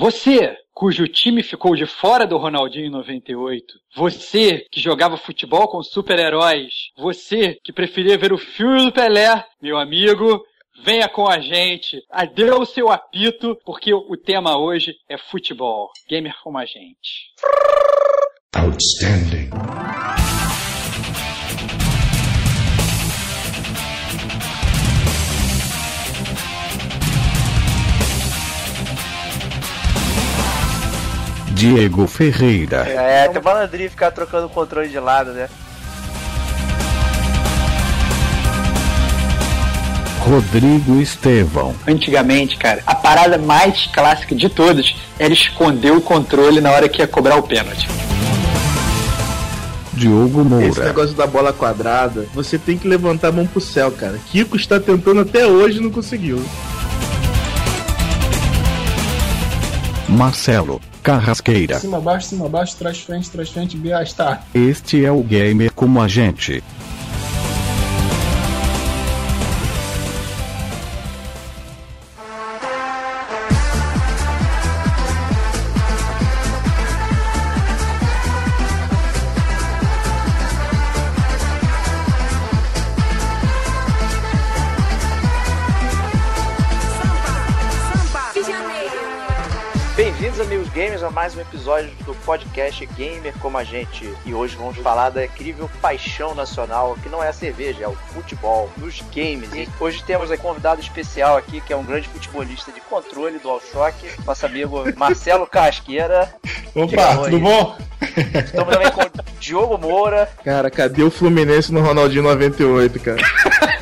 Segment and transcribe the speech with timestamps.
[0.00, 3.64] Você, cujo time ficou de fora do Ronaldinho em 98,
[3.96, 9.76] você que jogava futebol com super-heróis, você que preferia ver o filme do Pelé, meu
[9.76, 10.40] amigo,
[10.84, 15.90] venha com a gente, adeus seu apito, porque o tema hoje é futebol.
[16.08, 17.32] Gamer como a gente.
[18.54, 19.50] Outstanding.
[31.58, 32.88] Diego Ferreira.
[32.88, 35.48] É, tem malandrinho ficar trocando o controle de lado, né?
[40.20, 41.74] Rodrigo Estevão.
[41.84, 47.02] Antigamente, cara, a parada mais clássica de todas era esconder o controle na hora que
[47.02, 47.88] ia cobrar o pênalti.
[49.94, 50.64] Diogo Moura.
[50.64, 54.16] Esse negócio da bola quadrada, você tem que levantar a mão pro céu, cara.
[54.30, 56.40] Kiko está tentando até hoje e não conseguiu.
[60.08, 61.78] Marcelo Carrasqueira.
[61.78, 64.42] Cima, baixo, cima, baixo, trás, frente, trás, frente, está.
[64.54, 66.62] Este é o Gamer como a gente.
[91.38, 94.12] Um episódio do podcast Gamer Como a Gente.
[94.26, 97.94] E hoje vamos falar da incrível paixão nacional, que não é a cerveja, é o
[97.94, 99.52] futebol, nos games.
[99.54, 103.42] E hoje temos um convidado especial aqui, que é um grande futebolista de controle do
[103.42, 103.94] DualShock,
[104.26, 106.34] nosso amigo Marcelo Casqueira.
[106.74, 107.76] Opa, tudo bom?
[108.44, 109.02] Estamos também com
[109.38, 110.28] Diogo Moura.
[110.44, 113.22] Cara, cadê o Fluminense no Ronaldinho 98, cara?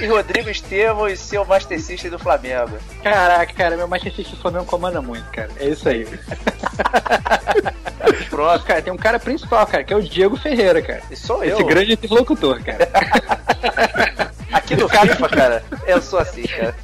[0.00, 2.78] e Rodrigo Estevam e seu Master System do Flamengo.
[3.02, 5.50] Caraca, cara, meu Master System do Flamengo comanda muito, cara.
[5.58, 6.06] É isso aí.
[8.30, 11.02] Pronto, cara, tem um cara principal, cara, que é o Diego Ferreira, cara.
[11.10, 11.56] E sou eu.
[11.56, 12.88] Esse grande interlocutor, cara.
[14.52, 16.74] Aqui no FIFA, cara, eu sou assim, cara.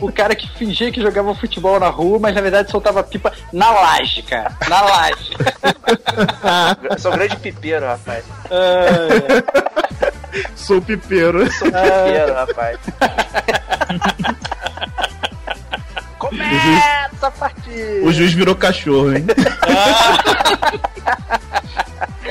[0.00, 3.70] o cara que fingia que jogava futebol na rua, mas na verdade soltava pipa na
[3.70, 4.56] laje, cara.
[4.68, 5.36] Na laje.
[6.90, 8.24] eu sou um grande pipeiro, rapaz.
[10.54, 11.50] Sou pipeiro.
[11.52, 12.78] Sou pipeiro, rapaz.
[16.18, 18.06] Começa a partida!
[18.06, 19.24] O juiz virou cachorro, hein?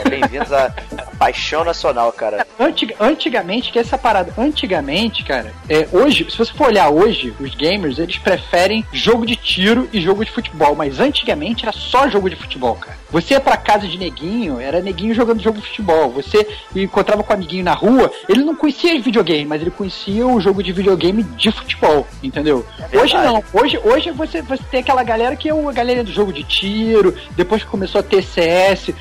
[0.09, 0.74] Bem-vindos a
[1.18, 2.47] paixão nacional, cara.
[2.59, 7.53] Antig antigamente, que essa parada, antigamente, cara, é, hoje, se você for olhar hoje, os
[7.56, 12.30] gamers, eles preferem jogo de tiro e jogo de futebol, mas antigamente era só jogo
[12.30, 12.97] de futebol, cara.
[13.12, 16.12] Você ia pra casa de neguinho, era neguinho jogando jogo de futebol.
[16.12, 20.40] Você encontrava com um amiguinho na rua, ele não conhecia videogame, mas ele conhecia o
[20.40, 22.66] jogo de videogame de futebol, entendeu?
[22.91, 23.44] É hoje não.
[23.51, 27.16] Hoje, hoje você, você tem aquela galera que é uma galera do jogo de tiro,
[27.36, 28.91] depois que começou a ter CS,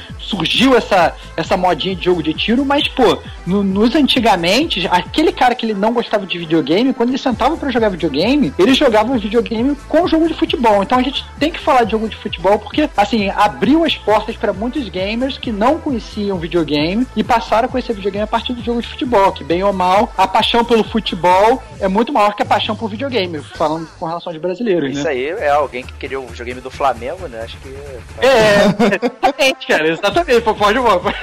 [0.59, 5.55] surgiu essa, essa modinha de jogo de tiro, mas, pô, no, nos antigamente, aquele cara
[5.55, 9.77] que ele não gostava de videogame, quando ele sentava para jogar videogame, ele jogava videogame
[9.89, 10.83] com jogo de futebol.
[10.83, 14.37] Então a gente tem que falar de jogo de futebol porque, assim, abriu as portas
[14.37, 18.63] para muitos gamers que não conheciam videogame e passaram a conhecer videogame a partir do
[18.63, 22.43] jogo de futebol, que bem ou mal, a paixão pelo futebol é muito maior que
[22.43, 25.11] a paixão por videogame, falando com relação de brasileiros, Isso né?
[25.11, 27.43] aí é alguém que queria o videogame do Flamengo, né?
[27.43, 27.69] Acho que...
[28.21, 28.99] É,
[29.39, 31.15] exatamente, cara, exatamente, pode, pode.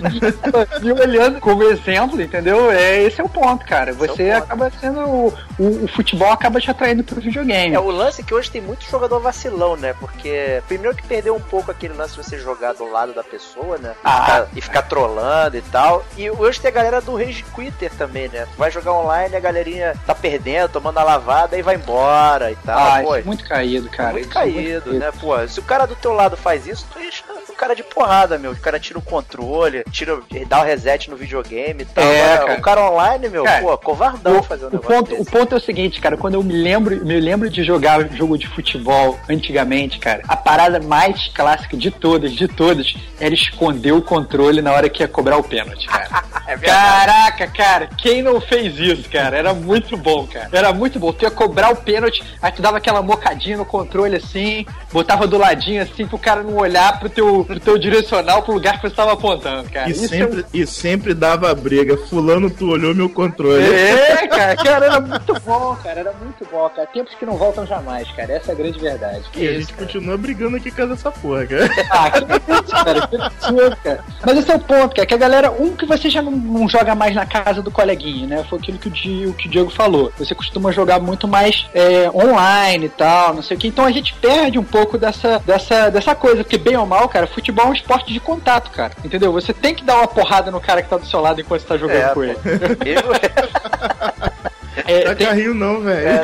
[0.82, 2.70] e olhando como exemplo, entendeu?
[2.70, 3.92] É, esse é o ponto, cara.
[3.92, 4.44] Você é ponto.
[4.44, 5.00] acaba sendo.
[5.00, 7.74] O, o, o, futebol acaba te atraindo pro videogame.
[7.74, 9.94] É, o lance é que hoje tem muito jogador vacilão, né?
[9.98, 13.78] Porque primeiro que perdeu um pouco aquele lance de você jogar do lado da pessoa,
[13.78, 13.94] né?
[14.04, 14.20] Ah.
[14.20, 16.04] Ficar, e ficar trolando e tal.
[16.16, 18.46] E hoje tem a galera do Rage Quitter também, né?
[18.56, 22.78] vai jogar online, a galerinha tá perdendo, tomando a lavada e vai embora e tal.
[22.78, 24.10] Ah, Pô, é muito caído, cara.
[24.10, 25.10] É muito caído, muito né?
[25.18, 28.38] Pô, se o cara do teu lado faz isso, tu deixa o cara de porrada,
[28.38, 28.52] meu.
[28.52, 32.04] O cara tira o controle, tira, dá o reset no videogame e tal.
[32.04, 32.54] É, cara.
[32.54, 35.22] O cara online, meu, cara, pô, covardão o, fazendo o ponto, desse.
[35.22, 38.38] o ponto é o seguinte, cara, quando eu me lembro, me lembro de jogar jogo
[38.38, 44.02] de futebol antigamente, cara, a parada mais clássica de todas, de todas, era esconder o
[44.02, 46.24] controle na hora que ia cobrar o pênalti, cara.
[46.46, 49.36] é Caraca, cara, quem não fez isso, cara?
[49.36, 50.48] Era muito bom, cara.
[50.52, 51.12] Era muito bom.
[51.12, 55.38] Tu ia cobrar o pênalti, aí tu dava aquela mocadinha no controle assim, botava do
[55.38, 58.94] ladinho assim pro cara não olhar pro teu pro teu direcional pro lugar que você
[58.94, 59.79] tava apontando, cara.
[59.88, 61.96] E Isso é sempre, e sempre dava briga.
[61.96, 63.62] Fulano, tu olhou meu controle.
[63.62, 66.86] É, cara, cara, era muito bom, cara, era muito bom, cara.
[66.88, 68.32] Tempos que não voltam jamais, cara.
[68.32, 69.22] Essa é a grande verdade.
[69.32, 69.86] Que E a isso, gente cara.
[69.86, 71.70] continua brigando aqui causa dessa porra, cara.
[71.90, 74.04] Ah, que isso, cara, que absurdo, cara.
[74.24, 76.68] Mas esse é o ponto, cara, que a galera, um que você já não, não
[76.68, 78.44] joga mais na casa do coleguinha, né?
[78.48, 80.12] Foi aquilo que o, Di- o que o Diego falou.
[80.18, 83.68] Você costuma jogar muito mais é, online e tal, não sei o que.
[83.68, 87.26] Então a gente perde um pouco dessa, dessa, dessa coisa, porque bem ou mal, cara,
[87.26, 88.92] futebol é um esporte de contato, cara.
[89.04, 89.32] Entendeu?
[89.32, 91.66] Você tem que dar uma porrada no cara que tá do seu lado enquanto você
[91.68, 92.36] tá jogando É, com ele.
[92.84, 93.10] Mesmo,
[94.86, 96.08] É, Tá tem- carrinho não, velho.
[96.08, 96.18] É.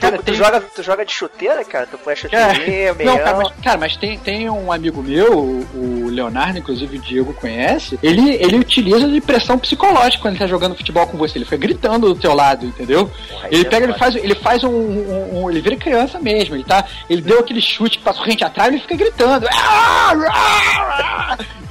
[0.00, 1.86] cara, tu, tem- joga, tu joga de chuteira, cara?
[1.86, 2.16] Tu põe a É.
[2.16, 3.14] chuteirinha, meião.
[3.16, 7.00] Não, cara, mas, cara, mas tem, tem um amigo meu, o, o Leonardo, inclusive o
[7.00, 11.36] Diego conhece, ele, ele utiliza de pressão psicológica quando ele tá jogando futebol com você.
[11.38, 13.10] Ele fica gritando do teu lado, entendeu?
[13.28, 16.54] Porra, Ele é pega, ele faz, ele faz um, um- um- Ele vira criança mesmo,
[16.54, 16.84] ele tá.
[17.10, 19.46] Ele deu aquele chute que passou rente atrás e ele fica gritando.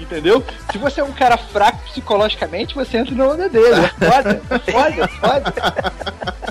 [0.08, 0.42] Entendeu?
[0.72, 3.76] Se você é um cara fraco psicologicamente, você entra na onda dele.
[3.76, 5.54] É foda, foda, foda.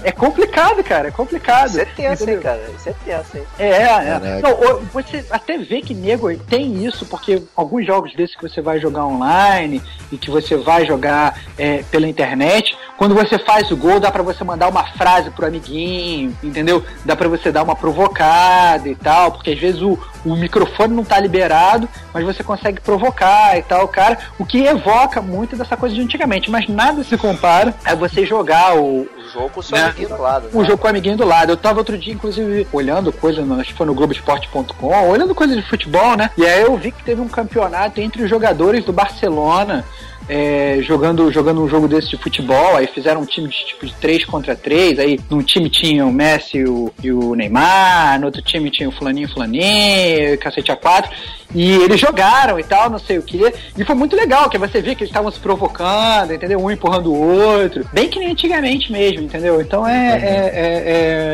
[0.07, 1.71] É complicado, cara, é complicado.
[1.71, 2.63] Isso é tenso, hein, cara?
[2.79, 3.43] Isso é tenso, hein?
[3.59, 3.87] É, é.
[3.87, 4.41] Caraca.
[4.41, 8.79] Não, você até vê que nego tem isso, porque alguns jogos desses que você vai
[8.79, 9.83] jogar online
[10.13, 14.23] e que você vai jogar é, pela internet, quando você faz o gol, dá pra
[14.23, 16.85] você mandar uma frase pro amiguinho, entendeu?
[17.05, 21.05] Dá pra você dar uma provocada e tal, porque às vezes o, o microfone não
[21.05, 25.97] tá liberado, mas você consegue provocar e tal, cara, o que evoca muito dessa coisa
[25.97, 29.96] de antigamente, mas nada se compara a você jogar o, O jogo seu Né?
[29.97, 30.49] Amiguinho do lado.
[30.53, 30.67] o né?
[30.69, 31.53] jogo com o amiguinho do lado.
[31.53, 35.55] Eu tava outro dia, inclusive, olhando coisa, no- acho que foi no Globoesporte.com, olhando coisa
[35.57, 36.31] de futebol, né?
[36.37, 39.85] E aí eu vi que teve um campeonato entre os jogadores do Barcelona.
[40.29, 43.93] É, jogando, jogando um jogo desse de futebol, aí fizeram um time de tipo de
[43.95, 48.27] 3 contra 3, aí num time tinha o Messi e o, e o Neymar, no
[48.27, 51.11] outro time tinha o fulaninho, fulaninho, cacete a 4,
[51.55, 53.41] e eles jogaram e tal, não sei o que,
[53.77, 56.59] e foi muito legal, que você vê que eles estavam se provocando, entendeu?
[56.61, 57.17] Um empurrando o
[57.61, 59.61] outro, bem que nem antigamente mesmo, entendeu?
[59.61, 60.51] Então é, é,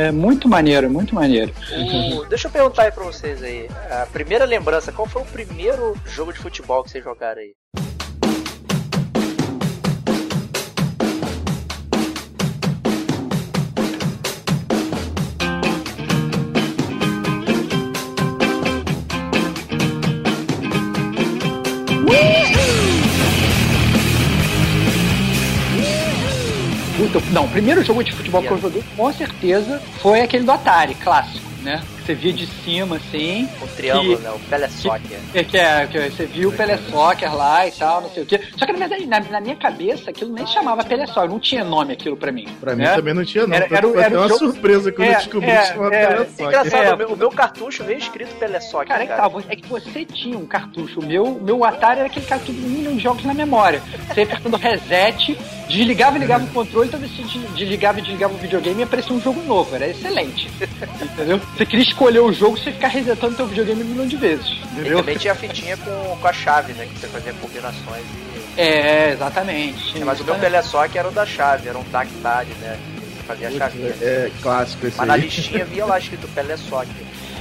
[0.04, 1.52] é- é muito maneiro, muito maneiro.
[2.18, 3.68] O- Deixa eu perguntar aí pra vocês aí.
[3.90, 7.52] A primeira lembrança, qual foi o primeiro jogo de futebol que vocês jogaram aí?
[27.32, 30.94] Não, o primeiro jogo de futebol que eu joguei, com certeza, foi aquele do Atari,
[30.94, 31.82] clássico, né?
[32.02, 33.48] Que você via de cima, assim.
[33.60, 34.30] O triângulo, que- né?
[34.30, 35.18] O Pelé Soccer.
[35.34, 38.26] É, que, é, que você viu o Pelé Soccer lá e tal, não sei o
[38.26, 38.40] quê.
[38.56, 41.62] Só que na verdade, na, na minha cabeça, aquilo nem chamava Pelé Soccer, não tinha
[41.64, 42.48] nome aquilo pra mim.
[42.60, 42.94] Pra mim né?
[42.94, 43.54] também não tinha, não.
[43.54, 46.06] Era- era era o uma jogo- surpresa quando É, eu descobri é, que chamava é.
[46.06, 46.46] Pelé Soccer.
[46.46, 46.94] Engraçado, É.
[46.94, 49.26] o, meu, o meu cartucho veio escrito Pelé Soccer, Cara, cara.
[49.26, 51.00] é que, tá, é que você tinha um cartucho.
[51.00, 53.80] O meu, meu Atari era aquele cartucho de um milhão de jogos na memória.
[54.08, 55.38] Você ia apertando reset,
[55.68, 58.82] desligava e ligava o controle, toda vez que você desligava e desligava o videogame e
[58.82, 59.74] aparecia um jogo novo.
[59.74, 60.48] Era excelente.
[61.00, 61.38] Entendeu?
[61.56, 64.46] Você queria escolher o jogo, você ficar resetando teu videogame um milhão de vezes.
[64.48, 64.98] E Entendeu?
[64.98, 66.86] também tinha a fitinha com, com a chave, né?
[66.86, 68.04] Que você fazia combinações
[68.56, 68.60] e...
[68.60, 69.98] É, exatamente.
[70.04, 72.78] Mas o meu Pelé Soccer era o da chave, era um Tactad, né?
[73.16, 73.94] Você fazia a chavinha.
[74.00, 75.20] É clássico esse Mas na aí.
[75.22, 76.92] listinha via lá escrito Pelé Soccer.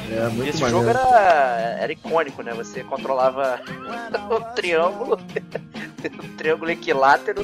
[0.10, 0.86] É, E muito esse maneiro.
[0.86, 2.54] jogo era, era icônico, né?
[2.54, 3.60] Você controlava
[4.30, 5.18] o triângulo,
[6.24, 7.42] o triângulo equilátero,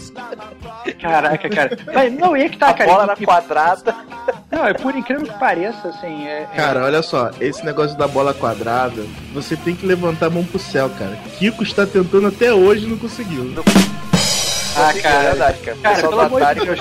[1.02, 1.78] Caraca, cara.
[1.94, 2.90] Mas não ia que tá, a cara.
[2.92, 3.96] bola e- era e- quadrada.
[4.58, 6.26] Não, é por incrível que pareça, assim.
[6.26, 10.30] É, é- Cara, olha só, esse negócio da bola quadrada, você tem que levantar a
[10.32, 11.16] mão pro céu, cara.
[11.38, 13.54] Kiko está tentando até hoje e não conseguiu.
[14.76, 15.16] Ah, cara.
[15.16, 15.78] É verdade, cara.
[15.84, 16.80] Cara, pelo amor de Deus.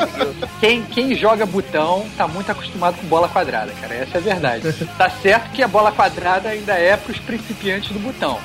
[0.61, 3.95] Quem, quem joga botão tá muito acostumado com bola quadrada, cara.
[3.95, 4.73] Essa é a verdade.
[4.97, 8.39] tá certo que a bola quadrada ainda é pros principiantes do botão.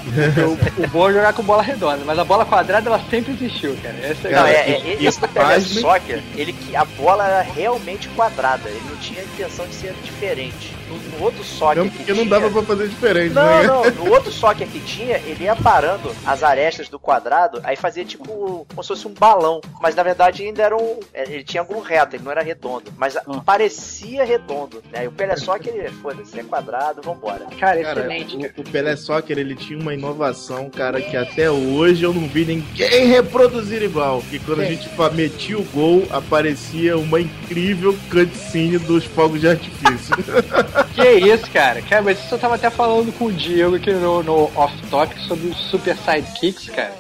[0.78, 3.78] O, o bom é jogar com bola redonda, mas a bola quadrada ela sempre existiu,
[3.82, 3.96] cara.
[4.02, 7.42] Essa é a Não, Cara, é, é, e- esse Soccer, ele, que- a bola era
[7.42, 8.68] realmente quadrada.
[8.68, 10.76] Ele não tinha intenção de ser diferente.
[10.90, 13.64] No, no outro soccer Não, que porque não tinha- dava pra fazer diferente, Não, né?
[13.64, 18.04] não, no outro soccer que tinha, ele ia parando as arestas do quadrado, aí fazia
[18.04, 19.62] tipo como se fosse um balão.
[19.80, 21.00] Mas na verdade ainda era um.
[21.14, 22.92] Ele tinha algum reto, ele não era redondo.
[22.98, 23.22] Mas Ah.
[23.46, 24.82] parecia redondo.
[24.92, 25.06] Né?
[25.06, 27.46] E o Pelé Soccer, ele, foda-se, é quadrado, vambora.
[27.60, 28.36] Cara, Cara, excelente.
[28.58, 32.46] o, o Pelé Soccer, ele tinha uma inovação, cara, que até hoje eu não vi
[32.46, 34.22] ninguém reproduzir igual.
[34.30, 34.76] Que quando a Sim.
[34.76, 40.16] gente metia o gol, aparecia uma incrível cutscene dos fogos de artifício.
[40.94, 41.82] Que isso, cara?
[41.82, 45.48] Cara, mas isso eu tava até falando com o Diego aqui no, no off-topic sobre
[45.48, 46.94] os Super Sidekicks, cara.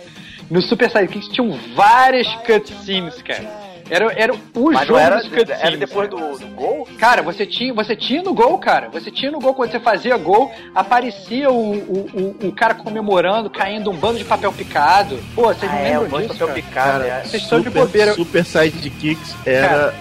[0.49, 3.70] No Super Sidekicks tinham várias cutscenes, cara.
[3.89, 6.21] Era, era o Mas jogo não era, dos cutscenes, era depois cara.
[6.21, 6.87] do, do gol?
[6.97, 8.89] Cara, você tinha, você tinha no gol, cara.
[8.89, 13.49] Você tinha no gol quando você fazia gol, aparecia o, o, o, o cara comemorando,
[13.49, 15.19] caindo um bando de papel picado.
[15.35, 16.61] Pô, vocês não Ah, é, o lembram bando de disso, papel cara?
[16.67, 16.91] picado.
[17.03, 17.23] Cara, é.
[17.23, 18.13] Vocês estão de Super, bobeira.
[18.13, 19.93] Super Sidekicks era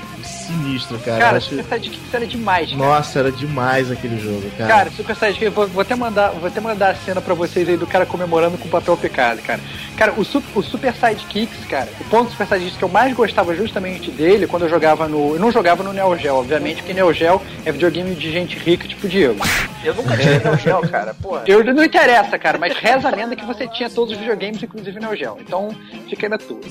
[0.51, 1.19] sinistro, cara.
[1.19, 2.83] Cara, Acho- Super Sidekicks era demais, cara.
[2.83, 4.69] Nossa, era demais aquele jogo, cara.
[4.69, 7.69] Cara, Super Sidekick, eu vou, vou até mandar, vou até mandar a cena pra vocês
[7.69, 9.61] aí do cara comemorando com papel picado, cara.
[9.97, 13.55] Cara, o, o Super Sidekicks, cara, o ponto do Super Sidekicks que eu mais gostava
[13.55, 15.35] justamente dele quando eu jogava no.
[15.35, 18.89] Eu não jogava no Neo Geo, obviamente, porque Neo Geo é videogame de gente rica,
[18.89, 19.39] tipo Diego.
[19.85, 21.15] Eu nunca tive Neo Geo, cara.
[21.15, 21.43] Porra.
[21.51, 24.99] Eu não interessa, cara, mas reza a lenda que você tinha todos os videogames, inclusive
[25.01, 25.37] Neo Geo.
[25.41, 25.71] Então,
[26.09, 26.61] fica aí na tua.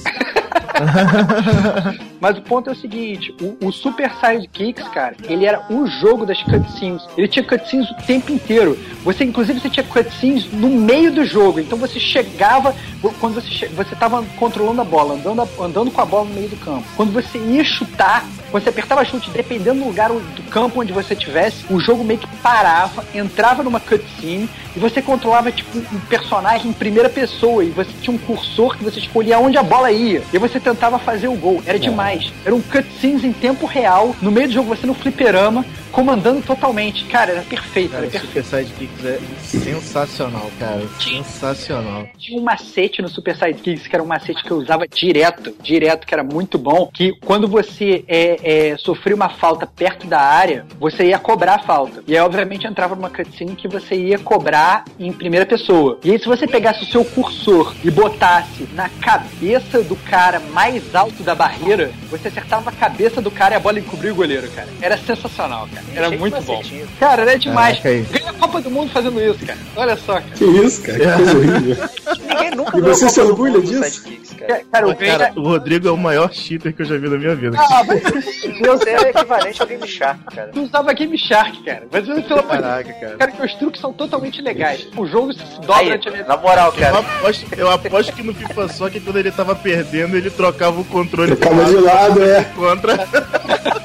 [2.19, 6.25] Mas o ponto é o seguinte: o, o Super Sidekicks, cara, ele era o jogo
[6.25, 7.01] das cutscenes.
[7.17, 8.77] Ele tinha cutscenes o tempo inteiro.
[9.03, 11.59] Você, inclusive, você tinha cutscenes no meio do jogo.
[11.59, 12.75] Então você chegava,
[13.19, 16.33] quando você, che- você tava controlando a bola, andando, a- andando com a bola no
[16.35, 16.83] meio do campo.
[16.95, 21.65] Quando você ia chutar, você apertava chute, dependendo do lugar do campo onde você tivesse,
[21.69, 26.73] o jogo meio que parava, entrava numa cutscene e você controlava tipo um personagem em
[26.73, 30.37] primeira pessoa e você tinha um cursor que você escolhia onde a bola ia e
[30.37, 31.61] você tentava fazer o gol.
[31.65, 32.31] Era demais.
[32.45, 37.05] Eram cutscenes em tempo real, no meio do jogo você no fliperama, comandando totalmente.
[37.05, 38.27] Cara, era perfeito, Cara, era perfeito.
[38.27, 40.81] Super Sidekicks é sensacional, cara.
[40.99, 42.07] Sensacional.
[42.17, 46.05] Tinha um macete no Super Sidekicks que era um macete que eu usava direto, direto,
[46.05, 46.89] que era muito bom.
[46.93, 51.59] Que quando você é, é, sofria uma falta perto da área, você ia cobrar a
[51.59, 52.03] falta.
[52.07, 55.99] E aí, obviamente, entrava numa cutscene que você ia cobrar em primeira pessoa.
[56.03, 60.95] E aí, se você pegasse o seu cursor e botasse na cabeça do cara mais
[60.95, 64.49] alto da barreira, você acertava a cabeça do cara e a bola encobria o goleiro,
[64.51, 64.67] cara.
[64.81, 65.78] Era sensacional, cara.
[65.95, 66.61] Era de muito bom.
[66.99, 67.79] Cara, era demais.
[67.79, 68.05] Caraca.
[68.11, 69.59] Ganha a Copa do Mundo fazendo isso, cara.
[69.75, 70.25] Olha só, cara.
[70.35, 70.97] Que isso, cara?
[70.99, 71.89] Que coisa horrível.
[72.27, 73.83] Ninguém nunca E você se orgulha disso?
[73.83, 74.61] Sidekicks, cara.
[74.71, 77.35] Cara, eu cara, o Rodrigo é o maior cheater que eu já vi na minha
[77.35, 77.57] vida.
[77.59, 80.47] Ah, mas Você é equivalente ao Game Shark, cara.
[80.49, 81.83] tu usava Game Shark, cara.
[81.91, 83.17] Mas eu pelo amor de Caraca, cara.
[83.17, 84.87] cara, que os truques são totalmente legais.
[84.95, 86.99] O jogo se dobra Aí, a na moral, Eu cara.
[86.99, 90.85] aposto, eu aposto que no FIFA só que quando ele tava perdendo, ele trocava o
[90.85, 92.43] controle Trocava de lado, é.
[92.55, 92.97] contra.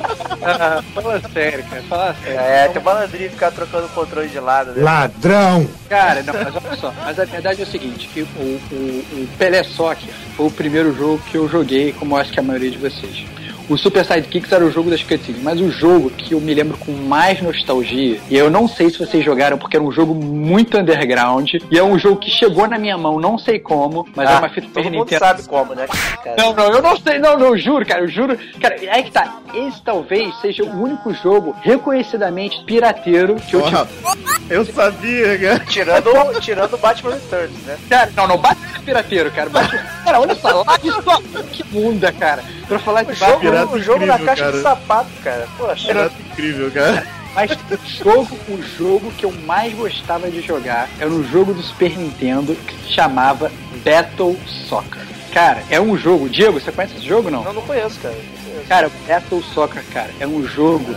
[0.47, 1.83] Ah, fala sério, cara.
[1.89, 2.41] Sério.
[2.41, 4.83] É, tem malandrinho ficar trocando o controle de lado, né?
[4.83, 5.69] Ladrão!
[5.89, 6.95] Cara, não, mas olha só.
[7.05, 10.95] Mas a verdade é o seguinte, que o, o, o Pelé Soccer foi o primeiro
[10.95, 13.25] jogo que eu joguei, como acho que a maioria de vocês.
[13.69, 16.77] O Super Sidekicks era o jogo das cutscenes, mas o jogo que eu me lembro
[16.77, 20.77] com mais nostalgia, e eu não sei se vocês jogaram porque era um jogo muito
[20.79, 24.35] underground, e é um jogo que chegou na minha mão, não sei como, mas é
[24.35, 25.19] Ah, uma fita todo Super mundo Nintendo.
[25.21, 25.87] sabe como, né?
[26.23, 26.37] Cara?
[26.39, 28.39] Não, não, eu não sei, não, não, eu juro, cara, eu juro.
[28.61, 29.39] Cara, é que tá.
[29.55, 34.45] Esse talvez seja o único jogo reconhecidamente pirateiro que eu tive.
[34.51, 35.61] Eu sabia, cara.
[35.61, 37.79] Tirando, tirando o Batman Returns, né?
[37.89, 39.49] Cara, não, não, Batman é pirateiro, cara.
[39.49, 39.81] Batman...
[40.05, 42.43] Cara, olha só, lá de sua que bunda, cara.
[42.69, 44.63] Pra falar de Batman, pirata o jogo na incrível, caixa de cara.
[44.63, 45.49] sapato, cara.
[45.57, 45.91] Poxa.
[45.91, 47.07] Era incrível, cara.
[47.35, 51.63] mas o jogo, o jogo que eu mais gostava de jogar era um jogo do
[51.63, 53.51] Super Nintendo que se chamava
[53.85, 55.03] Battle Soccer.
[55.33, 56.29] Cara, é um jogo.
[56.29, 57.43] Diego, você conhece esse jogo não?
[57.43, 58.15] Não, não conheço, cara.
[58.15, 58.69] Não conheço.
[58.69, 60.95] Cara, Battle Soccer, cara, é um jogo.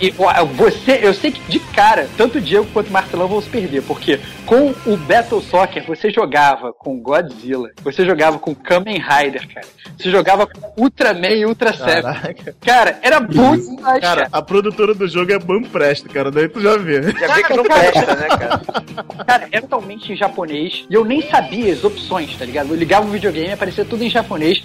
[0.00, 0.10] E,
[0.54, 3.82] você, eu sei que de cara, tanto o Diego quanto o Marcelão vão se perder,
[3.82, 9.66] porque com o Battle Soccer você jogava com Godzilla, você jogava com Kamen Rider, cara.
[9.98, 12.34] Você jogava com Ultraman e Ultra Seven.
[12.60, 13.76] Cara, era bom uhum.
[13.76, 14.28] demais, cara, cara.
[14.32, 16.30] A produtora do jogo é Bam Presta, cara.
[16.30, 17.02] Daí tu já vê.
[17.02, 18.62] Já cara, vê que é não presta, né, cara?
[19.26, 22.70] Cara, era totalmente em japonês e eu nem sabia as opções, tá ligado?
[22.70, 24.62] Eu ligava o videogame, aparecia tudo em japonês.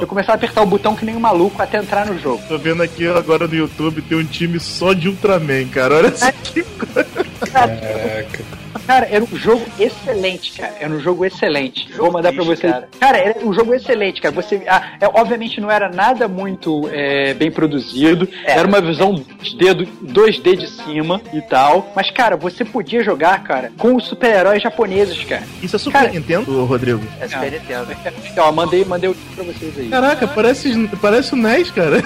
[0.00, 2.42] Eu começava a apertar o botão que nem um maluco até entrar no jogo.
[2.48, 5.96] Tô vendo aqui agora no YouTube, tem um time só de Ultraman, cara.
[5.96, 7.06] Olha só que coisa.
[7.50, 8.61] Caraca.
[8.86, 10.74] Cara, era um jogo excelente, cara.
[10.80, 11.88] Era um jogo excelente.
[11.90, 12.72] Jogo Vou mandar pra lixo, vocês.
[12.72, 12.88] cara.
[12.98, 13.18] Cara.
[13.18, 14.34] era um jogo excelente, cara.
[14.34, 18.28] Você, ah, é, obviamente não era nada muito é, bem produzido.
[18.44, 18.52] É.
[18.58, 21.92] Era uma visão 2D, do- 2D de cima e tal.
[21.94, 25.42] Mas, cara, você podia jogar, cara, com os super-heróis japoneses, cara.
[25.62, 27.02] Isso é Super Cara- Nintendo, Rodrigo?
[27.20, 27.86] É Super Nintendo.
[28.38, 29.88] Ó, mandei, mandei o link pra vocês aí.
[29.88, 32.02] Caraca, parece, parece o NES, cara.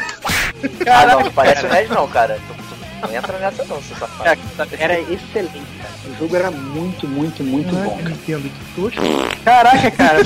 [0.86, 2.38] Ah, não, não parece o NES não, cara.
[3.02, 4.24] Não entra nessa não, seu safado.
[4.24, 5.94] Cara, Era excelente, cara.
[6.06, 8.10] O jogo era muito, muito, muito bom, Caraca, cara.
[8.10, 9.02] Nintendo, que tosco.
[9.44, 10.18] Caraca, cara.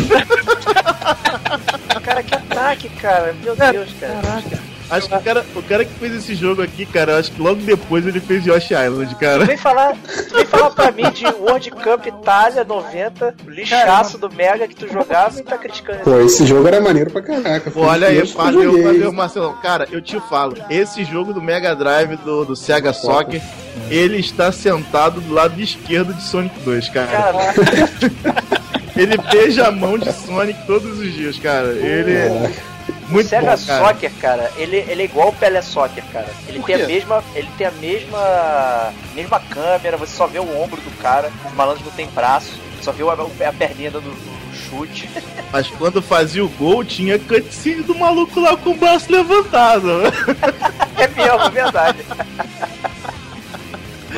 [2.02, 3.34] Cara, que ataque, cara.
[3.42, 4.42] Meu Deus, cara.
[4.90, 7.60] Acho que o cara, o cara que fez esse jogo aqui, cara, acho que logo
[7.62, 9.44] depois ele fez Yoshi Island, cara.
[9.44, 9.94] Vem falar,
[10.32, 14.88] vem falar pra mim de World Cup Itália 90, o lixaço do Mega que tu
[14.88, 17.70] jogava e tá criticando Pô, esse jogo era maneiro pra caraca.
[17.74, 19.54] um Olha aí, primeiros que eu valeu, valeu, Marcelão.
[19.62, 23.40] Cara, eu te falo, esse jogo do Mega Drive do, do Sega Soccer,
[23.88, 27.06] ele está sentado do lado esquerdo de Sonic 2, cara.
[27.06, 28.50] Cara,
[28.96, 31.68] Ele beija a mão de Sonic todos os dias, cara.
[31.68, 32.28] Ele.
[32.28, 32.70] Caraca.
[33.10, 33.88] Muito Sega bom, cara.
[33.88, 36.28] Soccer, cara, ele, ele é igual o Pelé Soccer, cara.
[36.46, 37.24] Ele tem a mesma.
[37.34, 38.92] Ele tem a mesma.
[39.14, 42.92] mesma câmera, você só vê o ombro do cara, os malandros não tem braço, só
[42.92, 45.08] vê a, a perninha dando o chute.
[45.52, 49.88] Mas quando fazia o gol, tinha cutscene do maluco lá com o braço levantado.
[51.00, 52.04] É mesmo, é verdade.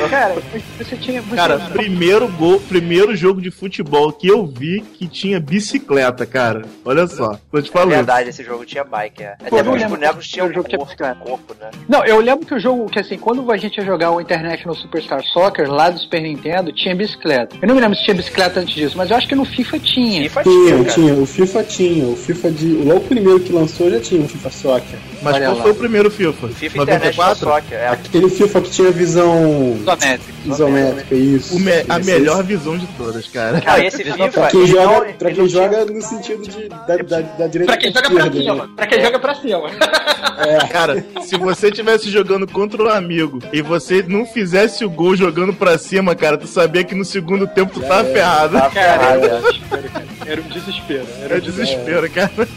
[0.09, 0.35] Cara,
[0.77, 1.21] você tinha.
[1.21, 6.63] Você Cara, primeiro gol, primeiro jogo de futebol que eu vi que tinha bicicleta, cara.
[6.85, 7.89] Olha só, tô te É falando.
[7.95, 9.35] verdade, esse jogo tinha bike, é.
[9.49, 11.15] Pô, Até eu os lembro bonecos que tinham o jogo tinha corpo, bicicleta.
[11.19, 11.69] corpo, né?
[11.87, 14.75] Não, eu lembro que o jogo, que assim, quando a gente ia jogar o International
[14.75, 17.55] Superstar Soccer lá do Super Nintendo, tinha bicicleta.
[17.61, 19.79] Eu não me lembro se tinha bicicleta antes disso, mas eu acho que no FIFA
[19.79, 20.21] tinha.
[20.23, 21.13] FIFA Tinha, tinha, tinha.
[21.15, 22.05] O FIFA tinha.
[22.07, 22.67] O FIFA de.
[22.67, 24.99] Logo o primeiro que lançou já tinha o FIFA Soccer.
[25.21, 25.61] Mas Olha qual lá.
[25.63, 26.47] foi o primeiro FIFA?
[26.49, 27.87] FIFA International Soccer, é.
[27.87, 30.33] Aquele FIFA que tinha visão Isométrico.
[30.45, 31.55] isométrica, isso.
[31.55, 33.61] O me- a Esse- melhor visão de todas, cara.
[33.61, 34.29] Cara, esse FIFA.
[34.29, 37.77] Pra quem joga, não- pra quem joga no sentido de, da, da, da direita Pra
[37.77, 38.55] quem joga pra cima.
[38.55, 38.69] né?
[38.75, 39.69] Pra quem joga pra cima.
[40.71, 45.53] Cara, se você estivesse jogando contra um amigo e você não fizesse o gol jogando
[45.53, 48.57] pra cima, cara, tu sabia que no segundo tempo tu tava ferrado.
[48.57, 51.05] Tá Cara, ferrado, era um desespero.
[51.21, 51.89] Era um desespero.
[51.95, 52.47] É um desespero, cara.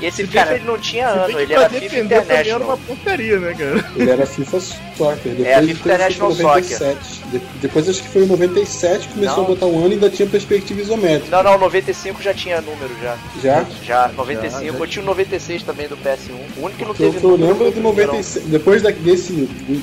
[0.00, 2.68] E esse FIFA Cara, ele não tinha ano, ele era FIFA defender também era International.
[2.68, 3.90] uma porcaria, né, cara?
[3.96, 5.32] Ele era FIFA Soccer.
[5.34, 6.98] Depois, É, FIFA depois foi International 97.
[7.30, 9.44] De- depois acho que foi em 97 que começou Não.
[9.44, 11.36] a botar um ano e ainda tinha perspectiva isométrica.
[11.36, 13.16] Não, não, 95 já tinha número já.
[13.42, 13.66] Já?
[13.84, 14.64] Já, 95.
[14.64, 14.78] Já, já.
[14.78, 16.30] Eu tinha o 96 também do PS1.
[16.56, 18.12] O único que não eu, teve eu número lembro do o primeirão.
[18.14, 18.46] 96.
[18.46, 19.32] Depois da, desse,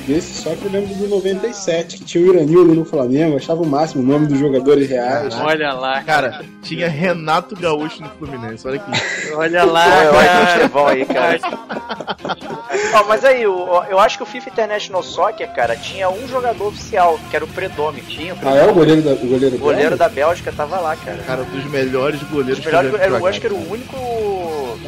[0.06, 3.62] desse só que eu lembro do 97, que tinha o Iranildo no Flamengo, eu achava
[3.62, 5.34] o máximo o nome dos jogadores reais.
[5.40, 6.88] Olha lá, Cara, tinha
[7.28, 9.32] Renato Gaúcho no Fluminense, olha aqui.
[9.34, 10.46] Olha lá, Olha, olha que cara.
[10.60, 11.38] futebol aí, cara.
[12.94, 16.68] Ó, mas aí, o- eu acho que o FIFA International Soccer, cara, tinha um jogador
[16.68, 18.00] oficial, que era o Predomi.
[18.00, 20.96] Tinha o Ah, é o goleiro da, o goleiro O goleiro da Bélgica tava lá,
[20.96, 21.18] cara.
[21.26, 23.96] Cara, um dos melhores goleiros Os melhores, que eu eu, acho que era o único,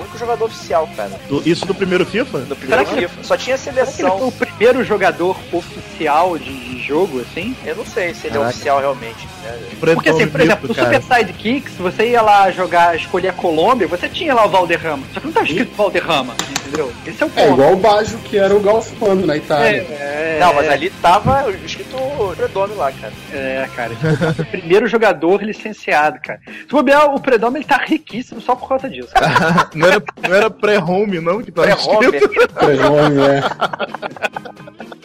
[0.00, 2.38] o único jogador oficial, cara, Do- Isso do primeiro FIFA?
[2.40, 3.24] do primeiro Será que- FIFA.
[3.24, 4.28] Só tinha Será que ele foi seleção.
[4.28, 7.56] o primeiro jogador oficial de, de jogo, assim?
[7.64, 8.50] Eu não sei se ele é Caraca.
[8.50, 9.28] oficial realmente.
[9.44, 9.58] né?
[9.78, 11.00] Porque assim, por exemplo, no cara.
[11.00, 15.04] Super Sidekicks, você ia lá jogar, escolher a Colômbia, você tinha lá o Valderrama.
[15.14, 16.92] Só que não tava escrito Valderrama, entendeu?
[17.06, 17.40] Esse é o ponto.
[17.48, 19.80] É igual o Baggio, que era o Galfano na Itália.
[19.90, 21.90] É, Não, mas é, ali tava escrito
[22.36, 23.12] Predomi lá, cara.
[23.32, 23.92] É, cara.
[23.92, 26.40] esse foi o primeiro jogador licenciado, cara.
[26.46, 29.08] Se bobear, o Predome ele tá riquíssimo só por causa disso.
[29.14, 29.68] cara.
[29.90, 32.54] Não era, não era pré-home, não, que escrito.
[32.54, 33.40] Pré-nome, é.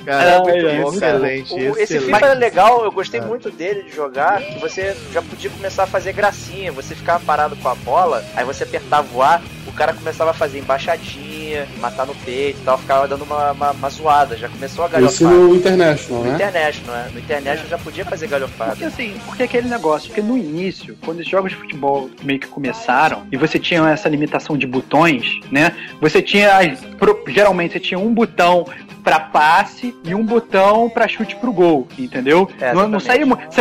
[0.05, 2.05] Cara, Ai, muito ai, bom, excelente, O- esse excelente.
[2.13, 5.87] FIFA era legal, eu gostei muito dele de jogar, que você já podia começar a
[5.87, 9.93] fazer gracinha, você ficava parado com a bola, aí você apertava o ar, o cara
[9.95, 14.37] começava a fazer embaixadinha, matar no peito e tal, ficava dando uma, uma, uma zoada,
[14.37, 14.93] já começou a Esse
[15.23, 15.31] galhofada.
[15.31, 16.35] no International, No né?
[16.35, 17.09] International, né?
[17.11, 18.71] No International já podia fazer galhofada.
[18.71, 22.47] Porque assim, porque aquele negócio, porque no início, quando os jogos de futebol meio que
[22.47, 25.71] começaram, e você tinha essa limitação de botões, né?
[26.01, 26.49] Você tinha,
[27.27, 28.65] geralmente você tinha um botão
[29.05, 32.49] pra passe e um botão pra chute pro gol, entendeu?
[32.59, 32.99] É, não, não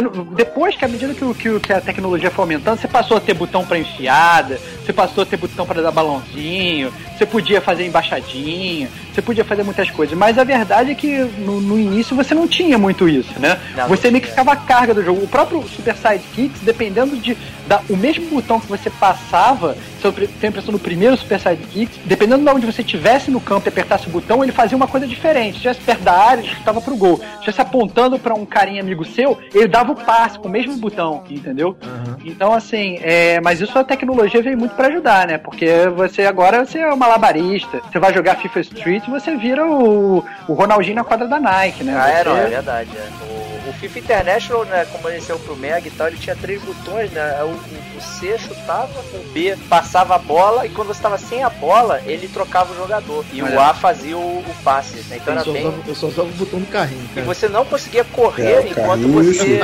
[0.00, 3.20] não- depois que à medida que, que, que a tecnologia foi aumentando, você passou a
[3.20, 7.86] ter botão pra enfiada, você passou a ter botão pra dar balãozinho, você podia fazer
[7.86, 12.34] embaixadinha, você podia fazer muitas coisas, mas a verdade é que no, no início você
[12.34, 13.60] não tinha muito isso, né?
[13.76, 15.22] Não, você meio que ficava a carga do jogo.
[15.22, 17.36] O próprio Super Sidekicks, dependendo de.
[17.66, 21.38] Da, o mesmo botão que você passava, se eu tenho a impressão no primeiro Super
[21.40, 24.86] Sidekicks, dependendo de onde você estivesse no campo e apertasse o botão, ele fazia uma
[24.88, 25.33] coisa diferente.
[25.42, 27.16] Se estivesse perto da área, ele chutava pro gol.
[27.18, 30.76] Se estivesse apontando pra um carinha amigo seu, ele dava o passe com o mesmo
[30.76, 31.76] botão, entendeu?
[32.24, 35.38] Então, assim, é, mas isso a tecnologia veio muito pra ajudar, né?
[35.38, 39.66] Porque você agora você é um malabarista, você vai jogar FIFA Street e você vira
[39.66, 41.94] o, o Ronaldinho na quadra da Nike, né?
[41.96, 42.90] Ah, é, Você- não, é verdade.
[42.96, 43.33] é.
[43.74, 46.62] O, o FIFA International, né, como ele saiu pro Mega e tal, ele tinha três
[46.62, 47.42] botões, né?
[47.42, 51.42] O, o- o C chutava, o B passava a bola e quando você tava sem
[51.44, 53.24] a bola, ele trocava o jogador.
[53.32, 53.60] E o Olha.
[53.60, 55.16] A fazia o, o passe, né?
[55.16, 55.66] Então Eu era só, bem.
[55.68, 57.26] usava, eu só usava o botão do carrinho, E cara.
[57.26, 59.60] você não conseguia correr É, enquanto você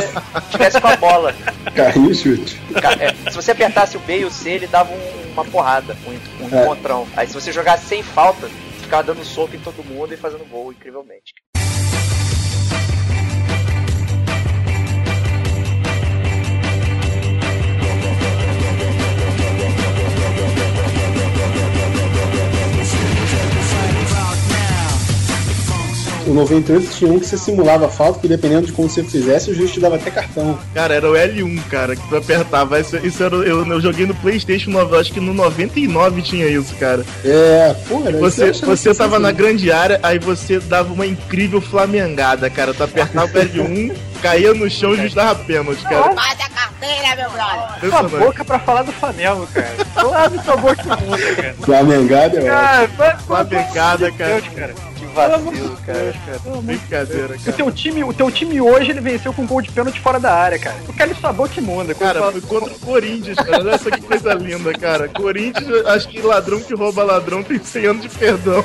[0.50, 1.34] tivesse com a bola.
[1.74, 2.60] Carrinho e chute.
[3.00, 6.44] É, se você apertasse o B e o C, ele dava um- uma porrada, um,
[6.44, 6.62] um É.
[6.62, 7.06] encontrão.
[7.16, 8.48] Aí se você jogasse sem falta,
[8.80, 11.32] ficava dando soco em todo mundo e fazendo gol incrivelmente.
[26.30, 29.50] O 98 tinha um que você simulava a falta, que dependendo de como você fizesse,
[29.50, 30.56] o juiz te dava até cartão.
[30.72, 32.78] Cara, era o L1, cara, que tu apertava.
[32.78, 36.46] Isso, isso era, eu, eu joguei no PlayStation 9, eu acho que no 99 tinha
[36.46, 37.04] isso, cara.
[37.24, 39.32] É, pô, era Você, você tava na sensacional.
[39.32, 42.72] grande área, aí você dava uma incrível flamengada, cara.
[42.72, 46.14] Tu apertava o L1, caía no chão e o juiz dava pênalti, cara.
[46.14, 47.90] Faz a carteira, meu brother.
[47.90, 49.74] Cala a boca pra falar do Flamengo, cara.
[50.44, 51.54] Sabor que muda, cara.
[51.60, 52.94] Flamengada é ótimo.
[53.74, 55.38] Cara, Uma pegada, cara.
[55.38, 55.38] Cara.
[55.38, 56.60] Que vacilo, cara.
[56.62, 57.56] Brincadeira, O cara.
[57.56, 60.32] teu, time, o teu time hoje ele venceu com um gol de pênalti fora da
[60.34, 60.76] área, cara.
[60.88, 61.94] O Kelly Sabor que manda.
[61.94, 63.58] Cara, foi contra o Corinthians, cara.
[63.60, 65.08] Olha só que coisa linda, cara.
[65.08, 68.64] Corinthians, acho que ladrão que rouba ladrão tem 100 anos de perdão.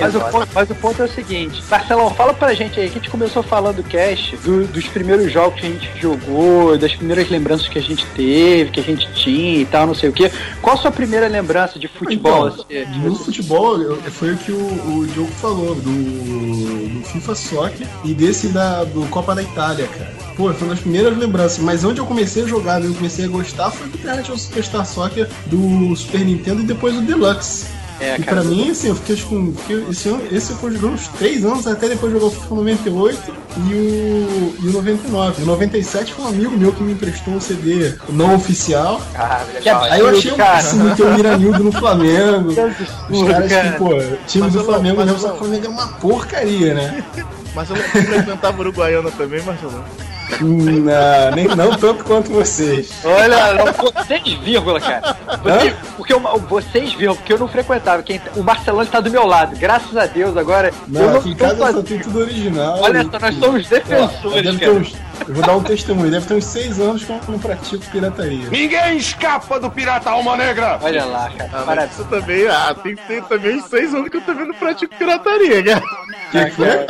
[0.00, 2.98] Mas o, ponto, mas o ponto é o seguinte, Marcelão, fala pra gente aí, que
[2.98, 6.94] a gente começou falando do cast, do- dos primeiros jogos que a gente jogou, das
[6.94, 10.12] primeiras lembranças que a gente teve, que a gente tinha e tal, não sei o
[10.12, 10.30] quê.
[10.62, 12.48] Qual a sua primeira lembrança de futebol?
[12.48, 17.34] Então, assim, No futebol, eu- foi o que o, o Diogo falou, do, do FIFA
[17.34, 20.12] Soccer e desse da, do Copa da Itália, cara.
[20.36, 23.28] Pô, foi uma das primeiras lembranças, mas onde eu comecei a jogar, eu comecei a
[23.28, 27.79] gostar, foi do International Superstar Soccer do Super Nintendo e depois do Deluxe.
[28.00, 31.06] É, e pra mim, assim, eu fiquei, tipo, fiquei- esse, esse eu fui jogando uns
[31.08, 35.42] 3 anos, até depois jogar o FIFA 98 e o, e o 99.
[35.42, 39.00] O 97 foi um amigo meu que me emprestou um CD não oficial.
[39.14, 39.84] Ah, Que legal.
[39.84, 40.54] Aí eu achei um cara.
[40.54, 42.48] máximo ter o Miranildo no Flamengo.
[42.54, 43.72] que Os caras cara.
[43.72, 43.88] que, pô,
[44.26, 47.04] time Mas do eu- Flamengo mas eu- só que o Flamengo é uma porcaria, né?
[47.54, 49.84] Mas eu não frequentava Uruguaiana também, Marcelo.
[50.40, 52.90] Não, nem, não tanto quanto vocês.
[53.04, 55.16] Olha, não, vocês vírgula, cara.
[55.42, 58.02] Você- porque eu, vocês vírgula, porque eu não frequentava.
[58.02, 59.56] Quem, o Marcelão está do meu lado.
[59.56, 62.78] Graças a Deus, agora Não, eu não aqui em casa só tem tudo original.
[62.80, 64.72] Olha só, nós somos Ó, defensores, ter cara.
[64.72, 64.92] uns,
[65.28, 68.48] eu vou dar um testemunho, deve ter uns seis anos que eu não pratico pirataria.
[68.50, 70.78] Ninguém escapa do pirata alma negra!
[70.82, 71.50] Olha lá, cara.
[71.52, 71.92] Ah, Parabéns.
[71.92, 75.62] isso também, ah, tem, tem também uns 6 anos que eu também não pratico pirataria,
[75.64, 75.82] cara.
[76.30, 76.86] que que é?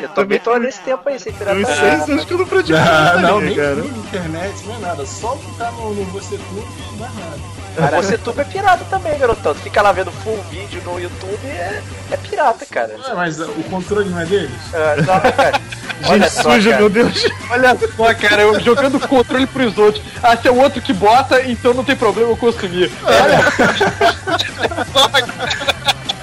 [0.00, 1.98] Eu também tô nesse tempo aí, sem Tem uns pirataria.
[1.98, 3.76] 6 anos que eu não pratico Ah, pirataria, não, nem cara.
[3.76, 5.06] tudo, internet, não é nada.
[5.06, 7.54] Só ficar no, no Você Tudo e mais nada.
[8.02, 9.52] Você tudo é pirata também, garotão.
[9.52, 12.96] Tu fica lá vendo full vídeo no YouTube é, é pirata, cara.
[13.04, 14.52] Ah, mas o controle não é deles?
[14.72, 15.60] Ah, não, cara.
[16.06, 16.80] Olha Gente só, suja, cara.
[16.82, 17.24] meu Deus.
[17.50, 20.04] Olha só, cara, eu jogando controle pros outros.
[20.22, 22.90] Ah, se é o outro que bota, então não tem problema eu consumir.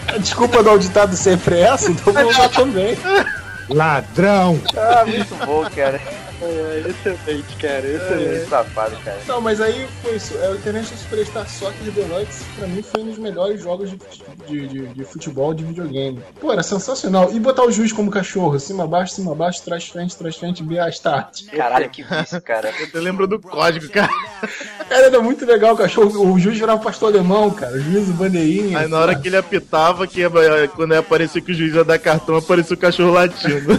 [0.08, 2.98] A desculpa do auditado sempre é essa, então vou usar também.
[3.70, 4.60] Ladrão.
[4.76, 6.00] Ah, muito bom, cara.
[6.44, 8.50] É, excelente, cara, É, excelente.
[8.50, 9.20] safado, cara.
[9.28, 10.34] Não, mas aí foi isso.
[10.42, 14.00] É, o International Superstar Soccer Deluxe, pra mim, foi um dos melhores jogos de,
[14.48, 16.20] de, de, de futebol de videogame.
[16.40, 17.32] Pô, era sensacional.
[17.32, 20.80] E botar o juiz como cachorro, cima, abaixo, cima, abaixo, trás, frente, trás, frente, B,
[20.80, 21.46] A, start.
[21.56, 22.74] Caralho, que vício, cara.
[22.94, 24.10] Eu lembro do código, cara.
[24.90, 26.32] Cara, era muito legal o cachorro.
[26.34, 27.76] O juiz virava pastor alemão, cara.
[27.76, 28.80] O juiz, o bandeirinha.
[28.80, 30.30] Aí na hora que ele apitava, que ia-
[30.76, 33.78] quando ia aparecer que o juiz ia dar cartão, apareceu o cachorro latindo.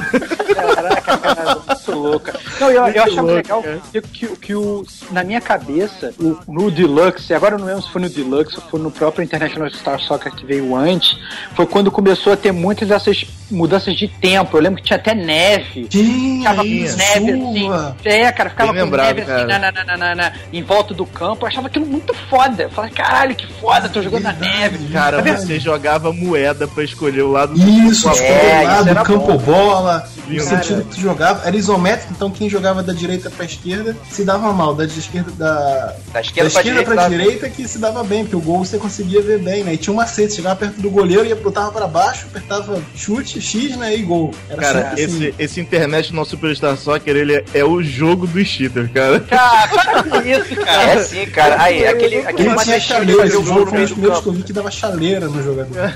[0.55, 2.41] Caraca, cara, muito louca.
[2.61, 3.81] Não, eu, eu achava louco, legal cara.
[3.93, 7.91] que, que, que o, na minha cabeça, o, no Deluxe, agora eu não lembro se
[7.91, 11.17] foi no Deluxe ou foi no próprio International Star Soccer que veio antes,
[11.55, 14.57] foi quando começou a ter muitas dessas mudanças de tempo.
[14.57, 15.85] Eu lembro que tinha até neve.
[15.89, 17.97] Tinha Ficava com isso, neve chuva.
[17.99, 18.09] assim.
[18.09, 19.59] É, cara, ficava Bem com lembrado, neve assim cara.
[19.59, 21.45] na, na, na, na, na- em volta do campo.
[21.45, 22.65] Eu achava aquilo muito foda.
[22.65, 24.89] Eu falei, caralho, que foda, tô jogando na neve.
[24.93, 28.81] Cara, Tá você jogava moeda pra escolher o lado Isso, do tipo, É, do lado,
[28.81, 29.37] isso era campo bom.
[29.39, 30.09] bola,
[30.41, 34.53] sentido que tu jogava, era isométrico, então quem jogava da direita pra esquerda se dava
[34.53, 36.95] mal, da esquerda da, Da da esquerda pra esquerda direita.
[36.95, 39.75] pra direita que se dava bem, porque o gol você conseguia ver bem, né?
[39.75, 43.77] E tinha um macete, chegava perto do goleiro, ia botava pra baixo, apertava chute, X,
[43.77, 43.95] né?
[43.97, 44.33] E gol.
[44.49, 45.03] Era Cara, assim.
[45.03, 49.21] esse, esse internet no Superstar Soccer, ele é, é o jogo dos cheaters, cara.
[49.21, 50.83] Cara, para com isso, cara.
[50.93, 51.63] É sim, cara.
[51.63, 54.29] Aí, aquele, aquele macetinho de fazer o jogo gol no foi um meio do que
[54.29, 55.95] eu vi que dava chaleira no jogador.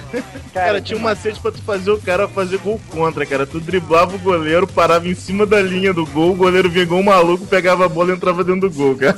[0.55, 3.47] Cara, tinha um macete pra tu fazer o cara fazer gol contra, cara.
[3.47, 7.03] Tu driblava o goleiro, parava em cima da linha do gol, o goleiro vinha um
[7.03, 9.17] maluco, pegava a bola e entrava dentro do gol, cara.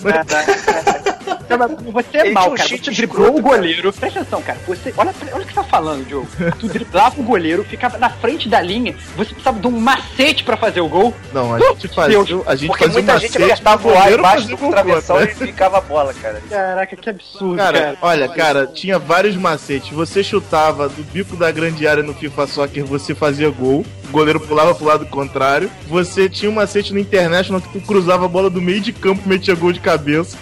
[1.93, 2.69] Você é Ele mal, um cara.
[2.69, 3.93] Você driblou o goleiro.
[3.93, 4.59] Presta atenção, cara.
[4.67, 6.29] Você, olha, olha o que você tá falando, Diogo.
[6.59, 8.95] Tu driblava o goleiro, ficava na frente da linha.
[9.17, 11.15] Você precisava de um macete pra fazer o gol.
[11.33, 14.49] Não, a gente fazia, a gente Porque fazia muita um gente pro o ar embaixo
[14.49, 15.33] do travessão contra.
[15.33, 16.43] e ficava a bola, cara.
[16.49, 17.99] Caraca, que absurdo, Cara, cara.
[18.03, 19.91] olha, cara, tinha vários macetes.
[19.91, 23.85] Você chutava do bico da grande área no FIFA Soccer, você fazia gol.
[24.09, 25.71] O goleiro pulava pro lado contrário.
[25.87, 29.23] Você tinha um macete no International que tu cruzava a bola do meio de campo
[29.25, 30.37] e metia gol de cabeça.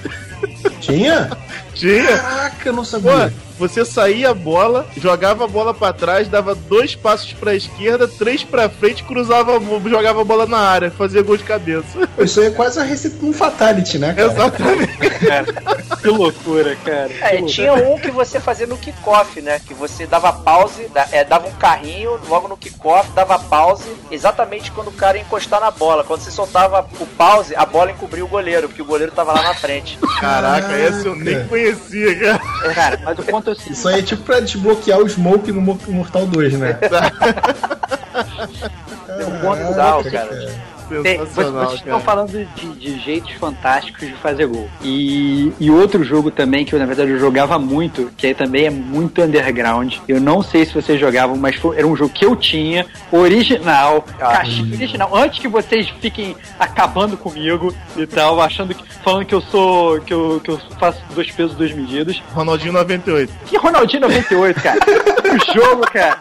[0.80, 1.30] Tinha?
[1.76, 2.18] Tinha.
[2.18, 3.32] Caraca, eu não Pô, sabia.
[3.58, 8.42] você saía a bola, jogava a bola pra trás, dava dois passos pra esquerda, três
[8.42, 11.86] pra frente, cruzava, jogava a bola na área, fazia gol de cabeça.
[12.18, 14.32] Isso aí é quase a receita de um fatality, né, cara?
[14.32, 14.96] Exatamente.
[16.00, 17.10] Que loucura, cara.
[17.20, 17.52] É, loucura.
[17.52, 19.60] tinha um que você fazia no kickoff, né?
[19.66, 24.88] Que você dava pause, é, dava um carrinho logo no kickoff, dava pause exatamente quando
[24.88, 26.04] o cara ia encostar na bola.
[26.04, 29.42] Quando você soltava o pause, a bola encobria o goleiro, porque o goleiro tava lá
[29.42, 29.98] na frente.
[30.20, 32.74] Caraca, esse eu nem conhecia, cara.
[32.74, 33.72] Cara, mas o ponto é seguinte.
[33.72, 36.78] Isso aí é tipo pra desbloquear o Smoke no Mo- Mortal 2, né?
[39.18, 40.26] Deu um ponto bizarro, cara.
[40.28, 40.50] Vocês
[40.88, 44.68] Sensacional, vocês estão falando de, de jeitos fantásticos de fazer gol.
[44.82, 48.66] E, e outro jogo também que eu, na verdade, eu jogava muito, que aí também
[48.66, 49.94] é muito underground.
[50.08, 54.02] Eu não sei se vocês jogavam, mas foi- era um jogo que eu tinha, original,
[54.18, 55.14] caixinha original.
[55.16, 58.84] Antes que vocês fiquem acabando comigo e tal, achando que.
[59.02, 60.00] falando que eu sou.
[60.00, 62.22] que eu, que eu faço dois pesos, duas medidas.
[62.32, 63.32] Ronaldinho 98.
[63.46, 64.78] Que Ronaldinho 98, cara.
[65.34, 66.18] o jogo, cara.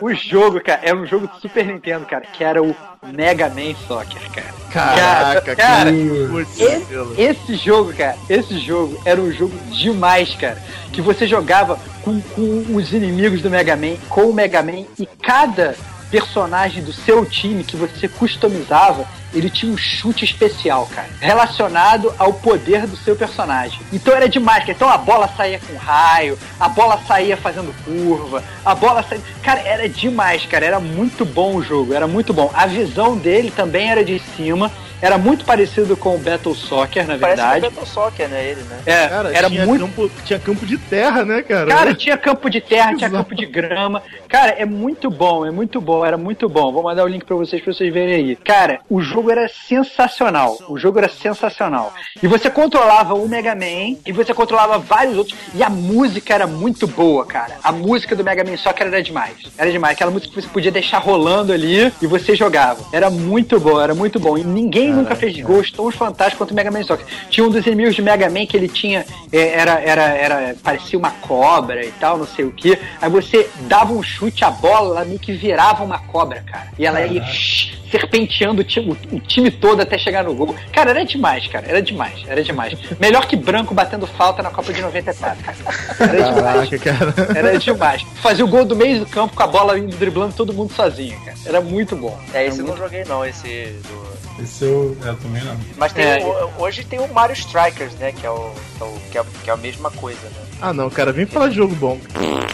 [0.00, 3.74] O jogo, cara, era um jogo do Super Nintendo, cara, que era o Mega Man
[3.86, 4.54] Soccer, cara.
[4.72, 5.90] Caraca, cara,
[6.30, 10.60] Putz, esse, esse jogo, cara, esse jogo era um jogo demais, cara.
[10.90, 15.06] Que você jogava com, com os inimigos do Mega Man, com o Mega Man, e
[15.06, 15.76] cada
[16.14, 22.32] personagem do seu time que você customizava, ele tinha um chute especial, cara, relacionado ao
[22.32, 23.80] poder do seu personagem.
[23.92, 24.72] Então era demais, cara.
[24.72, 29.22] Então a bola saía com raio, a bola saía fazendo curva, a bola saía.
[29.42, 30.64] Cara, era demais, cara.
[30.64, 32.48] Era muito bom o jogo, era muito bom.
[32.54, 34.70] A visão dele também era de cima.
[35.04, 37.60] Era muito parecido com o Battle Soccer, na Parece verdade.
[37.60, 38.42] que o Battle Soccer, né?
[38.42, 38.78] Ele, né?
[38.86, 41.66] É, Cara, era tinha, muito campo, tinha campo de terra, né, cara?
[41.66, 43.22] Cara, tinha campo de terra, tinha Exato.
[43.22, 44.02] campo de grama.
[44.28, 46.72] Cara, é muito bom, é muito bom, era muito bom.
[46.72, 48.36] Vou mandar o link pra vocês pra vocês verem aí.
[48.36, 50.56] Cara, o jogo era sensacional.
[50.68, 51.92] O jogo era sensacional.
[52.22, 55.36] E você controlava o Mega Man e você controlava vários outros.
[55.54, 57.56] E a música era muito boa, cara.
[57.62, 59.34] A música do Mega Man Soccer era demais.
[59.58, 59.94] Era demais.
[59.94, 62.82] Aquela música que você podia deixar rolando ali e você jogava.
[62.90, 64.38] Era muito bom, era muito bom.
[64.38, 67.06] E ninguém nunca fez gols tão fantásticos quanto o Mega Man Soccer.
[67.30, 69.04] Tinha um dos inimigos de Mega Man que ele tinha.
[69.32, 70.56] é, Era, era, era.
[70.62, 72.78] parecia uma cobra e tal, não sei o que.
[73.00, 76.68] Aí você dava um chute, a bola ela meio que virava uma cobra, cara.
[76.78, 80.54] E ela ia shh, serpenteando o time, o time todo até chegar no gol.
[80.72, 81.66] Cara, era demais, cara.
[81.66, 82.74] Era demais, era demais.
[82.98, 85.56] Melhor que branco batendo falta na Copa de 94, cara.
[86.00, 86.70] Era demais.
[86.70, 87.38] Caraca, cara.
[87.38, 88.02] Era demais.
[88.22, 91.18] Fazia o gol do meio do campo com a bola indo driblando todo mundo sozinho,
[91.24, 91.36] cara.
[91.46, 92.18] Era muito bom.
[92.32, 94.33] É, esse eu muito não joguei não, esse do...
[94.42, 95.56] Esse eu, eu também não.
[95.76, 96.18] Mas tem É.
[96.24, 98.10] o- hoje tem o Mario Strikers, né?
[98.12, 100.44] Que é, o, que, é o- que, é, que é a mesma coisa, né?
[100.60, 101.98] Ah, não, cara, vem falar de jogo bom.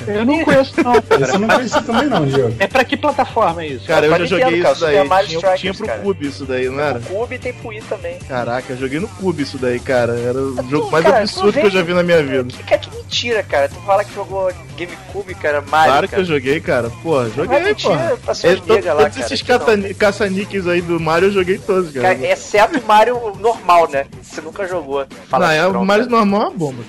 [0.06, 1.26] Eu não conheço, não, Esse cara.
[1.32, 2.54] eu não conheci também não, Diogo.
[2.58, 3.86] É pra que plataforma é isso?
[3.86, 5.08] Cara, eu já Nintendo, joguei cara, isso daí.
[5.08, 5.98] Mario Tinha, Strikers, tinha pro cara.
[6.00, 6.98] Cube isso daí, não era?
[6.98, 8.18] O Cube tem pro Wii também.
[8.20, 10.18] Caraca, eu joguei no Cube isso daí, cara.
[10.18, 12.44] Era o jogo mais absurdo que eu já vi na minha vida.
[12.44, 13.68] Que, que, que mentira, cara.
[13.68, 16.22] Tu fala que jogou GameCube, cara, Mario, Claro que cara.
[16.22, 16.90] eu joguei, cara.
[17.02, 18.30] Pô, joguei, mentira, pô.
[18.32, 22.14] É, to- lá, todos esses que caça- caça-níqueis aí do Mario eu joguei todos, cara.
[22.14, 24.06] Cara, exceto o Mario normal, né?
[24.22, 25.04] Você nunca jogou.
[25.28, 26.10] Fala não, é, o Mario né?
[26.10, 26.82] normal é uma bomba.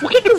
[0.00, 0.38] Por que que eu,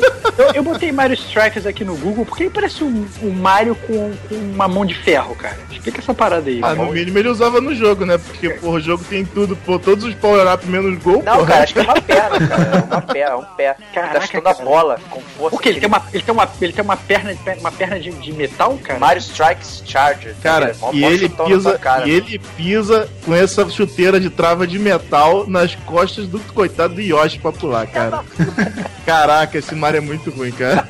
[0.56, 2.26] eu, botei Mario Strikers aqui no Google?
[2.26, 5.58] Por que parece um, um Mario com, com uma mão de ferro, cara?
[5.72, 6.60] Explica essa parada aí.
[6.62, 8.18] Ah, no mínimo ele usava no jogo, né?
[8.18, 11.48] Porque, porra, o jogo tem tudo, pô, todos os power-up menos gol, Não, porra.
[11.48, 12.64] cara, acho que é uma perna, cara.
[12.64, 13.76] É uma perna, é um pé.
[13.94, 14.66] Caraca, tá chutando a cara.
[14.66, 15.50] bola com força.
[15.52, 18.00] Por que ele tem uma, ele tem uma, ele tem uma perna, de- uma perna
[18.00, 19.00] de, de metal, cara?
[19.00, 20.36] Mario Strikes Charger.
[20.44, 22.08] Cara, Mó- e ele, pisa, cara.
[22.08, 27.02] e ele pisa com essa chuteira de trava de metal nas costas do coitado do
[27.02, 28.22] Yoshi pra pular, cara.
[29.14, 30.90] Caraca, esse Mario é muito ruim, cara.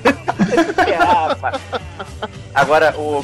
[0.88, 0.94] É.
[2.56, 3.22] Agora, o...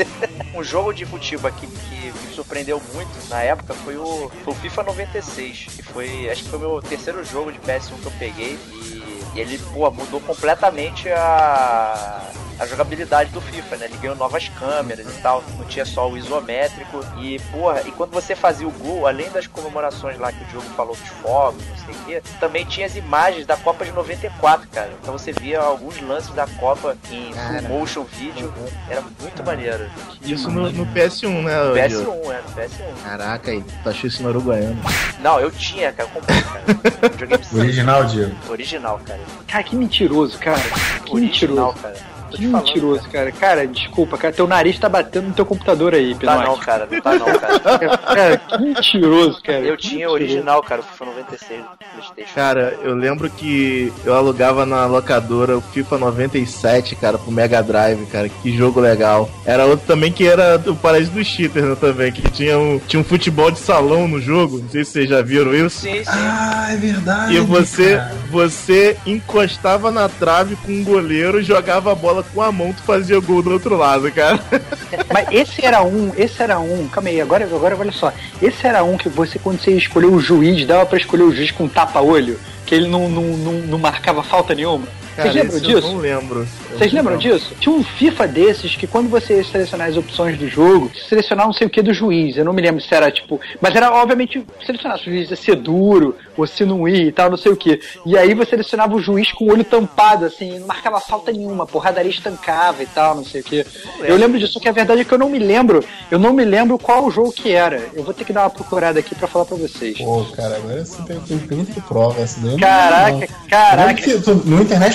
[0.56, 4.56] um jogo de futebol aqui que me surpreendeu muito na época foi o, foi o
[4.56, 5.66] FIFA 96.
[5.76, 6.30] Que foi.
[6.30, 8.58] Acho que foi o meu terceiro jogo de PS1 que eu peguei.
[8.72, 12.22] E, e ele, pô, mudou completamente a.
[12.58, 13.86] A jogabilidade do FIFA, né?
[13.86, 17.00] Ele ganhou novas câmeras e tal, não tinha só o isométrico.
[17.18, 20.66] E, porra, e quando você fazia o gol, além das comemorações lá que o jogo
[20.76, 24.66] falou dos fogos, não sei o quê, também tinha as imagens da Copa de 94,
[24.72, 24.90] cara.
[25.00, 28.52] Então você via alguns lances da Copa em full motion video.
[28.90, 29.88] Era muito maneiro.
[30.22, 31.62] Isso no, no PS1, né?
[31.64, 32.22] No Diogo?
[32.22, 33.02] PS1, é, no PS1.
[33.04, 34.76] Caraca, aí, tu achou isso no Uruguaiano.
[35.20, 36.64] Não, eu tinha, cara, eu comprei, cara.
[37.12, 38.34] Eu joguei pro Original, Diego.
[38.50, 39.20] original, cara.
[39.46, 40.58] Cara, que mentiroso, cara.
[41.04, 41.74] Que Original, mentiroso.
[41.82, 42.17] cara.
[42.30, 43.32] Tô Que falando, mentiroso, cara.
[43.32, 44.32] Cara, desculpa, cara.
[44.32, 47.26] Teu nariz tá batendo no teu computador aí, Não tá não, cara, não tá não,
[47.26, 47.58] cara.
[48.18, 49.60] Cara, que mentiroso, cara.
[49.60, 52.34] Eu Que tinha o original, cara, o FIFA 96 do Playstation.
[52.34, 58.04] Cara, eu lembro que eu alugava na locadora o FIFA 97, cara, pro Mega Drive,
[58.06, 58.28] cara.
[58.28, 59.28] Que jogo legal.
[59.44, 63.00] Era outro também que era o Paraíso dos Cheaters, né, também, que tinha um, tinha
[63.00, 64.58] um futebol de salão no jogo.
[64.58, 65.80] Não sei se vocês já viram isso.
[65.80, 66.04] Sim, sim.
[66.06, 67.34] Ah, é verdade.
[67.34, 68.14] E você, cara.
[68.30, 73.20] você encostava na trave com um goleiro, jogava a bola com a mão, tu fazia
[73.20, 74.38] gol do outro lado, cara.
[75.12, 78.12] Mas esse era um, esse era um, calma aí, agora, agora olha só.
[78.40, 81.50] Esse era um que você, quando você escolheu o juiz, dava pra escolher o juiz
[81.50, 84.86] com tapa-olho, que ele não, não, não, não marcava falta nenhuma.
[85.16, 85.78] Cara, lembram disso?
[85.78, 86.46] Eu não lembro.
[86.70, 87.38] Eu Vocês lembram lembro.
[87.38, 87.52] disso?
[87.58, 91.48] Tinha um FIFA desses que quando você ia selecionar as opções do jogo, você selecionava
[91.48, 92.36] não sei o que do juiz.
[92.36, 93.40] Eu não me lembro se era tipo.
[93.60, 97.12] Mas era obviamente selecionar se o juiz ia ser duro, ou se não ia e
[97.12, 97.80] tal, não sei o que.
[98.06, 101.66] E aí você selecionava o juiz com o olho tampado, assim, não marcava falta nenhuma,
[101.66, 103.66] porradaria estancava e tal, não sei o que.
[104.04, 105.82] Eu lembro disso, só que a verdade é que eu não me lembro.
[106.10, 107.88] Eu não me lembro qual o jogo que era.
[107.92, 109.98] Eu vou ter que dar uma procurada aqui pra falar pra vocês.
[109.98, 112.56] Pô, cara, agora você tem, tem que prova essa daí.
[112.64, 113.48] Eu Caraca, não.
[113.48, 113.90] caraca.
[114.10, 114.42] Eu que tu-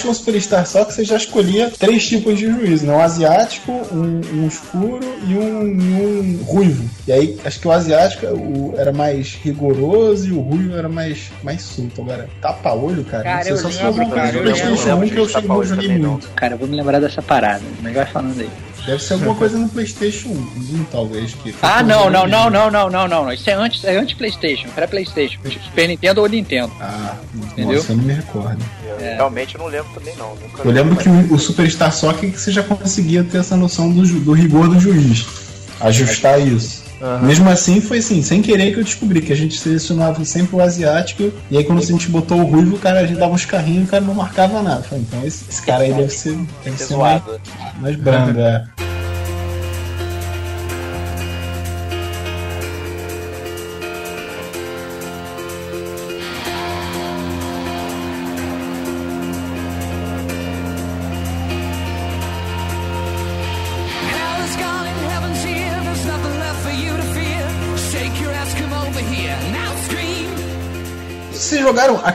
[0.08, 2.93] no Superstar só que você já escolhia três tipos de juiz, né?
[2.93, 6.89] Um asiático, um, um escuro e um, um ruivo.
[7.08, 11.32] E aí, acho que o asiático o- era mais rigoroso e o ruivo era mais,
[11.43, 12.02] mais solto.
[12.02, 13.23] Agora, tapa-olho, cara.
[13.23, 15.30] Cara, não sei, eu só se lembro, cara, eu eu 1 lembro que eu, eu
[16.56, 18.49] eu vou me lembrar dessa parada, mas vai falando aí.
[18.86, 21.34] Deve ser alguma coisa no PlayStation 1, talvez.
[21.36, 23.34] Que Ah, não, não, não, não, não, não, não, não.
[23.34, 26.72] Isso é antes, é antes PlayStation, pré-PlayStation, tipo Super Nintendo ou Nintendo.
[26.82, 27.78] Ah, Entendeu?
[27.78, 28.63] nossa, eu não me recordo.
[28.86, 30.36] Eu Realmente eu não lembro também, não.
[30.36, 34.06] Nunca Eu lembro que o, Superstar Soccer que você já conseguia ter essa noção do,
[34.19, 35.26] do rigor do juiz.
[35.80, 36.83] Ajustar isso.
[37.21, 40.62] Mesmo assim, foi assim, sem querer que eu descobri que a gente selecionava sempre o
[40.62, 43.45] asiático, e aí quando a gente botou o ruivo, o cara, a gente dava uns
[43.45, 44.84] carrinhos e o cara não marcava nada.
[44.84, 47.21] Falei, então esse, esse cara aí deve ser, deve ser mais,
[47.82, 48.65] mais brando, é.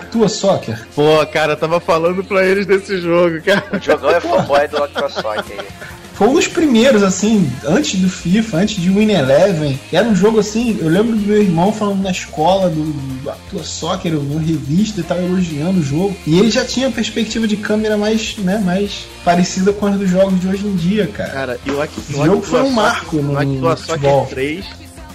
[0.09, 0.87] Actua Soccer?
[0.94, 3.64] Pô, cara, eu tava falando pra eles desse jogo, cara.
[3.73, 5.66] O Jogão é fanboy do Acrosoc aí.
[6.14, 9.79] Foi um dos primeiros, assim, antes do FIFA, antes de Win Eleven.
[9.92, 12.83] Era um jogo assim, eu lembro do meu irmão falando na escola do,
[13.23, 16.16] do Atua Soccer, uma revista e tal, elogiando o jogo.
[16.27, 20.40] E ele já tinha perspectiva de câmera mais, né, mais parecida com as dos jogos
[20.40, 21.31] de hoje em dia, cara.
[21.31, 24.23] Cara, e o no jogo foi um Soccer- marco no- No futebol.
[24.23, 24.64] Soccer 3,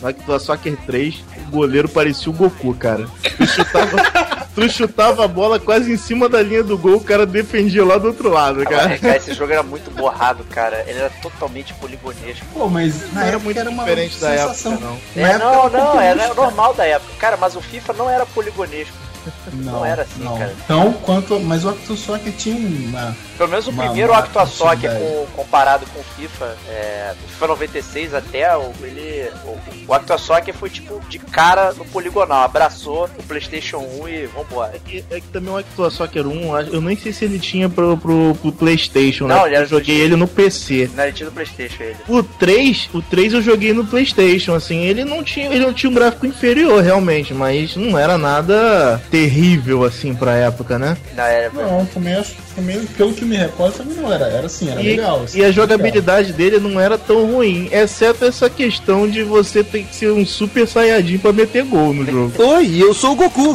[0.04, 3.08] no Actua Soccer 3, o goleiro parecia o Goku, cara.
[3.38, 3.98] Tu chutava,
[4.54, 7.98] tu chutava a bola quase em cima da linha do gol, o cara defendia lá
[7.98, 8.98] do outro lado, cara.
[8.98, 10.84] cara, esse jogo era muito borrado, cara.
[10.86, 12.46] Ele era totalmente poligonesco.
[12.54, 14.74] Pô, mas na Não era época muito era uma diferente da sensação.
[14.74, 15.24] época, não.
[15.24, 17.14] É, não, não, era normal da época.
[17.18, 18.94] Cara, mas o FIFA não era poligonesco.
[19.54, 20.38] Não era assim, não.
[20.38, 20.54] cara.
[20.64, 23.16] Então, quanto, mas o Actua Soccer tinha uma...
[23.38, 24.88] Pelo menos o Uma- primeiro atividade.
[24.88, 29.58] com- comparado com o FIFA, é, o FIFA 96 até, o, ele, o,
[29.88, 34.74] o Actua Soccer foi tipo de cara no poligonal, abraçou o Playstation 1 e vambora.
[34.76, 38.36] É que também o Actua Soccer 1, eu nem sei se ele tinha pro, pro,
[38.42, 39.36] pro Playstation, né?
[39.36, 40.90] Não, ele era eu joguei ele no PC.
[40.96, 41.98] Não era tinha do Playstation ele.
[42.08, 45.90] O 3, o 3 eu joguei no PlayStation, assim, ele não tinha, ele não tinha
[45.90, 50.98] um gráfico inferior realmente, mas não era nada terrível assim pra época, né?
[51.16, 54.26] Não, era, Não, também acho, também, pelo que me recordo, também não era.
[54.26, 55.22] Era assim, era E, legal.
[55.24, 55.54] assim, e a legal.
[55.68, 60.26] jogabilidade dele não era tão ruim, exceto essa questão de você ter que ser um
[60.26, 62.34] super saiyajin pra meter gol no jogo.
[62.56, 63.54] Oi, eu sou o Goku.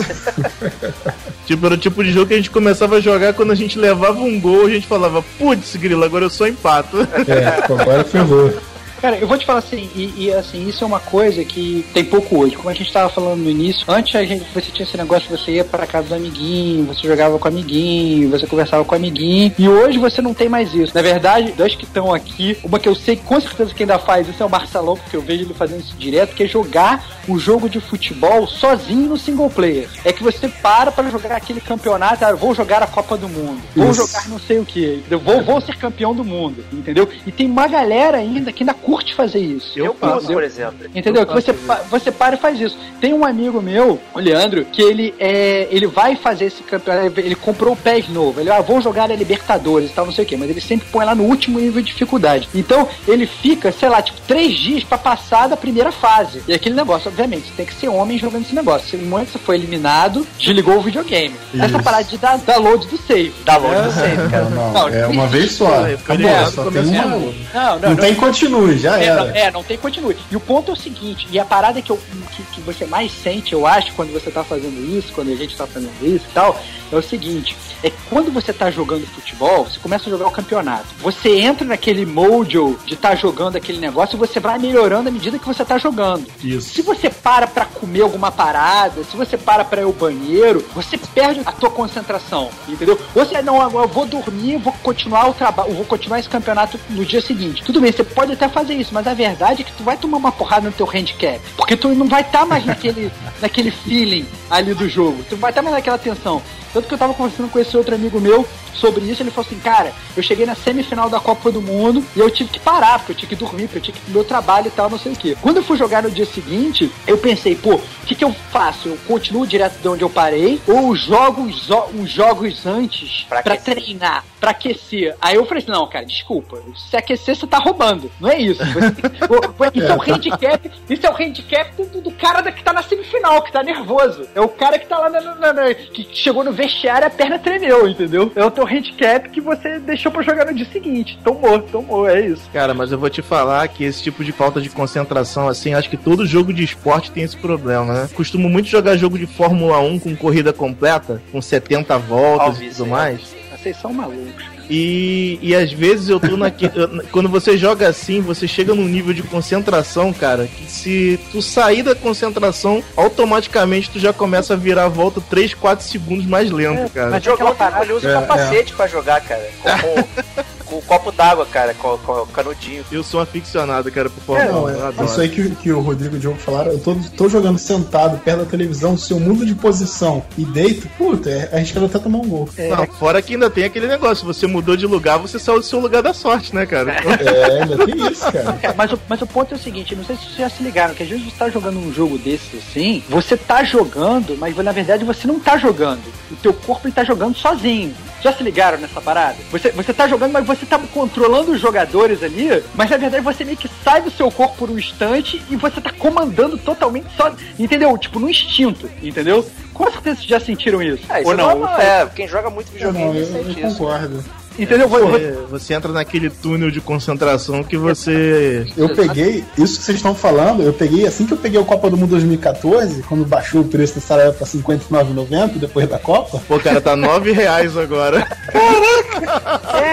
[1.45, 3.77] tipo, era o tipo de jogo que a gente começava a jogar quando a gente
[3.81, 6.99] levava um gol, a gente falava, putz, grila, agora eu só empato.
[7.27, 8.53] É, agora ferrou.
[9.01, 12.05] Cara, eu vou te falar assim, e, e, assim, isso é uma coisa que tem
[12.05, 12.57] pouco hoje.
[12.57, 15.53] Como a gente tava falando no início, antes a gente, você tinha esse negócio, você
[15.53, 19.53] ia para casa do amiguinho, você jogava com o amiguinho, você conversava com o amiguinho,
[19.59, 20.93] e hoje você não tem mais isso.
[20.95, 24.29] Na verdade, dois que estão aqui, uma que eu sei com certeza que ainda faz
[24.29, 27.39] isso é o Marcelão, porque eu vejo ele fazendo isso direto, que é jogar o
[27.39, 29.89] jogo de futebol sozinho no single player.
[30.05, 33.61] É que você para para jogar aquele campeonato, ah, vou jogar a Copa do Mundo,
[33.77, 34.07] vou Isso.
[34.07, 37.09] jogar não sei o que, vou, vou ser campeão do mundo, entendeu?
[37.27, 39.79] E tem uma galera ainda que ainda curte fazer isso.
[39.79, 40.75] eu faço, curto, por exemplo.
[40.95, 41.23] Entendeu?
[41.23, 42.77] Eu Que você, faço pa- você para e faz isso.
[43.01, 47.35] Tem um amigo meu, o Leandro, que ele é, ele vai fazer esse campeonato, ele
[47.35, 48.41] comprou o PES novo.
[48.41, 50.89] Ele, ah, vou jogar a Libertadores e tal, não sei o que, mas ele sempre
[50.91, 52.49] põe lá no último nível de dificuldade.
[52.55, 56.43] Então, ele fica, sei lá, tipo, três dias pra passar da primeira fase.
[56.49, 58.89] E aquele negócio, obviamente, você tem que ser homem jogando esse negócio.
[58.89, 61.35] Se no momento você foi eliminado, desligou o videogame.
[61.55, 61.83] Essa Isso.
[61.83, 63.35] parada de dar download do save.
[63.45, 64.45] Download do save, cara.
[64.49, 65.67] Não, Não, é uma vez só.
[65.85, 67.03] Acabou, no tem uma.
[67.11, 67.35] jogo.
[67.55, 69.25] Não, Não, tem continue, já É, era.
[69.25, 70.17] não, é, não tem continue.
[70.31, 71.99] E o ponto é o seguinte, e a parada que, eu,
[72.37, 75.57] que, que você mais sente, eu acho, quando você tá fazendo isso, quando a gente
[75.57, 76.59] tá fazendo isso e tal,
[76.91, 80.87] é o seguinte, é quando você tá jogando futebol, você começa a jogar o campeonato.
[81.01, 85.13] Você entra naquele mojo de estar tá jogando aquele negócio e você vai melhorando à
[85.13, 86.27] medida que você tá jogando.
[86.43, 86.75] Isso.
[86.75, 90.99] Se você para pra comer alguma parada, se você para pra ir ao banheiro, você
[90.99, 92.99] perde a tua concentração, entendeu?
[93.15, 97.05] Você, não, agora eu vou dormir, vou continuar o trabalho, vou continuar esse campeonato no
[97.05, 97.63] dia seguinte.
[97.63, 100.19] Tudo bem, você pode até fazer isso, mas a verdade é que tu vai tomar
[100.19, 104.75] uma porrada no teu handicap, porque tu não vai estar mais naquele, naquele feeling ali
[104.75, 106.43] do jogo, tu não vai estar mais naquela tensão.
[106.73, 109.59] Tanto que eu tava conversando com esse outro amigo meu sobre isso, ele falou assim,
[109.59, 113.13] cara, eu cheguei na semifinal da Copa do Mundo e eu tive que parar, porque
[113.13, 114.99] eu tinha que dormir, porque eu tinha que ir pro meu trabalho e tal, não
[114.99, 115.37] sei o quê.
[115.43, 118.89] Quando eu fui jogar no dia seguinte, eu pensei, pô, o que, que eu faço?
[118.89, 123.55] Eu continuo direto de onde eu parei ou jogo zo- uns jogos antes Pra pra,
[123.55, 123.75] aquecer.
[123.75, 125.17] treinar, pra aquecer?
[125.21, 128.63] Aí eu falei assim, não, cara, desculpa, se aquecer você tá roubando, não é isso.
[128.65, 132.83] Você- isso é o handicap, isso é o handicap do, do cara que tá na
[132.83, 134.29] semifinal, que tá nervoso.
[134.35, 137.39] É o cara que tá lá na, na- na- que chegou no vestiário a perna
[137.39, 138.33] tremeu, entendeu?
[138.35, 141.17] É o teu handicap que você deixou pra jogar no dia seguinte.
[141.23, 142.43] Tomou, tomou, é isso.
[142.53, 145.89] Cara, mas eu vou te falar que esse tipo de falta de concentração, assim, acho
[145.89, 148.09] que todo jogo de esporte tem esse problema, né?
[148.15, 152.87] Costumo muito jogar jogo de Fórmula 1 com corrida completa, com 70 voltas e tudo
[152.87, 152.89] é.
[152.89, 153.21] mais.
[153.53, 154.58] Vocês são malucos.
[154.71, 156.73] E, e às vezes eu tô naquele.
[157.11, 161.83] quando você joga assim, você chega num nível de concentração, cara, que se tu sair
[161.83, 166.91] da concentração, automaticamente tu já começa a virar a volta 3, 4 segundos mais lento,
[166.93, 167.11] cara.
[167.11, 169.49] mas- Jogão Aquela parada- ele usa É, o capacete pra jogar, cara.
[169.63, 170.05] Com,
[170.69, 172.85] com, o copo d'água, cara, com, com o canudinho.
[172.91, 174.69] Eu sou aficionado, cara, por É, Fórmula não, 1.
[174.69, 175.09] eu é, adoro.
[175.09, 178.19] isso aí que, que o Rodrigo e o Diogo falaram, eu tô, tô jogando sentado
[178.19, 182.19] perto da televisão, se eu mudo de posição e deito, puta, é arriscado até tomar
[182.19, 182.49] um gol.
[182.57, 185.81] Não, fora que ainda tem aquele negócio, você mudou de lugar, você saiu do seu
[185.81, 186.93] lugar da sorte, né, cara?
[186.93, 188.59] É, ainda tem isso, cara.
[188.63, 190.63] É, mas, o, mas o ponto é o seguinte, não sei se vocês já se
[190.63, 194.57] ligaram, que às vezes você tá jogando um jogo desses assim, você tá jogando, mas
[194.57, 196.03] na verdade você não tá jogando.
[196.31, 197.95] O teu corpo ele tá jogando sozinho.
[198.23, 199.37] Já se ligaram nessa parada?
[199.51, 203.45] Você, você tá jogando, mas você tá controlando os jogadores ali, mas na verdade você
[203.45, 207.33] meio que sai do seu corpo por um instante e você tá comandando totalmente só.
[207.59, 207.97] Entendeu?
[207.97, 209.49] Tipo, no instinto, entendeu?
[209.73, 211.05] Com certeza vocês já sentiram isso.
[211.13, 211.59] É, isso Ou não?
[211.61, 212.07] não, é.
[212.15, 213.79] Quem joga muito Eu, não, videogame eu, sente eu isso.
[213.79, 214.25] concordo.
[214.59, 214.89] Entendeu?
[214.89, 218.67] Você- Você, você entra naquele túnel de concentração que você.
[218.77, 221.89] Eu peguei, isso que vocês estão falando, eu peguei assim que eu peguei o Copa
[221.89, 226.41] do Mundo 2014, quando baixou o preço da Saraiva pra R$ 59,90 depois da Copa.
[226.49, 228.27] Pô, cara, tá 9 reais agora.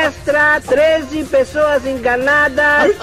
[0.05, 2.95] Extra, 13 pessoas enganadas.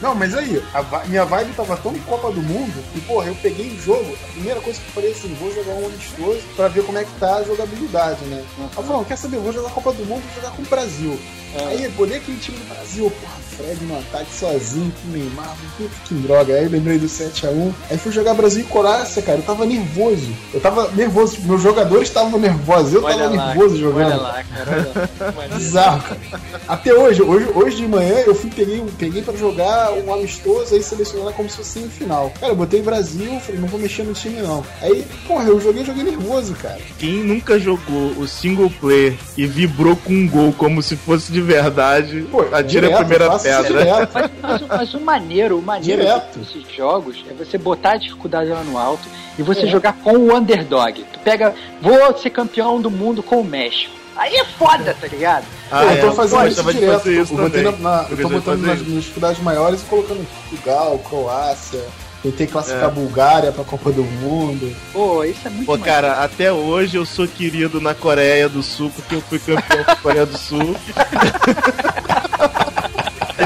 [0.00, 3.34] Não, mas aí, a minha vibe tava tão em Copa do Mundo que, porra, eu
[3.36, 4.16] peguei o jogo.
[4.24, 7.04] A primeira coisa que eu falei assim, vou jogar um amistoso pra ver como é
[7.04, 8.42] que tá a jogabilidade, né?
[8.58, 10.66] Aí eu falei, não, quer saber, vou jogar Copa do Mundo, vou jogar com o
[10.66, 11.20] Brasil.
[11.66, 15.56] Aí eu olhei aquele time do Brasil, porra, Fred no ataque sozinho, com o Neymar,
[15.76, 16.54] puta que droga.
[16.54, 17.72] Aí eu lembrei do 7x1.
[17.90, 19.38] Aí fui jogar Brasil e Croácia, cara.
[19.38, 20.28] Eu tava nervoso.
[20.54, 22.94] Eu tava nervoso, tipo, meus jogadores estavam nervosos.
[22.94, 24.12] Eu Olha tava lá, nervoso jogando.
[24.12, 25.10] Olha lá, cara.
[25.20, 25.56] Olha lá.
[25.58, 26.40] Bizarro, cara.
[26.68, 30.82] Até hoje, hoje, hoje de manhã eu fui peguei, peguei pra jogar um amistoso aí
[30.82, 32.32] selecionar como se fosse semifinal.
[32.38, 34.64] Cara, eu botei Brasil, falei, não vou mexer no time não.
[34.80, 36.78] Aí, porra, eu joguei, joguei nervoso, cara.
[36.98, 41.39] Quem nunca jogou o single player e vibrou com um gol como se fosse de
[41.42, 44.08] verdade, Pô, atira direto, a primeira pedra.
[44.12, 46.38] Mas, mas o- mas o maneiro, o maneiro Direto.
[46.38, 49.06] desses jogos é você botar a dificuldade lá no alto
[49.38, 49.66] e você É.
[49.66, 51.04] jogar com o underdog.
[51.12, 53.98] Tu pega, vou ser campeão do mundo com o México.
[54.16, 55.44] Aí é foda, tá ligado?
[55.70, 56.92] Ah, eu é, tô fazendo eu isso de direto.
[56.98, 57.80] fazer isso eu na, também.
[57.80, 61.80] na- Eu tô de botando nas, nas dificuldades maiores e colocando Portugal, Croácia.
[62.22, 62.86] Tentei classificar É.
[62.86, 64.74] a Bulgária pra Copa do Mundo.
[64.92, 68.90] Pô, isso é muito Pô, cara, até hoje eu sou querido na Coreia do Sul,
[68.94, 70.76] porque eu fui campeão da Coreia do Sul.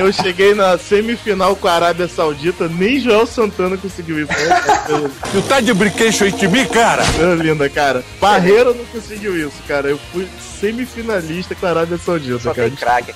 [0.00, 4.26] Eu cheguei na semifinal com a Arábia Saudita, nem Joel Santana conseguiu.
[4.26, 7.02] Coisa- Tu tá de brinquedo de mim, cara?
[7.12, 8.04] coisa linda, cara.
[8.20, 9.88] Barreira não conseguiu isso, cara.
[9.88, 10.26] Eu fui
[10.60, 12.68] semifinalista com a Arábia Saudita, Só cara.
[12.68, 13.12] tem craque.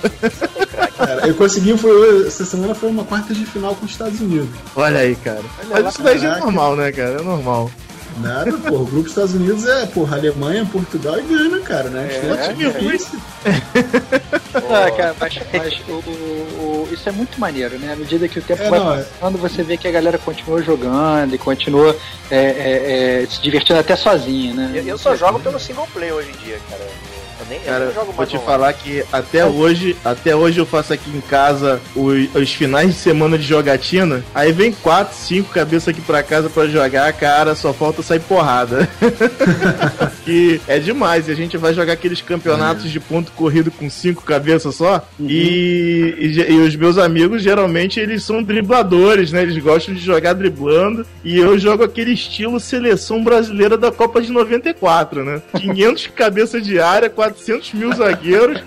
[0.97, 4.49] Cara, eu consegui, foi, essa semana foi uma quarta de final com os Estados Unidos.
[4.77, 5.41] Olha aí, cara.
[5.71, 7.21] Mas isso daí já é normal, né, cara?
[7.21, 7.71] É normal.
[8.21, 8.73] Nada, porra.
[8.83, 12.09] O grupo dos Estados Unidos é, porra, Alemanha, Portugal e Gana, cara, né?
[12.11, 13.19] É, É, difícil.
[14.55, 17.93] Ah, cara, mas, mas o, o- o- isso é muito maneiro, né?
[17.93, 19.03] À medida que o tempo É, vai não, é.
[19.03, 21.97] passando, você vê que a galera continua jogando e continua
[22.31, 24.73] é, é, é, se divertindo até sozinha, né?
[24.75, 26.87] Eu, eu só jogo pelo single play hoje em dia, cara.
[27.49, 28.53] Eu nem, eu Cara, nem jogo vou mais te online.
[28.53, 32.95] falar que até hoje, até hoje eu faço aqui em casa os, os finais de
[32.95, 34.23] semana de jogatina.
[34.35, 38.89] Aí vem quatro, cinco cabeças aqui pra casa pra jogar, cara, só falta sair porrada.
[40.25, 41.29] que é demais.
[41.29, 45.07] E a gente vai jogar aqueles campeonatos de ponto corrido com cinco cabeças só.
[45.21, 49.43] E, e, ge- e os meus amigos, geralmente, eles são dribladores, né?
[49.43, 51.07] Eles gostam de jogar driblando.
[51.25, 55.43] E eu jogo aquele estilo seleção brasileira da Copa de 94, né?
[55.57, 57.09] 500 cabeças de área,
[57.39, 58.63] 400 mil zagueiros.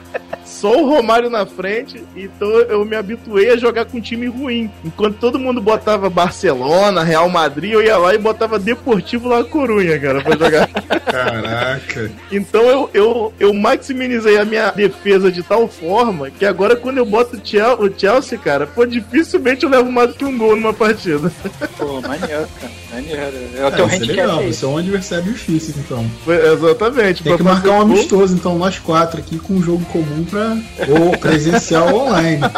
[0.46, 4.70] Só o Romário na frente, então eu me habituei a jogar com um time ruim.
[4.84, 9.98] Enquanto todo mundo botava Barcelona, Real Madrid, eu ia lá e botava Deportivo La Corunha,
[10.00, 10.68] cara, pra jogar.
[11.10, 12.12] Caraca.
[12.32, 17.06] Então eu, eu, eu maximizei a minha defesa de tal forma que agora quando eu
[17.06, 20.56] boto o Chel- o Chelsea, cara, pô, dificilmente eu levo mais do que um gol
[20.56, 21.32] numa partida.
[21.78, 22.72] Pô, maneiro, cara.
[22.92, 23.22] Maneiro.
[23.58, 26.06] É o teu isso é handicap legal, você é um adversário difícil, então.
[26.28, 27.24] Exatamente.
[27.24, 27.82] Tem que marcar um gol.
[27.82, 30.58] amistoso, então, nós quatro aqui com um jogo comum pra.
[30.88, 32.42] ou presencial ou online.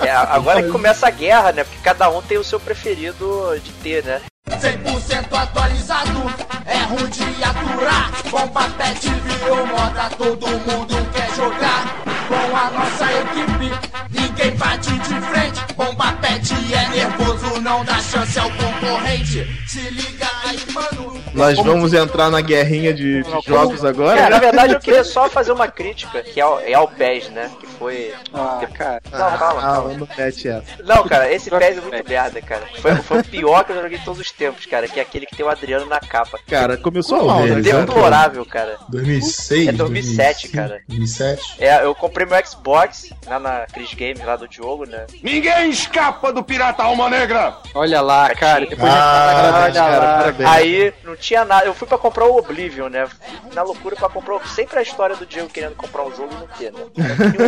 [0.00, 1.64] É, agora que começa a guerra, né?
[1.64, 4.20] Porque cada um tem o seu preferido de ter, né?
[4.48, 6.22] 100% atualizado,
[6.66, 8.10] é ruim de aturar.
[8.30, 12.09] Bomba pet virou moda, todo mundo quer jogar.
[12.30, 13.70] Com a nossa equipe,
[14.10, 15.74] ninguém bate de frente.
[15.74, 19.46] Bomba pet é nervoso, não dá chance ao concorrente.
[19.66, 21.20] Se liga aí, mano.
[21.34, 24.16] Nós vamos entrar na guerrinha de, de jogos agora.
[24.18, 27.30] Cara, na verdade eu queria só fazer uma crítica, que é ao, é ao PES,
[27.30, 27.50] né?
[27.60, 28.12] Que foi.
[28.34, 29.00] Ah, cara.
[29.12, 29.94] Não, calma, Ah, calma.
[29.94, 30.64] não mete essa.
[30.84, 32.62] Não, cara, esse PES é muito merda, cara.
[32.80, 34.88] Foi, foi o pior que eu joguei em todos os tempos, cara.
[34.88, 36.38] Que é aquele que tem o Adriano na capa.
[36.48, 37.60] Cara, começou Qual mal, né?
[37.60, 38.76] Deplorável, cara.
[38.88, 39.68] 2006?
[39.68, 40.82] É 2007, 2005, cara.
[40.88, 41.54] 2007?
[41.60, 45.06] É, eu comprei meu Xbox lá na Chris Games, lá do Diogo, né?
[45.22, 47.56] Ninguém escapa do pirata alma negra.
[47.74, 48.66] Olha lá, cara.
[48.66, 50.16] Depois Ah, de cara, lá.
[50.18, 50.50] parabéns.
[50.50, 51.66] Aí não tinha nada.
[51.66, 53.08] Eu fui pra comprar o Oblivion, né?
[53.54, 54.36] Na loucura pra comprar.
[54.36, 56.80] o- Sempre a história do Diego querendo comprar um jogo e não ter, né?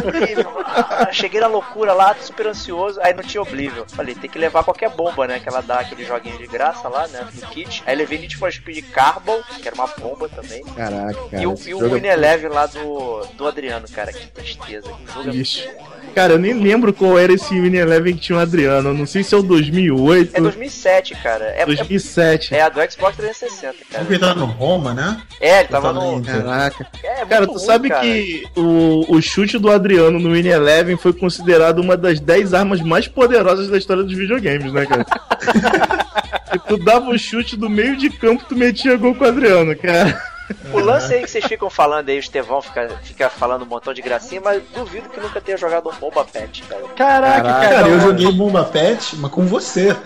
[0.06, 1.12] Oblivion.
[1.12, 3.00] cheguei na loucura lá, super ansioso.
[3.02, 3.84] Aí não tinha Oblivion.
[3.88, 5.40] Falei, tem que levar qualquer bomba, né?
[5.40, 7.26] Que ela dá aquele joguinho de graça lá, né?
[7.34, 7.82] No kit.
[7.86, 10.62] Aí levei Need for Speed Carbon, que era uma bomba também.
[10.64, 11.42] Caraca, cara.
[11.42, 14.12] e o, e o é Win Eleven lá do, do Adriano, cara.
[14.12, 14.26] Que
[14.56, 14.90] tristeza.
[15.06, 15.68] Que jogo é Lixo.
[16.14, 18.92] Cara, eu nem lembro qual era esse Win Eleven que tinha o Adriano.
[18.92, 21.44] Não sei se é o 2008, É 2007, cara.
[21.56, 22.54] É, 2007.
[22.54, 24.04] é, é a do Xbox 360, cara.
[24.04, 25.22] Porque tá no Roma, né?
[25.40, 26.22] É, ele tava Eu no.
[26.22, 26.86] Caraca.
[27.02, 28.02] É, muito Cara, tu ruim, sabe cara.
[28.02, 32.82] que o, o chute do Adriano no Win Eleven foi considerado uma das 10 armas
[32.82, 35.06] mais poderosas da história dos videogames, né, cara?
[36.54, 39.74] e tu dava o chute do meio de campo, tu metia gol com o Adriano,
[39.76, 40.31] cara.
[40.72, 43.92] O lance aí que vocês ficam falando aí, o Estevão fica, fica falando um montão
[43.92, 46.82] de gracinha, mas duvido que nunca tenha jogado um Bomba Pet, cara.
[46.96, 47.74] Caraca, Caraca, cara.
[47.76, 49.96] Cara, eu joguei Bomba Pet, mas com você.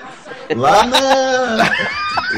[0.54, 1.00] Lá na.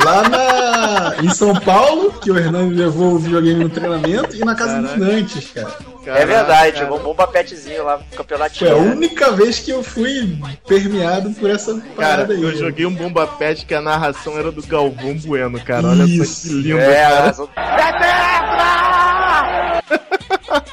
[0.04, 1.14] Lá na.
[1.22, 4.96] Em São Paulo, que o Hernani levou o videogame no treinamento, e na casa dos
[4.96, 5.76] Nantes, cara.
[6.16, 6.94] É verdade, cara.
[6.94, 8.70] um Bomba Petzinho lá no Foi campeonatinho.
[8.76, 8.90] a né?
[8.92, 12.42] única vez que eu fui permeado por essa Cara, parada aí.
[12.42, 15.88] eu joguei um Bomba Pet que a narração era do Galvão Bueno, cara.
[15.88, 16.48] Olha só Isso.
[16.48, 17.34] que lindo, É, a cara.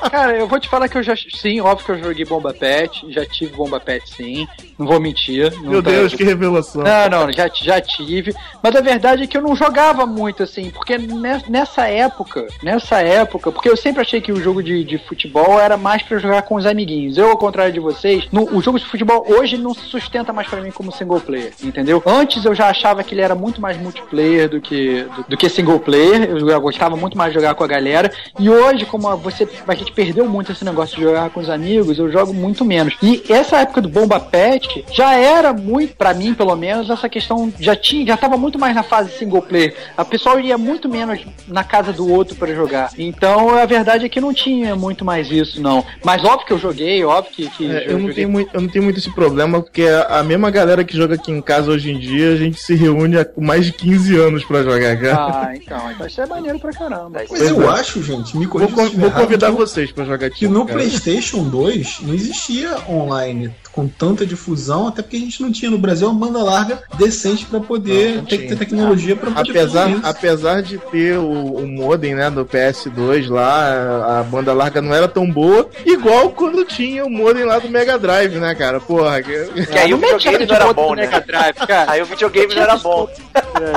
[0.10, 1.14] Cara, eu vou te falar que eu já.
[1.16, 3.06] Sim, óbvio que eu joguei Bomba Pet.
[3.12, 4.48] Já tive Bomba Pet, sim.
[4.78, 5.52] Não vou mentir.
[5.62, 6.84] não Meu tá- Deus, que revelação.
[6.84, 8.34] Não, não, já, já tive.
[8.62, 13.02] Mas a verdade é que eu não jogava muito, assim, porque ne- nessa época, nessa
[13.02, 16.42] época, porque eu sempre achei que o jogo de, de futebol era mais pra jogar
[16.44, 17.18] com os amiguinhos.
[17.18, 20.48] Eu, ao contrário de vocês, no- o jogo de futebol hoje não se sustenta mais
[20.48, 22.02] pra mim como single player, entendeu?
[22.06, 25.50] Antes eu já achava que ele era muito mais multiplayer do que, do, do que
[25.50, 26.24] single player.
[26.30, 28.12] Eu, eu gostava muito mais de jogar com a galera.
[28.40, 31.98] E hoje, como você, a gente perdeu muito esse negócio de jogar com os amigos,
[32.00, 32.96] eu jogo muito menos.
[33.02, 37.52] E essa época do Bomba Pet já era muito, pra mim pelo menos, essa questão
[37.60, 39.76] já tinha, já tava muito mais na fase single player.
[39.98, 42.92] A pessoa ia muito menos na casa do outro pra jogar.
[42.98, 45.84] Então a verdade é que não tinha muito mais isso, não.
[46.04, 48.62] Mas óbvio que eu joguei, óbvio que, que É, eu, não joguei- tenho muito, eu
[48.62, 51.72] não tenho muito esse problema, porque a, a mesma galera que joga aqui em casa
[51.72, 55.16] hoje em dia, a gente se reúne há mais de 15 anos pra jogar, cara.
[55.16, 57.22] Ah, então, então isso é maneiro pra caramba.
[57.30, 57.80] Mas eu é.
[57.80, 60.78] acho, gente, me Vou, corrija vou errado, convidar que- vocês pra jogar que no cara.
[60.80, 65.78] PlayStation 2 não existia online com tanta difusão, até porque a gente não tinha no
[65.78, 68.50] Brasil uma banda larga decente pra poder Não, não ter, tinha.
[68.50, 70.06] ter tecnologia pra poder Apesar, fazer isso.
[70.08, 75.08] apesar de ter o, o modem né, do PS2 lá, a banda larga não era
[75.10, 78.80] tão boa, igual quando tinha o modem lá do Mega Drive, né, cara?
[78.80, 81.02] Porra, que- Que aí o Não mete videogame não era bom, né?
[81.04, 81.92] Mega Drive, cara.
[81.92, 83.10] Aí o videogame não era bom.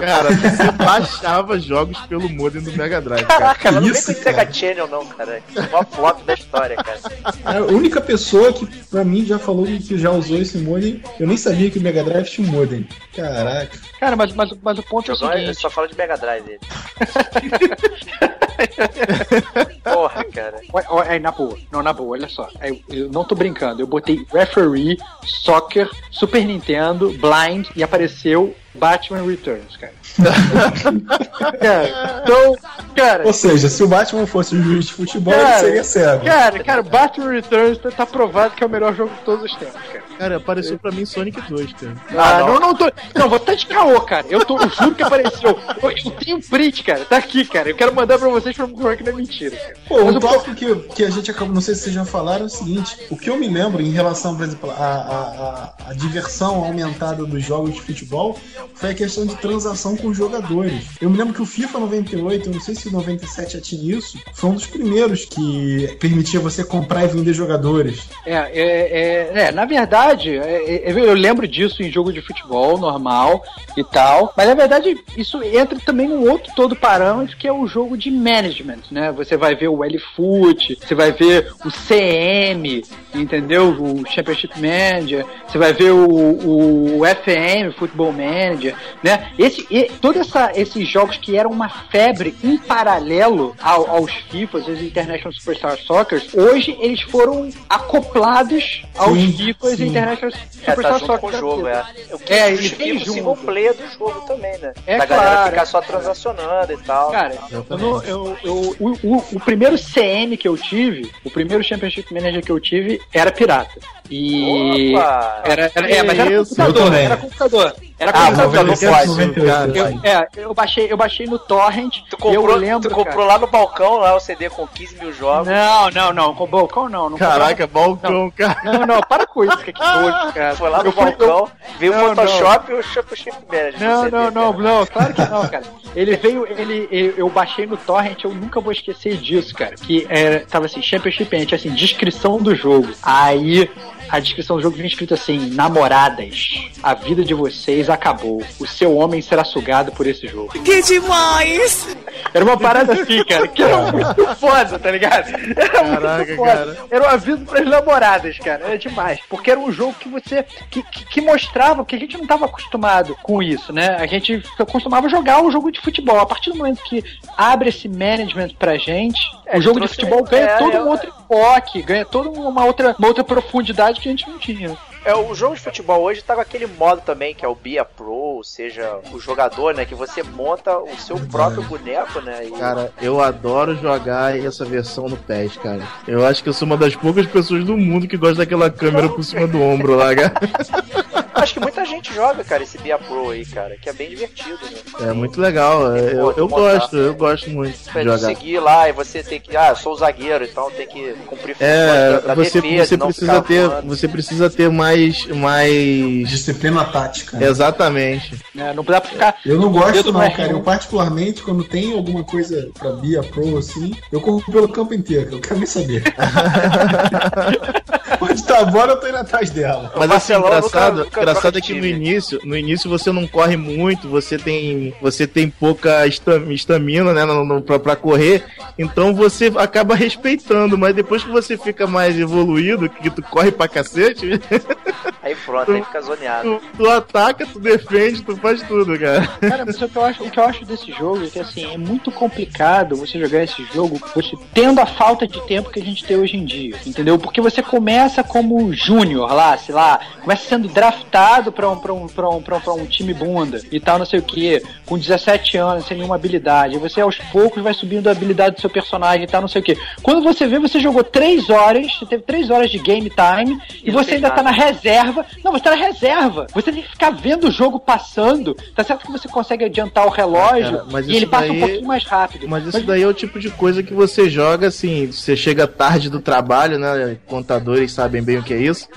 [0.01, 3.39] Cara, você baixava jogos pelo modem do Mega Drive, cara.
[3.41, 4.53] Caraca, não vem isso, com esse Sega cara?
[4.53, 5.43] Channel não, cara.
[5.55, 6.99] É o maior flop da história, cara.
[7.45, 11.37] A única pessoa que pra mim já falou que já usou esse modem, eu nem
[11.37, 12.87] sabia que o Mega Drive tinha um modem.
[13.15, 13.79] Caraca.
[14.01, 15.61] Cara, mas, mas, mas o ponto é o é- seguinte.
[15.61, 16.59] só fala de Mega Drive.
[19.95, 20.61] Porra, cara.
[21.09, 22.49] Aí, na boa, não, na boa, olha só.
[22.61, 29.23] Aí, eu não tô brincando, eu botei Referee, Soccer, Super Nintendo, Blind e apareceu Batman
[29.23, 29.93] Returns, cara.
[31.61, 32.57] cara, então,
[32.95, 36.25] cara, Ou seja, se o Batman fosse um juiz de futebol, Cara, ele seria cego.
[36.25, 39.55] cara, cara, Batman Returns tá, tá provado que é o melhor jogo de todos os
[39.57, 40.08] tempos, cara.
[40.19, 41.95] Cara, apareceu pra mim Sonic 2, cara.
[42.11, 42.55] Ah, não.
[42.55, 42.91] não, não tô.
[43.15, 44.27] Não, vou estar de caô, cara.
[44.29, 45.59] Eu, tô, eu juro que apareceu.
[45.81, 47.05] Eu, eu tenho print, cara.
[47.05, 47.69] Tá aqui, cara.
[47.69, 49.75] Eu quero mandar pra vocês pra provar que não é mentira, cara.
[49.87, 52.05] Pô, Mas um o tópico que, que a gente acabou, não sei se vocês já
[52.05, 55.75] falaram, é o seguinte: o que eu me lembro em relação, por exemplo, à a,
[55.87, 58.39] a, a diversão aumentada dos jogos de futebol
[58.75, 60.85] foi a questão de transação com os jogadores.
[61.01, 63.97] Eu me lembro que o FIFA 98, eu não sei se o 97 já tinha
[63.97, 68.09] isso, foi um dos primeiros que permitia você comprar e vender jogadores.
[68.27, 72.23] É, é, é, é, na verdade, verdade, é, é, eu lembro disso em jogo de
[72.23, 73.43] futebol normal
[73.77, 77.67] e tal, mas na verdade isso entra também num outro todo parâmetro que é o
[77.67, 79.13] jogo de management, né?
[79.13, 82.83] Você vai ver o L-Foot, você vai ver o CM,
[83.15, 83.71] entendeu?
[83.71, 89.31] O Championship Manager, você vai ver o, o FM, Football Manager, né?
[89.39, 94.81] Esse, e, todos esses jogos que eram uma febre em paralelo ao, aos FIFAs, os
[94.81, 99.87] International Superstar Soccer, hoje eles foram acoplados aos Sim, FIFAs sim.
[99.99, 101.85] International É, Superstar tá junto com o jogo, é.
[102.13, 104.73] O que É, justifica vem o single player do jogo também, né?
[104.87, 105.87] É da galera claro, ficar só claro.
[105.93, 107.11] transacionando e tal.
[107.11, 111.63] Cara, eu não- eu- eu- o, o- o primeiro CM que eu tive, o primeiro
[111.65, 113.79] Championship Manager que eu tive era pirata.
[114.11, 114.95] E.
[114.97, 115.43] Opa!
[115.45, 117.75] Era, era, é, mas era Isso, computador, era computador.
[118.01, 118.55] Era Ah, computador.
[118.67, 121.97] 97, não 98, Eu, é, eu baixei, eu baixei no Torrent.
[122.09, 122.89] Tu e eu comprou, lembro.
[122.89, 125.49] tu comprou lá no balcão lá o CD com 15 mil jogos.
[125.49, 126.35] Não, não, não.
[126.35, 127.11] Com balcão não.
[127.11, 128.31] não Caraca, balcão, Não.
[128.31, 128.61] cara.
[128.63, 130.55] Não, não, para com isso, que que nojo, cara.
[130.55, 131.49] Foi lá no Eu fui- balcão,
[131.81, 133.81] veio Não, o Photoshop e o Championship Manager.
[133.81, 135.65] Não, CD, não, não, não, claro que não, cara.
[135.97, 139.75] Ele veio, ele, ele- eu baixei no torrent, eu nunca vou esquecer disso, cara.
[139.75, 142.89] Que era, tava assim, Championship Ant, assim, descrição do jogo.
[143.03, 143.69] Aí
[144.09, 148.43] a descrição do jogo vinha escrito assim: namoradas, a vida de vocês acabou.
[148.59, 150.53] O seu homem será sugado por esse jogo.
[150.63, 151.97] Que demais!
[152.33, 155.29] Era uma parada assim, cara, que era muito foda, tá ligado?
[155.29, 156.53] Era Caraca, muito foda.
[156.53, 156.79] cara.
[156.91, 158.65] Era um aviso pras namoradas, cara.
[158.65, 159.21] Era demais.
[159.29, 160.45] Porque era um jogo que você.
[160.71, 163.97] que, que, que mostrava, que a gente não tava acostumado com isso, né?
[163.99, 166.19] A gente costumava jogar o jogo de futebol.
[166.19, 167.05] A partir do momento que
[167.37, 169.21] abre esse management pra gente,
[169.55, 172.95] o jogo de futebol ganha é, todo é, um outro enfoque, ganha toda uma outra,
[172.99, 174.79] uma outra profundidade que a gente não tinha.
[175.05, 177.79] É, o jogo de futebol hoje tá com aquele modo também, que é o Be
[177.79, 179.85] a Pro, ou seja, o jogador, né?
[179.85, 182.47] Que você monta o seu próprio boneco, né?
[182.47, 185.83] E Cara, eu adoro jogar essa versão no PES, cara.
[186.07, 189.09] Eu acho que eu sou uma das poucas pessoas do mundo que gosta daquela câmera
[189.09, 190.33] por cima do ombro lá, cara.
[191.35, 194.11] acho que muita gente joga, cara, esse Be a Pro aí, cara, que é bem
[194.11, 194.59] divertido,
[195.01, 195.09] né?
[195.09, 195.97] É muito legal.
[195.97, 198.19] Eu, eu gosto, eu gosto muito Pra de jogar.
[198.19, 199.57] seguir lá e você tem que.
[199.57, 203.43] Ah, eu sou zagueiro, então tem que cumprir É, da você, defesa, você não precisa
[203.43, 203.87] ter, voando.
[203.89, 204.88] você precisa ter mais,
[205.35, 206.29] mais.
[206.29, 207.37] Disciplina tática.
[207.39, 207.47] né?
[207.47, 208.37] Exatamente.
[208.55, 208.73] né?
[208.73, 209.37] Não dá pra ficar.
[209.45, 210.49] Eu não gosto não, cara.
[210.49, 210.51] R1.
[210.51, 215.35] Eu particularmente, quando tem alguma coisa pra Bia Pro assim, eu corro pelo campo inteiro.
[215.37, 216.03] Eu quero nem saber.
[218.21, 219.93] Onde tá a bola, eu tô indo atrás dela.
[219.97, 223.27] Mas assim, Barcelona engraçado, nunca- nunca engraçado é que no início, no início você não
[223.27, 228.45] corre muito, você tem, você tem pouca esta- estamina, né, no, no, pra, pra correr,
[228.79, 233.69] então você acaba respeitando, mas depois que você fica mais evoluído, que tu corre pra
[233.69, 234.41] cacete,
[235.29, 236.61] Aí pronto, aí fica zoneado.
[236.77, 239.27] tu, tu ataca, tu defende, tu faz tudo, cara.
[239.41, 241.73] Cara, mas o que, eu acho, o que eu acho desse jogo é que assim,
[241.75, 245.85] é muito complicado você jogar esse jogo você tendo a falta de tempo que a
[245.85, 247.19] gente tem hoje em dia, entendeu?
[247.19, 252.07] Porque você começa como júnior lá, sei lá, começa sendo draftado pra um, pra um,
[252.07, 254.99] pra um, pra um, pra um time bunda e tal, não sei o que, com
[254.99, 256.75] 17 anos, sem nenhuma habilidade.
[256.77, 259.61] E você aos poucos vai subindo a habilidade do seu personagem e tal, não sei
[259.61, 259.77] o que.
[260.03, 263.89] Quando você vê, você jogou 3 horas, você teve 3 horas de game time e,
[263.89, 264.57] E você ainda tá nada.
[264.57, 265.18] na reserva.
[265.45, 266.47] Não, você tá na reserva.
[266.55, 268.55] Você tem que ficar vendo o jogo passando.
[268.75, 271.61] Tá certo que você consegue adiantar o relógio Cara, mas e ele passa um daí-
[271.61, 272.49] pouquinho mais rápido.
[272.49, 276.09] Mas isso daí é o tipo de coisa que você joga assim, você chega tarde
[276.11, 277.17] do trabalho, né?
[277.27, 278.89] Contadores sabem bem o que é isso.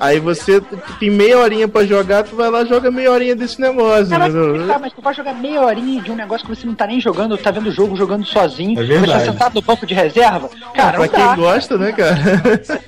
[0.00, 0.60] Aí você
[0.98, 4.30] tem meia horinha pra jogar, tu vai lá e joga meia horinha desse negócio, Caraca,
[4.30, 4.66] entendeu?
[4.66, 7.00] tá, mas tu vai jogar meia horinha de um negócio que você não tá nem
[7.00, 8.78] jogando, tá vendo o jogo jogando sozinho.
[8.80, 9.24] É Você tá verdade.
[9.24, 10.48] sentado no banco de reserva.
[10.74, 11.36] Cara, pra não quem dá.
[11.36, 12.16] gosta, né, cara?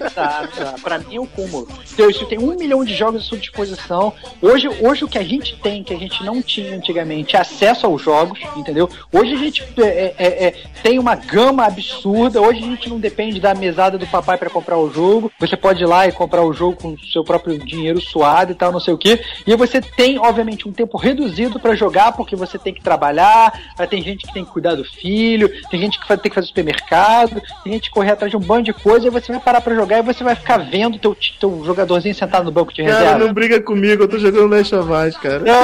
[0.00, 0.74] Não dá.
[0.82, 1.68] Pra mim é o cúmulo.
[1.92, 4.14] Então, isso tem um milhão de jogos à sua disposição.
[4.40, 7.86] Hoje, hoje o que a gente tem, que a gente não tinha antigamente, é acesso
[7.86, 8.88] aos jogos, entendeu?
[9.12, 12.40] Hoje a gente é, é, é, tem uma gama absurda.
[12.40, 15.30] Hoje a gente não depende da mesada do papai pra comprar o jogo.
[15.38, 18.54] Você pode ir lá e comprar o jogo com o seu próprio dinheiro suado e
[18.54, 19.20] tal, não sei o que.
[19.46, 23.52] E você tem, obviamente, um tempo reduzido pra jogar, porque você tem que trabalhar.
[23.90, 27.42] Tem gente que tem que cuidar do filho, tem gente que ter que fazer supermercado,
[27.62, 29.06] tem gente que correr atrás de um bando de coisa.
[29.06, 32.44] E você vai parar pra jogar e você vai ficar vendo teu, teu jogadorzinho sentado
[32.44, 33.18] no banco de Cara, reserva.
[33.18, 35.42] não briga comigo, eu tô jogando Last of Us, cara.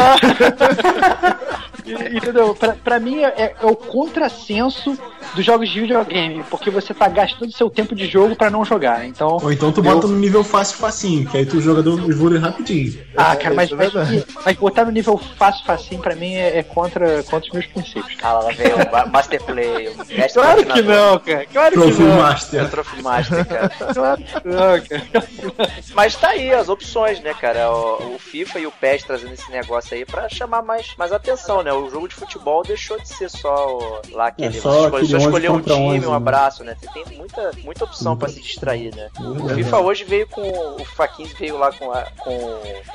[2.15, 2.55] Entendeu?
[2.55, 4.99] Pra, pra mim é, é o contrassenso
[5.35, 9.07] dos jogos de videogame, porque você tá gastando seu tempo de jogo pra não jogar.
[9.07, 9.39] Então.
[9.43, 12.99] Ou então tu bota no nível fácil facinho, que aí tu jogador evolui rapidinho.
[13.17, 14.27] Ah, cara, mas, isso é mas, verdade.
[14.45, 18.17] mas botar no nível fácil, facinho, pra mim é, é contra, contra os meus princípios.
[18.23, 21.47] Ah, lá vem o Ma- Master Play, o Claro que não, cara.
[21.47, 22.11] Claro que Trophy não.
[22.11, 22.71] É o Master.
[22.71, 23.71] Trophy Master, cara.
[23.95, 25.73] Claro que não, cara.
[25.95, 27.71] Mas tá aí as opções, né, cara?
[27.71, 31.63] O, o FIFA e o PES trazendo esse negócio aí pra chamar mais, mais atenção,
[31.63, 31.73] né?
[31.81, 35.17] O jogo de futebol deixou de ser só o- lá aquele É, só aquele só
[35.17, 36.17] 11 escolher um time, 11, um né?
[36.17, 36.77] abraço, né?
[36.81, 39.09] Você tem muita, muita opção pra se distrair, né?
[39.19, 39.65] O Verdade.
[39.65, 40.41] FIFA hoje veio com.
[40.43, 41.91] O FIFA 15 veio lá com.
[41.93, 42.33] A, com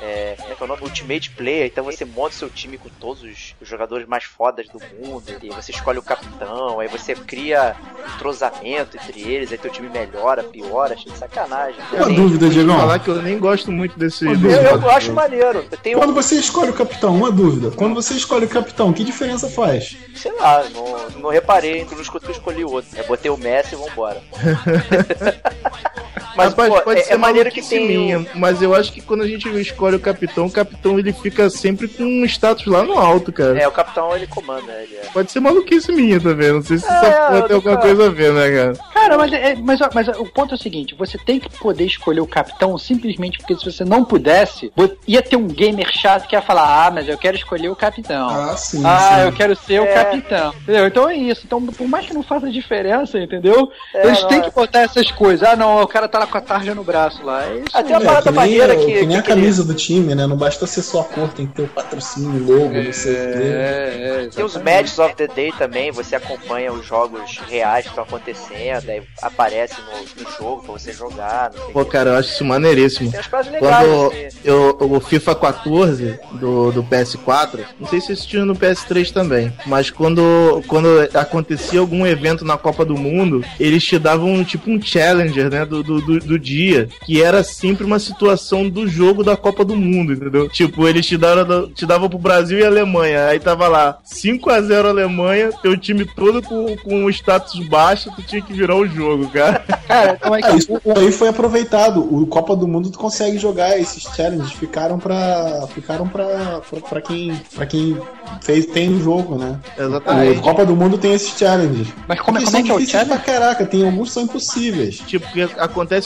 [0.02, 0.82] é, como é que é o nome?
[0.84, 1.66] Ultimate Player.
[1.68, 5.24] Então você monta seu time com todos os, jogadores mais fodas do mundo.
[5.42, 6.80] E você escolhe o capitão.
[6.80, 7.76] Aí você cria
[8.16, 9.52] entrosamento entre eles.
[9.52, 10.94] Aí teu time melhora, piora.
[10.94, 11.80] Achei de sacanagem.
[11.92, 12.80] Uma Assim, dúvida, Diegão.
[12.80, 14.26] Falar que eu nem gosto muito desse.
[14.26, 15.66] eu, eu acho maneiro.
[15.72, 17.72] Eu tenho, Quando você escolhe o capitão, uma dúvida.
[17.76, 19.98] Quando você escolhe o capitão, que diferença faz?
[20.16, 22.90] sei lá, não, não reparei entre os que eu escolhi o outro.
[22.98, 24.22] Eu botei o Messi e vambora.
[26.36, 27.88] Mas, Rapaz, pô, pode é, ser é maneiro que tem.
[27.88, 31.50] minha, mas eu acho que quando a gente escolhe o capitão, o capitão ele fica
[31.50, 33.58] sempre com um status lá no alto, cara.
[33.60, 35.06] É, o capitão ele comanda, ele é.
[35.14, 38.06] Pode ser maluquice minha também, não sei se É, essa porra eu tem alguma coisa
[38.08, 38.74] a ver, né, cara?
[38.94, 42.22] Cara, mas, é, mas, mas o ponto é o seguinte: você tem que poder escolher
[42.22, 44.72] o capitão simplesmente porque se você não pudesse,
[45.08, 48.28] ia ter um gamer chato que ia falar: Ah, mas eu quero escolher o capitão.
[48.30, 49.22] Ah, sim, Ah, sim.
[49.26, 49.94] eu quero ser o É.
[49.94, 50.54] capitão.
[50.64, 50.88] Entendeu?
[50.88, 51.42] Então é isso.
[51.46, 53.70] Então, por mais que não faça diferença, entendeu?
[53.94, 54.42] É, Eles têm é.
[54.42, 55.48] que botar essas coisas.
[55.48, 57.46] Ah, não, o cara tá lá com a tarja no braço lá.
[57.46, 57.66] É isso.
[57.74, 58.06] Ah, tem uma aí.
[58.06, 60.26] É, parada que nem, maneira que- que nem a camisa do time, né?
[60.28, 63.16] Não basta ser só a cor, tem que ter o patrocínio, logo, não sei o
[63.16, 63.22] quê.
[63.44, 64.56] É, é, Tem os.
[64.66, 69.76] Matches of the Day também, você acompanha os jogos reais que estão acontecendo, aí aparece
[69.80, 73.12] no, no jogo pra você jogar, não sei Pô, cara, eu acho isso maneiríssimo.
[73.12, 74.38] Tem umas legais, Quando assim.
[74.44, 79.54] eu, o FIFA 14 do, do PS4, não sei se isso tinha no PS3 também,
[79.68, 84.82] mas quando, quando acontecia algum evento na Copa do Mundo, eles te davam tipo um
[84.82, 89.36] challenger, né, do, do, do, do dia, que era sempre uma situação do jogo da
[89.36, 90.50] Copa do Mundo, entendeu?
[90.50, 94.62] Tipo, eles te davam, te davam pro Brasil e Alemanha, aí tava lá 5 a
[94.62, 99.28] 0 Alemanha, teu time todo com, com status baixo, tu tinha que virar o jogo,
[99.30, 99.64] cara.
[99.86, 102.00] Cara, então é que Ah, isso aí foi aproveitado.
[102.02, 105.68] O Copa do Mundo tu consegue jogar esses challenges, ficaram pra.
[105.76, 107.40] ficaram pra, pra, pra quem.
[107.54, 107.96] para quem
[108.42, 109.60] fez, tem no jogo, né?
[109.78, 110.40] Exatamente.
[110.40, 111.88] O Copa do Mundo tem esses challenges.
[112.08, 113.10] Mas como, é- como é são que é o challenge?
[113.10, 114.98] pra caraca, tem alguns que são impossíveis.
[115.06, 115.42] Tipo, que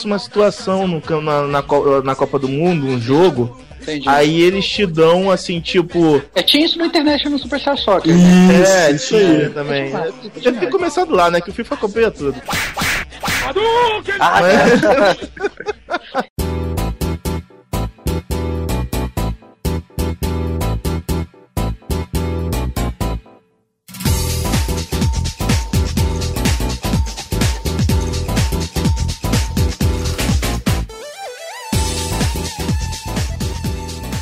[0.00, 1.64] acontece uma situação no, na, na,
[2.04, 4.08] na Copa do Mundo, um jogo, Entendi.
[4.08, 6.22] aí eles te dão assim, tipo.
[6.34, 8.14] É, tinha isso no International Superstar Soccer.
[8.14, 8.62] né?
[8.62, 9.50] Isso, é, isso tinha aí.
[9.50, 9.92] também.
[9.94, 11.40] É, Deve ter começado lá, né?
[11.40, 12.40] Que o FIFA copia tudo.
[14.18, 15.30] Ah, Mas-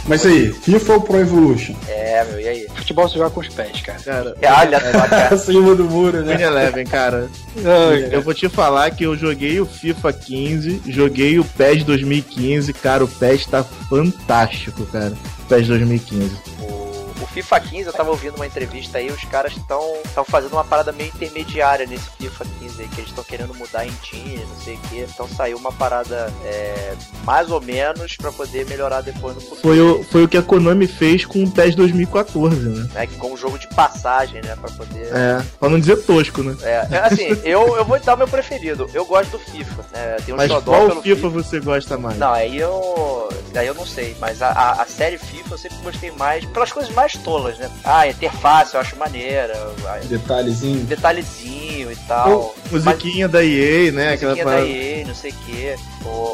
[0.08, 1.74] Mas aí, FIFA ou Pro Evolution?
[1.86, 2.66] é, meu, e aí?
[2.74, 3.98] Futebol se joga com os pés, cara.
[4.00, 5.34] Cara, Olha só, cara.
[5.36, 6.34] Acima do muro, né?
[6.36, 7.28] Win Eleven, cara.
[8.10, 13.04] Eu vou te falar que eu joguei o FIFA 15, joguei o PES 2015, cara,
[13.04, 15.12] o PES tá fantástico, cara.
[15.40, 16.30] O PES 2015.
[16.60, 16.77] O, o
[17.38, 19.80] FIFA 15, eu tava ouvindo uma entrevista aí, os caras estão
[20.26, 23.92] fazendo uma parada meio intermediária nesse FIFA 15 aí, que eles estão querendo mudar em
[24.02, 24.98] time, não sei o que.
[25.02, 29.60] Então saiu uma parada é, mais ou menos pra poder melhorar depois no futuro.
[29.60, 33.06] Foi o, foi o que a Konami fez com o PES 2014, né?
[33.06, 34.56] Que com um jogo de passagem, né?
[34.56, 35.08] Pra poder.
[35.14, 36.56] É, pra não dizer tosco, né?
[36.62, 38.90] É, é, assim, eu, eu vou dar o meu preferido.
[38.92, 40.16] Eu gosto do FIFA, né?
[40.26, 42.18] Tem um Mas qual pelo FIFA você gosta mais?
[42.18, 43.28] Não, aí eu.
[43.54, 46.70] Aí eu não sei, mas a, a, a série FIFA eu sempre gostei mais pelas
[46.70, 47.70] coisas mais tolas, né?
[47.84, 49.54] Ah, a interface eu acho maneira,
[50.08, 50.84] Detalhezinho.
[50.84, 52.54] detalhezinho e tal.
[52.70, 54.12] Musiquinha da EA, né?
[54.14, 54.66] Aquela Musiquinha da parada.
[54.66, 55.76] EA, não sei o quê.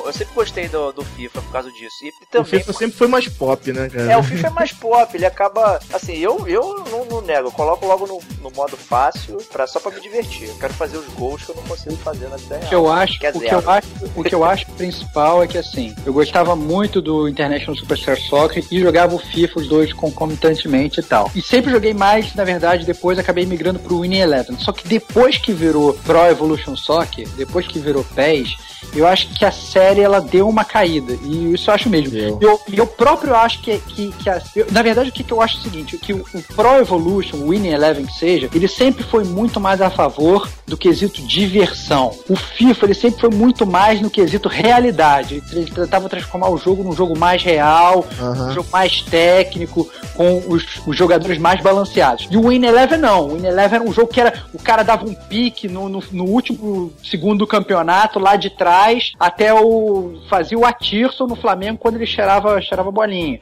[0.06, 1.96] Eu sempre gostei do, do FIFA por causa disso.
[2.02, 2.44] E O também.
[2.60, 4.12] FIFA sempre foi mais pop, né, cara?
[4.12, 5.80] É, o FIFA é mais pop, ele acaba.
[5.92, 9.80] Assim, eu, eu não, não nego, eu coloco logo no, no modo fácil pra, só
[9.80, 10.48] pra me divertir.
[10.48, 12.84] Eu quero fazer os gols que eu não consigo fazer na vida O que real.
[12.84, 15.58] eu acho, Que é o que eu acho, o que eu acho principal é que
[15.58, 21.00] assim, eu gostava muito do International Superstar Soccer e jogava o FIFA os dois concomitantemente
[21.00, 21.30] e tal.
[21.34, 24.58] E sempre joguei mais, na verdade, depois acabei migrando pro Winning Eleven.
[24.58, 28.56] Só que depois que virou Pro Evolution Soccer, depois que virou PES,
[28.94, 31.16] eu acho que a série ela deu uma caída.
[31.22, 32.16] E isso eu acho mesmo.
[32.40, 35.32] Eu, e eu próprio acho que, que, que a- eu- na verdade, o que, que
[35.32, 38.48] eu acho é o seguinte: que o, o Pro Evolution, o Winning Eleven que seja,
[38.54, 42.12] ele sempre foi muito mais a favor do quesito diversão.
[42.28, 45.42] O FIFA, ele sempre foi muito mais no quesito realidade.
[45.52, 48.48] Ele tentava transformar o jogo num jogo mais real, Aham.
[48.50, 52.26] um jogo mais técnico, com os, os jogadores mais balanceados.
[52.30, 53.28] E o Win Eleven não.
[53.28, 54.44] O Win Eleven era um jogo que era.
[54.52, 58.73] O cara dava um pique no, no, no último segundo do campeonato, lá de trás,
[59.18, 60.14] até o.
[60.28, 63.40] fazia o Atirson no Flamengo quando ele cheirava, cheirava bolinha.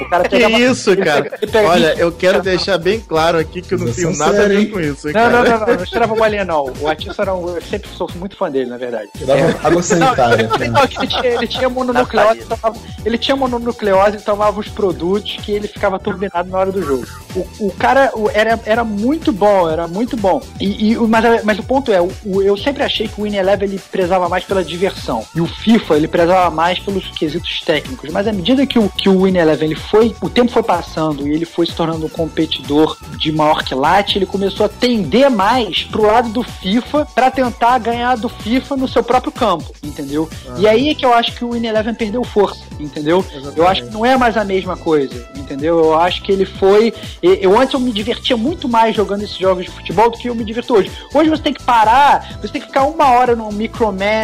[0.00, 1.22] O cara Que pegava- isso, ele cara?
[1.22, 3.96] pega- ele pega Olha, 20 eu quero deixar bem claro aqui que eu não Vocês
[3.96, 6.72] tenho nada a ver com isso, Não, não, não, não, não cheirava bolinha, não.
[6.80, 7.48] O Atiço era um.
[7.54, 9.08] Eu sempre sou muito fã dele, na verdade.
[9.20, 10.48] Dava água sanitária.
[10.48, 14.60] Não, não, que ele tinha, ele tinha mononucleose, ele tomava, ele tinha mononucleose e tomava
[14.60, 17.06] os produtos que ele ficava turbinado na hora do jogo.
[17.34, 20.40] O, o cara o- era, era muito bom, era muito bom.
[20.60, 23.36] E, e mas, mas o ponto é, o, o- eu sempre achei que o Win
[23.36, 25.24] Eleven ele prezava mais pela diversão.
[25.34, 28.10] E o FIFA ele prezava mais pelos quesitos técnicos.
[28.10, 31.26] Mas à medida que o, que o Win Eleven ele foi, o tempo foi passando
[31.26, 35.84] e ele foi se tornando um competidor de maior quilate, ele começou a tender mais
[35.84, 40.28] pro lado do FIFA para tentar ganhar do FIFA no seu próprio campo, entendeu?
[40.58, 43.24] E aí é que eu acho que o Win Eleven perdeu força, entendeu?
[43.56, 45.78] Eu acho que não é mais a mesma coisa, entendeu?
[45.78, 46.92] Eu acho que ele foi.
[47.22, 50.34] Eu antes eu me divertia muito mais jogando esses jogos de futebol do que eu
[50.34, 50.90] me divirto hoje.
[51.14, 53.50] Hoje você tem que parar, você tem que ficar uma hora no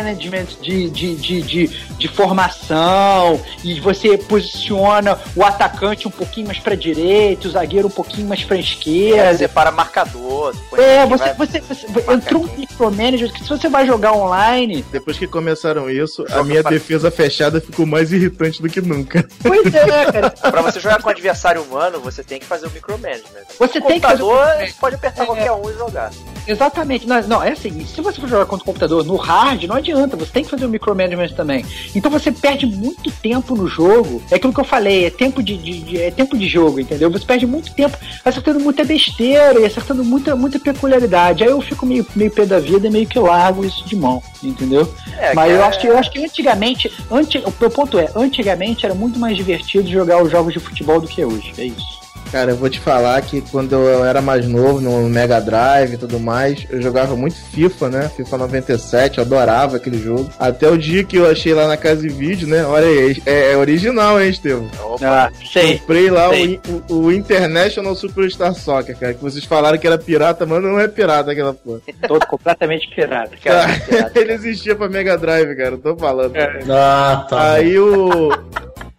[0.03, 1.67] micromanagement de, de, de, de,
[1.99, 7.91] de formação e você posiciona o atacante um pouquinho mais pra direita, o zagueiro um
[7.91, 9.39] pouquinho mais pra É, esquerda.
[9.39, 10.55] separa marcador.
[10.71, 15.19] põe É, você, você, você entrou um micromanager que se você vai jogar online, Depois
[15.19, 19.27] que começaram isso, a minha defesa fechada ficou mais irritante do que nunca.
[19.43, 20.31] pois é, cara.
[20.31, 23.29] Pra você jogar com adversário humano, você tem que fazer o micromanagement.
[23.59, 24.67] Você O tem que fazer computador, micromanagement.
[24.69, 25.27] você pode apertar É.
[25.27, 26.11] qualquer um e jogar.
[26.47, 27.07] Exatamente.
[27.07, 29.88] Não, não, é assim, se você for jogar contra o computador no hard, não adianta,
[29.95, 31.65] você tem que fazer o micromanagement também.
[31.95, 34.23] Então você perde muito tempo no jogo.
[34.31, 37.11] É aquilo que eu falei, é tempo de, de- de- é tempo de jogo, entendeu?
[37.11, 41.43] Você perde muito tempo acertando muita besteira e acertando muita, muita peculiaridade.
[41.45, 44.23] Aí eu fico meio, meio pé da vida e meio que largo isso de mão,
[44.43, 44.93] entendeu?
[45.19, 48.85] É, Mas eu acho, que, eu acho que antigamente, anti, o meu ponto é, antigamente
[48.85, 51.53] era muito mais divertido jogar os jogos de futebol do que hoje.
[51.59, 51.99] É isso.
[52.31, 55.97] Cara, eu vou te falar que quando eu era mais novo, no Mega Drive e
[55.97, 58.11] tudo mais, eu jogava muito FIFA, né?
[58.17, 60.31] FIFA 97, eu adorava aquele jogo.
[60.39, 62.65] Até o dia que eu achei lá na casa de vídeo, né?
[62.65, 64.69] Olha aí, é, é original, hein, Estevam?
[65.03, 65.79] Ah, sei.
[65.79, 66.61] Comprei lá o, sei.
[66.89, 70.87] o, o International Superstar Soccer, cara, que vocês falaram que era pirata, mas não é
[70.87, 71.81] pirata aquela porra.
[72.07, 73.37] Todo completamente pirata.
[73.43, 73.71] Cara,
[74.15, 76.35] Ele existia pra Mega Drive, cara, eu tô falando.
[76.71, 77.53] Ah, tá.
[77.53, 78.31] Aí o.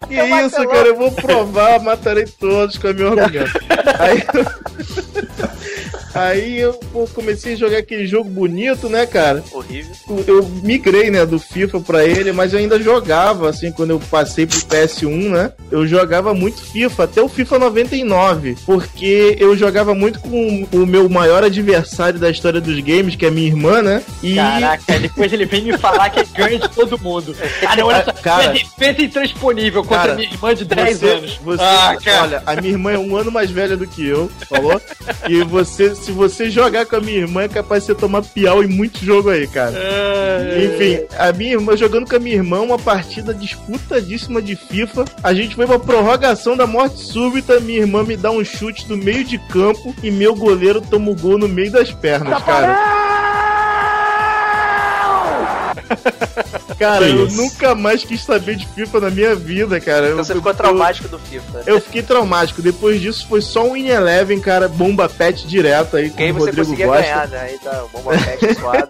[0.08, 0.88] Que É isso, cara?
[0.88, 3.52] Eu vou provar, matarei todos com o meu argumento.
[4.00, 4.24] Aí,
[6.14, 6.80] aí eu
[7.14, 9.44] comecei a jogar aquele jogo bonito, né, cara?
[9.70, 10.24] Horrível.
[10.28, 14.46] Eu migrei, né, do FIFA pra ele, mas eu ainda jogava, assim, quando eu passei
[14.46, 15.52] pro PS1, né?
[15.72, 21.08] Eu jogava muito FIFA, até o FIFA 99, porque eu jogava muito com o meu
[21.08, 24.04] maior adversário da história dos games, que é minha irmã, né?
[24.24, 27.36] E Caraca, depois ele vem me falar que ganha de todo mundo.
[27.62, 28.48] Cara, olha só, Cara.
[28.54, 31.40] defesa intransponível contra Cara, minha irmã de 10 você, anos.
[31.44, 32.22] Você, Ah, cara.
[32.24, 34.82] olha, a minha irmã é um ano mais velha do que eu, falou?
[35.28, 38.64] E você, se você jogar com a minha irmã, é capaz de você tomar piau
[38.64, 39.59] em muito jogo aí, cara.
[40.66, 45.06] Enfim, a minha irmã, jogando com a minha irmã, uma partida disputadíssima de FIFA.
[45.24, 47.60] A gente foi pra prorrogação da morte súbita.
[47.60, 51.16] Minha irmã me dá um chute do meio de campo e meu goleiro toma o
[51.16, 53.00] gol no meio das pernas, cara.
[56.78, 57.36] Cara, Que eu isso?
[57.38, 60.06] nunca mais quis saber de FIFA na minha vida, cara.
[60.08, 61.64] Então Eu- você ficou eu- traumático do FIFA.
[61.66, 62.62] eu fiquei traumático.
[62.62, 66.46] Depois disso foi só um In Eleven, cara, bomba pet direto aí com Quem você
[66.46, 67.02] Rodrigo conseguia Costa.
[67.02, 67.40] ganhar, né?
[67.42, 68.90] Aí tá Bomba Pet suado.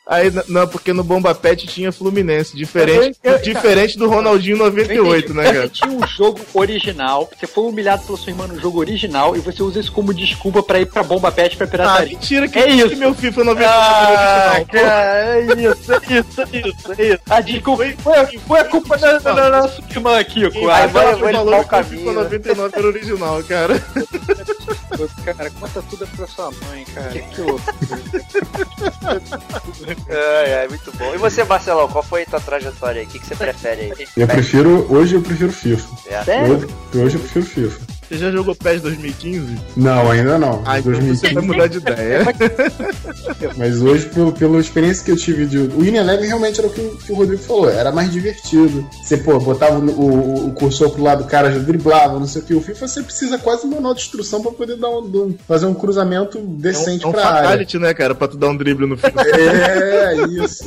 [0.11, 5.33] Aí, não, porque no bomba pet tinha Fluminense, diferente, Eu- eu- diferente do Ronaldinho 98,
[5.33, 5.69] né, Você cara?
[5.69, 9.63] tinha um jogo original, você foi humilhado pela sua irmã no jogo original e você
[9.63, 12.09] usa isso como desculpa pra ir pra bomba pet pra Ah, pirataria.
[12.09, 12.97] mentira que É que isso.
[12.97, 14.65] meu FIFA 99 Ah, original.
[14.65, 17.19] cara, é isso, é isso, é isso, é isso.
[17.31, 20.67] A desculpa foi, foi a culpa da, da, da nossa irmã, Kiko.
[20.69, 22.23] Ah, Aí vai- falou vai que limpar o caminho, FIFA né?
[22.23, 23.79] 99 era original, cara.
[25.23, 27.11] cara, conta tudo pra sua mãe, cara.
[27.11, 27.61] Que loucura.
[30.09, 31.13] ai, ai, muito bom.
[31.13, 33.07] E você, Marcelão, qual foi a tua trajetória aí?
[33.07, 34.07] O que, que você prefere aí?
[34.15, 34.87] Eu prefiro.
[34.93, 35.89] Hoje eu prefiro FIFA.
[36.07, 36.43] É.
[36.43, 37.90] Hoje, hoje eu prefiro FIFA.
[38.11, 39.57] Você já jogou PES 2015?
[39.77, 40.61] Não, ainda não.
[40.65, 40.99] Ah, então você
[41.29, 41.33] 2015.
[41.33, 42.19] vai mudar de ideia.
[43.55, 45.57] Mas hoje, pelo, pela experiência que eu tive de.
[45.59, 48.85] O In Eleven realmente era o que, o- que o Rodrigo falou, era mais divertido.
[49.01, 52.41] Você, pô, botava o, o, o cursor pro lado, o cara já driblava, não sei
[52.41, 52.53] o que.
[52.53, 55.73] O FIFA você precisa quase de manual de instrução pra poder dar um, fazer um
[55.73, 57.43] cruzamento É um, decente é um pra área.
[57.43, 58.13] fatality, né, cara?
[58.13, 59.21] Pra tu dar um drible no FIFA.
[59.21, 60.65] É, isso.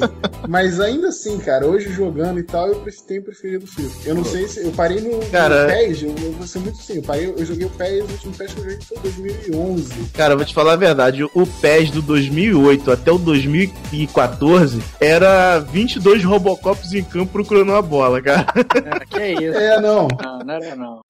[0.48, 4.08] Mas ainda assim, cara, hoje jogando e tal, eu tenho preferido o FIFA.
[4.08, 4.64] Eu não sei se.
[4.64, 6.94] Eu parei no, Cara, no PES, eu, eu vou ser muito sim.
[6.96, 9.94] Eu, parei, eu joguei o PES, o último PES que eu joguei foi 2011.
[10.14, 11.24] Cara, eu vou te falar a verdade.
[11.24, 18.20] O PES do 2008 até o 2014 era 22 Robocops em campo procurando a bola,
[18.22, 18.46] cara.
[18.90, 19.58] Ah, que é isso?
[19.58, 20.08] É, não.
[20.22, 21.00] Não, não era não.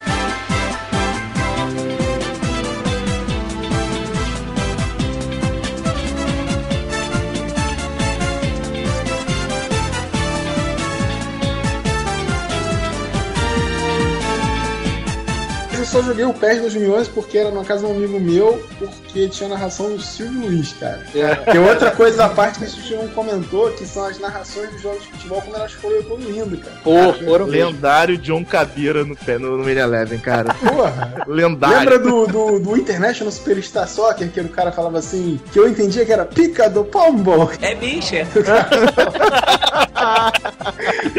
[15.95, 19.49] Só joguei o PES 2011 porque era na casa de um amigo meu, porque tinha
[19.49, 21.07] narração do Silvio Luiz, cara.
[21.15, 21.37] É.
[21.37, 24.83] Tem outra coisa da parte que a gente não comentou, que são as narrações dos
[24.83, 26.77] jogos de futebol quando elas foram evoluindo, cara.
[26.83, 27.71] Pô, foram mesmo.
[27.71, 30.53] Lendário John Cabeira no, pé- no, no Mania Eleven, cara.
[30.55, 31.25] Porra!
[31.29, 31.79] Lendário.
[31.79, 36.05] Lembra do, do, do International Superstar Soccer, que o cara falava assim, que eu entendia
[36.05, 37.53] que era pica do pombo?
[37.63, 38.27] É bicha.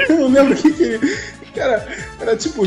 [0.09, 1.17] Eu não lembro o que que ele...
[1.55, 1.87] Cara,
[2.19, 2.65] era tipo,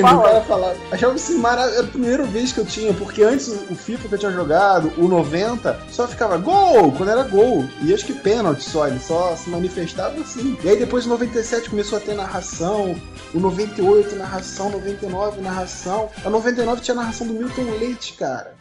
[0.00, 0.18] fala?
[0.18, 0.76] o cara falava.
[0.92, 1.78] Achava isso maravilhoso.
[1.78, 4.92] Era a primeira vez que eu tinha, porque antes o FIFA que eu tinha jogado,
[4.96, 7.64] o 90, só ficava gol, quando era gol.
[7.82, 10.56] E acho que pênalti só, ele só se manifestava assim.
[10.62, 12.96] E aí depois o 97 começou a ter narração,
[13.34, 16.08] o 98 narração, 99 narração.
[16.24, 18.57] A 99 tinha narração do Milton Leite, cara.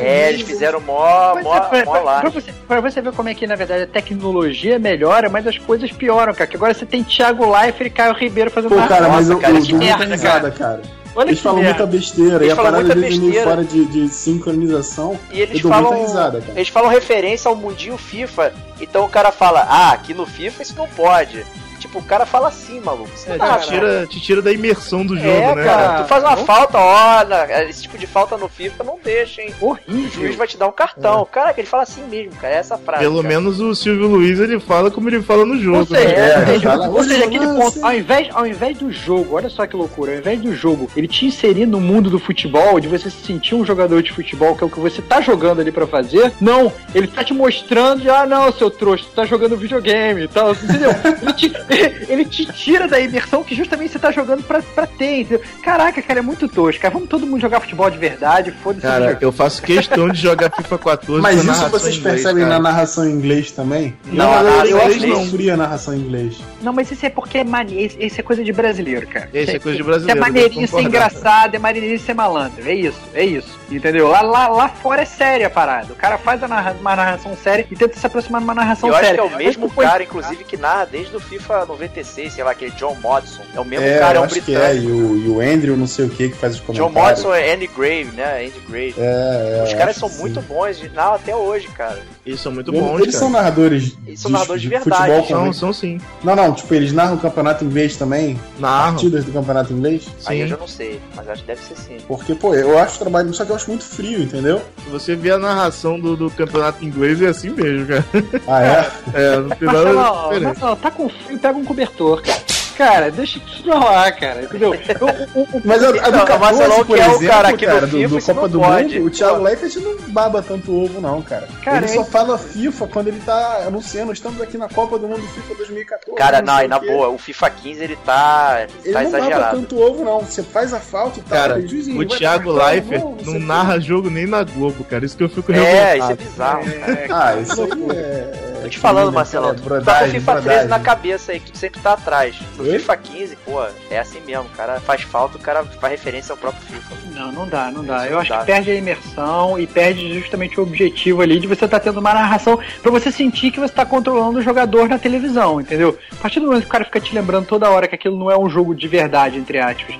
[0.00, 2.20] É, eles fizeram mó, mó, é, pra, mó pra- lá.
[2.20, 5.58] pra você, pra você ver como é que, na verdade, a tecnologia melhora, mas as
[5.58, 6.46] coisas pioram, cara.
[6.46, 9.10] Que agora você tem Thiago Leifert e Caio Ribeiro fazendo Pô, cara, narração.
[9.10, 10.80] mas eu, cara, eu muita merda, risada, cara.
[11.14, 11.78] Olha Eles falam merda.
[11.84, 13.50] muita besteira, Eles e a falam parada muita às vezes é meio besteira.
[13.50, 15.18] fora de, de sincronização.
[15.32, 16.52] E eles eu dou falam, muita risada, cara.
[16.58, 18.52] eles falam referência ao mundinho FIFA.
[18.80, 21.44] Então o cara fala, ah, aqui no FIFA isso não pode.
[21.80, 23.10] Tipo, o cara fala assim, maluco.
[23.14, 25.64] Isso É, não dá, te, tira, te tira da imersão do jogo, É, né?
[25.64, 29.40] cara, tu faz uma falta, ó, na- esse tipo de falta no FIFA não deixa,
[29.42, 29.54] hein?
[29.60, 30.36] O juiz Horrível.
[30.36, 31.26] vai te dar um cartão.
[31.30, 32.54] Caraca, ele fala assim mesmo, cara.
[32.54, 33.02] É essa frase.
[33.02, 33.28] Pelo cara.
[33.28, 35.78] menos o Silvio Luiz ele fala como ele fala no jogo.
[35.78, 36.30] Ou seja, né?
[36.34, 38.76] É, ou seja, fala, ou seja, "Hoje aquele não, ponto, sim." ao invés, ao invés
[38.78, 42.10] do jogo, olha só que loucura, ao invés do jogo, ele te inserir no mundo
[42.10, 45.00] do futebol, de você se sentir um jogador de futebol, que é o que você
[45.00, 49.04] tá jogando ali pra fazer, não, ele tá te mostrando de, ah não, seu trouxa,
[49.04, 50.90] tu tá jogando videogame e tal, entendeu?
[51.22, 51.52] ele, te,
[52.08, 55.40] ele te tira da imersão que justamente você tá jogando pra, pra ter, entendeu?
[55.62, 58.82] Caraca, cara, é muito tosco, cara, vamos todo mundo jogar futebol de verdade, foda-se.
[58.86, 62.54] Cara, eu faço questão de jogar FIFA 14 Mas isso vocês inglês, percebem cara.
[62.56, 63.96] na narração em inglês também?
[64.06, 65.26] Não, eu, a eu narração acho não.
[65.26, 66.36] fria a narração em inglês.
[66.62, 69.28] Não, mas isso é porque é mania, isso isso é coisa de brasileiro, cara.
[69.32, 70.20] Esse é coisa de Isso é brasileiro.
[70.20, 72.68] maneirinho ser engraçado, é maneirinho ser malandro.
[72.68, 73.58] É isso, é isso.
[73.70, 74.08] Entendeu?
[74.08, 75.92] Lá, lá, lá fora é séria a parada.
[75.92, 78.88] O cara faz a narra- uma narração séria e tenta se aproximar de uma narração
[78.88, 79.22] Eu acho séria.
[79.22, 82.70] que é o mesmo cara, inclusive, que narra desde o FIFA 96, sei lá, aquele
[82.72, 83.42] John Modson.
[83.54, 84.58] É o mesmo É, cara, é um acho que é.
[84.58, 84.88] britânico.
[84.88, 87.22] E o, e o Andrew, não sei o que, que faz os John comentários.
[87.24, 88.46] Modson é Andy Grave, né?
[88.46, 88.94] Andy Grave.
[88.98, 90.46] É, é, Os caras são muito sim.
[90.46, 91.98] bons, de narram até hoje, cara.
[92.24, 93.18] Eles são muito bons, eles cara.
[93.18, 95.12] são narradores Eles são narradores de verdade.
[95.12, 95.98] futebol São, são sim.
[96.22, 98.38] Não, não, tipo, eles narram o campeonato inglês também?
[98.58, 98.92] Narram.
[98.92, 100.06] Partidas do campeonato inglês?
[100.26, 100.50] Aí eu Sim.
[100.50, 101.96] já não sei, mas acho que deve ser sim.
[102.06, 104.60] Porque, pô, eu acho o trabalho, só que eu acho muito frio, entendeu?
[104.84, 108.04] Se você vê a narração do, do campeonato inglês, é assim mesmo, cara.
[108.46, 108.90] Ah, é?
[109.14, 110.42] É, não tem nada Marcelo.
[110.44, 112.40] Marcelo, tá com frio, pega um cobertor, cara.
[112.80, 114.70] Cara, deixa isso pra lá, cara, entendeu?
[114.70, 117.48] O- o- o- Mas a, a do 14, Marcelão, por que é o exemplo, cara
[117.50, 118.98] aqui do cara, do, FIFA, do isso Copa não do pode.
[118.98, 119.42] Mundo, o Thiago.
[119.42, 121.46] Leifert não baba tanto ovo, não, cara.
[121.62, 125.06] Cara, ele só é- fala FIFA quando ele tá anunciando, estamos aqui na Copa do
[125.06, 126.16] Mundo FIFA 2014.
[126.16, 129.50] Cara, não, sei e na boa, o FIFA 15 ele tá, Ele tá não baba
[129.50, 130.20] tanto ovo, não.
[130.20, 131.38] Você faz a falta e tal.
[131.38, 135.04] Cara, o Thiago Leifert não, não, narra jogo nem na Globo, cara.
[135.04, 136.16] Isso que eu fico É, isso é revoltado.
[136.24, 136.62] bizarro.
[137.10, 137.60] Ah, isso
[137.92, 138.49] aí é.
[138.62, 140.68] Tô te falando, é Marcelão, tu tá com o brodagem, FIFA 13 brodagem.
[140.68, 142.36] na cabeça aí, que tu sempre tá atrás.
[142.56, 142.72] No Oi?
[142.78, 146.36] FIFA 15, pô, é assim mesmo, o cara faz falta, o cara faz referência ao
[146.36, 146.94] próprio FIFA.
[147.14, 147.98] Não, não dá, não dá.
[147.98, 148.38] Isso Eu não acho dá.
[148.40, 152.12] que perde a imersão e perde justamente o objetivo ali de você estar tendo uma
[152.14, 155.98] narração pra você sentir que você tá controlando o jogador na televisão, entendeu?
[156.12, 158.30] A partir do momento que o cara fica te lembrando toda hora que aquilo não
[158.30, 159.94] é um jogo de verdade, entre aspas,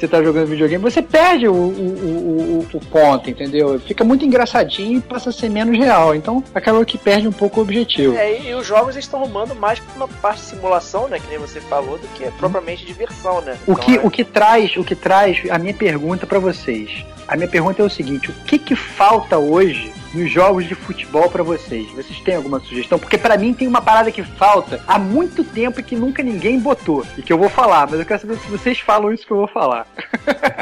[0.00, 3.78] você tá jogando videogame, você perde o, o, o, o- o ponto, entendeu?
[3.80, 6.14] Fica muito engraçadinho e passa a ser menos real.
[6.14, 8.16] Então acaba que perde um pouco o objetivo.
[8.16, 11.38] É, e, os jogos estão arrumando mais pra uma parte de simulação, né, que nem
[11.38, 13.56] você falou, do que propriamente diversão, né?
[13.66, 17.04] O Então, que, é- o que traz, o que traz a minha pergunta pra vocês.
[17.28, 21.30] A minha pergunta é o seguinte: o que que falta hoje nos jogos de futebol
[21.30, 21.88] pra vocês?
[21.92, 22.98] Vocês têm alguma sugestão?
[22.98, 26.58] Porque pra mim tem uma parada que falta há muito tempo e que nunca ninguém
[26.58, 29.32] botou e que eu vou falar, mas eu quero saber se vocês falam isso que
[29.32, 29.86] eu vou falar.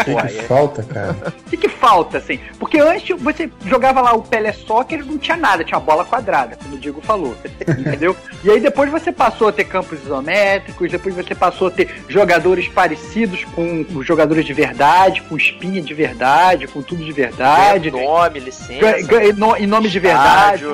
[0.01, 0.43] O que, Uai, que é.
[0.43, 1.17] falta, cara?
[1.47, 2.39] O que, que falta, assim?
[2.59, 6.57] Porque antes você jogava lá o Pelé Soccer, não tinha nada, tinha uma bola quadrada,
[6.57, 7.37] como o Diego falou.
[7.67, 8.17] Entendeu?
[8.45, 12.69] E aí depois você passou a ter campos isométricos, depois você passou a ter jogadores
[12.69, 17.91] parecidos com os jogadores de verdade, com espinha de verdade, com tudo de verdade.
[17.91, 18.81] ganha nome, licença.
[18.81, 20.65] Ganha- ganha- no- em nome de verdade,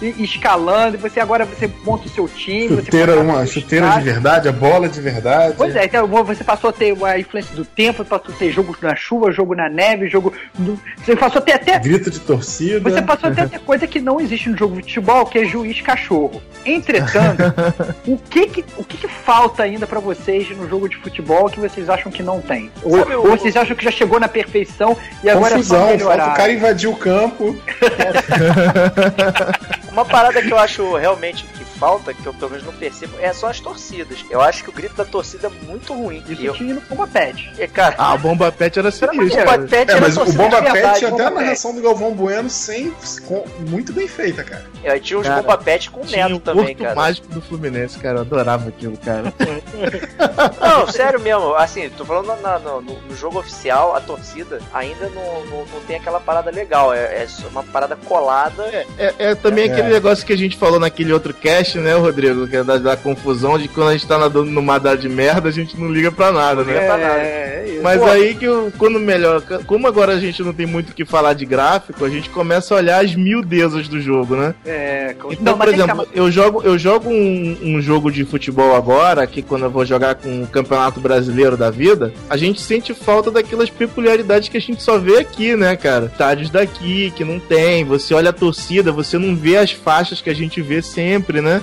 [0.00, 2.68] e, e- escalando, e você agora você monta o seu time.
[2.76, 5.54] Chuteira, uma chuteira de verdade, a bola de verdade.
[5.56, 8.76] Pois é, então você passou a ter a influência do tempo, passou a ter jogo
[8.82, 10.32] na chuva, jogo na neve, jogo.
[10.58, 11.78] no- Você passou a ter até.
[11.78, 12.80] Grito de torcida.
[12.90, 15.44] Você passou a ter até coisa que não existe no jogo de futebol, que é
[15.44, 16.42] juiz cachorro.
[16.64, 17.42] Entretanto,
[18.06, 21.58] o que que, o que, que falta ainda pra vocês no jogo de futebol que
[21.60, 22.70] vocês acham que não tem?
[22.82, 25.54] Ou, Sabe o- ou vocês acham que já chegou na perfeição e agora é só
[25.56, 26.32] Confusão, falta melhorar?
[26.32, 27.56] o cara invadir o campo.
[29.90, 33.32] Uma parada que eu acho realmente que falta, que eu pelo menos não percebo, é
[33.32, 34.24] só as torcidas.
[34.30, 36.22] Eu acho que o grito da torcida é muito ruim.
[36.28, 37.52] Isso eu, tinha no Bomba Pet.
[37.58, 39.44] é, cara, Ah, a bomba pet era o sinistro.
[39.44, 42.48] Bomba Pet É, era mas o Bomba Pet, até Bomba a narração do Galvão Bueno,
[42.48, 42.90] sem,
[43.26, 44.64] com- muito bem feita, cara.
[44.84, 46.94] É, tinha uns Cara, Bomba Pet com Tinha neto o também, Porto cara.
[46.94, 48.18] Mágico do Fluminense, cara.
[48.18, 49.32] Eu adorava aquilo, cara.
[50.60, 55.44] Não, sério mesmo, assim, tô falando na- no, no- jogo oficial, a torcida ainda não,
[55.46, 58.64] não, não tem aquela parada legal, é, é só uma parada colada.
[58.98, 59.72] É, é também É.
[59.72, 62.46] aquele negócio que a gente falou naquele outro cast, né, Rodrigo?
[62.48, 65.48] Que é da, da confusão de quando a gente tá nadando numa área de merda,
[65.48, 66.72] a gente não liga pra nada, né?
[66.72, 67.18] liga pra nada.
[67.20, 67.82] É, é isso.
[67.82, 68.06] Mas Pô.
[68.08, 71.34] aí que eu, quando melhor, como agora a gente não tem muito o que falar
[71.34, 74.54] de gráfico, a gente começa a olhar as miudezas do jogo, né?
[74.64, 74.71] É,
[75.18, 78.24] com- Então, por mas tem que exemplo, eu jogo, eu jogo um, um jogo de
[78.24, 82.60] futebol agora, que quando eu vou jogar com o Campeonato Brasileiro da vida, a gente
[82.60, 86.06] sente falta daquelas peculiaridades que a gente só vê aqui, né, cara?
[86.06, 90.30] Estádios daqui, que não tem, você olha a torcida, você não vê as faixas que
[90.30, 91.60] a gente vê sempre, né?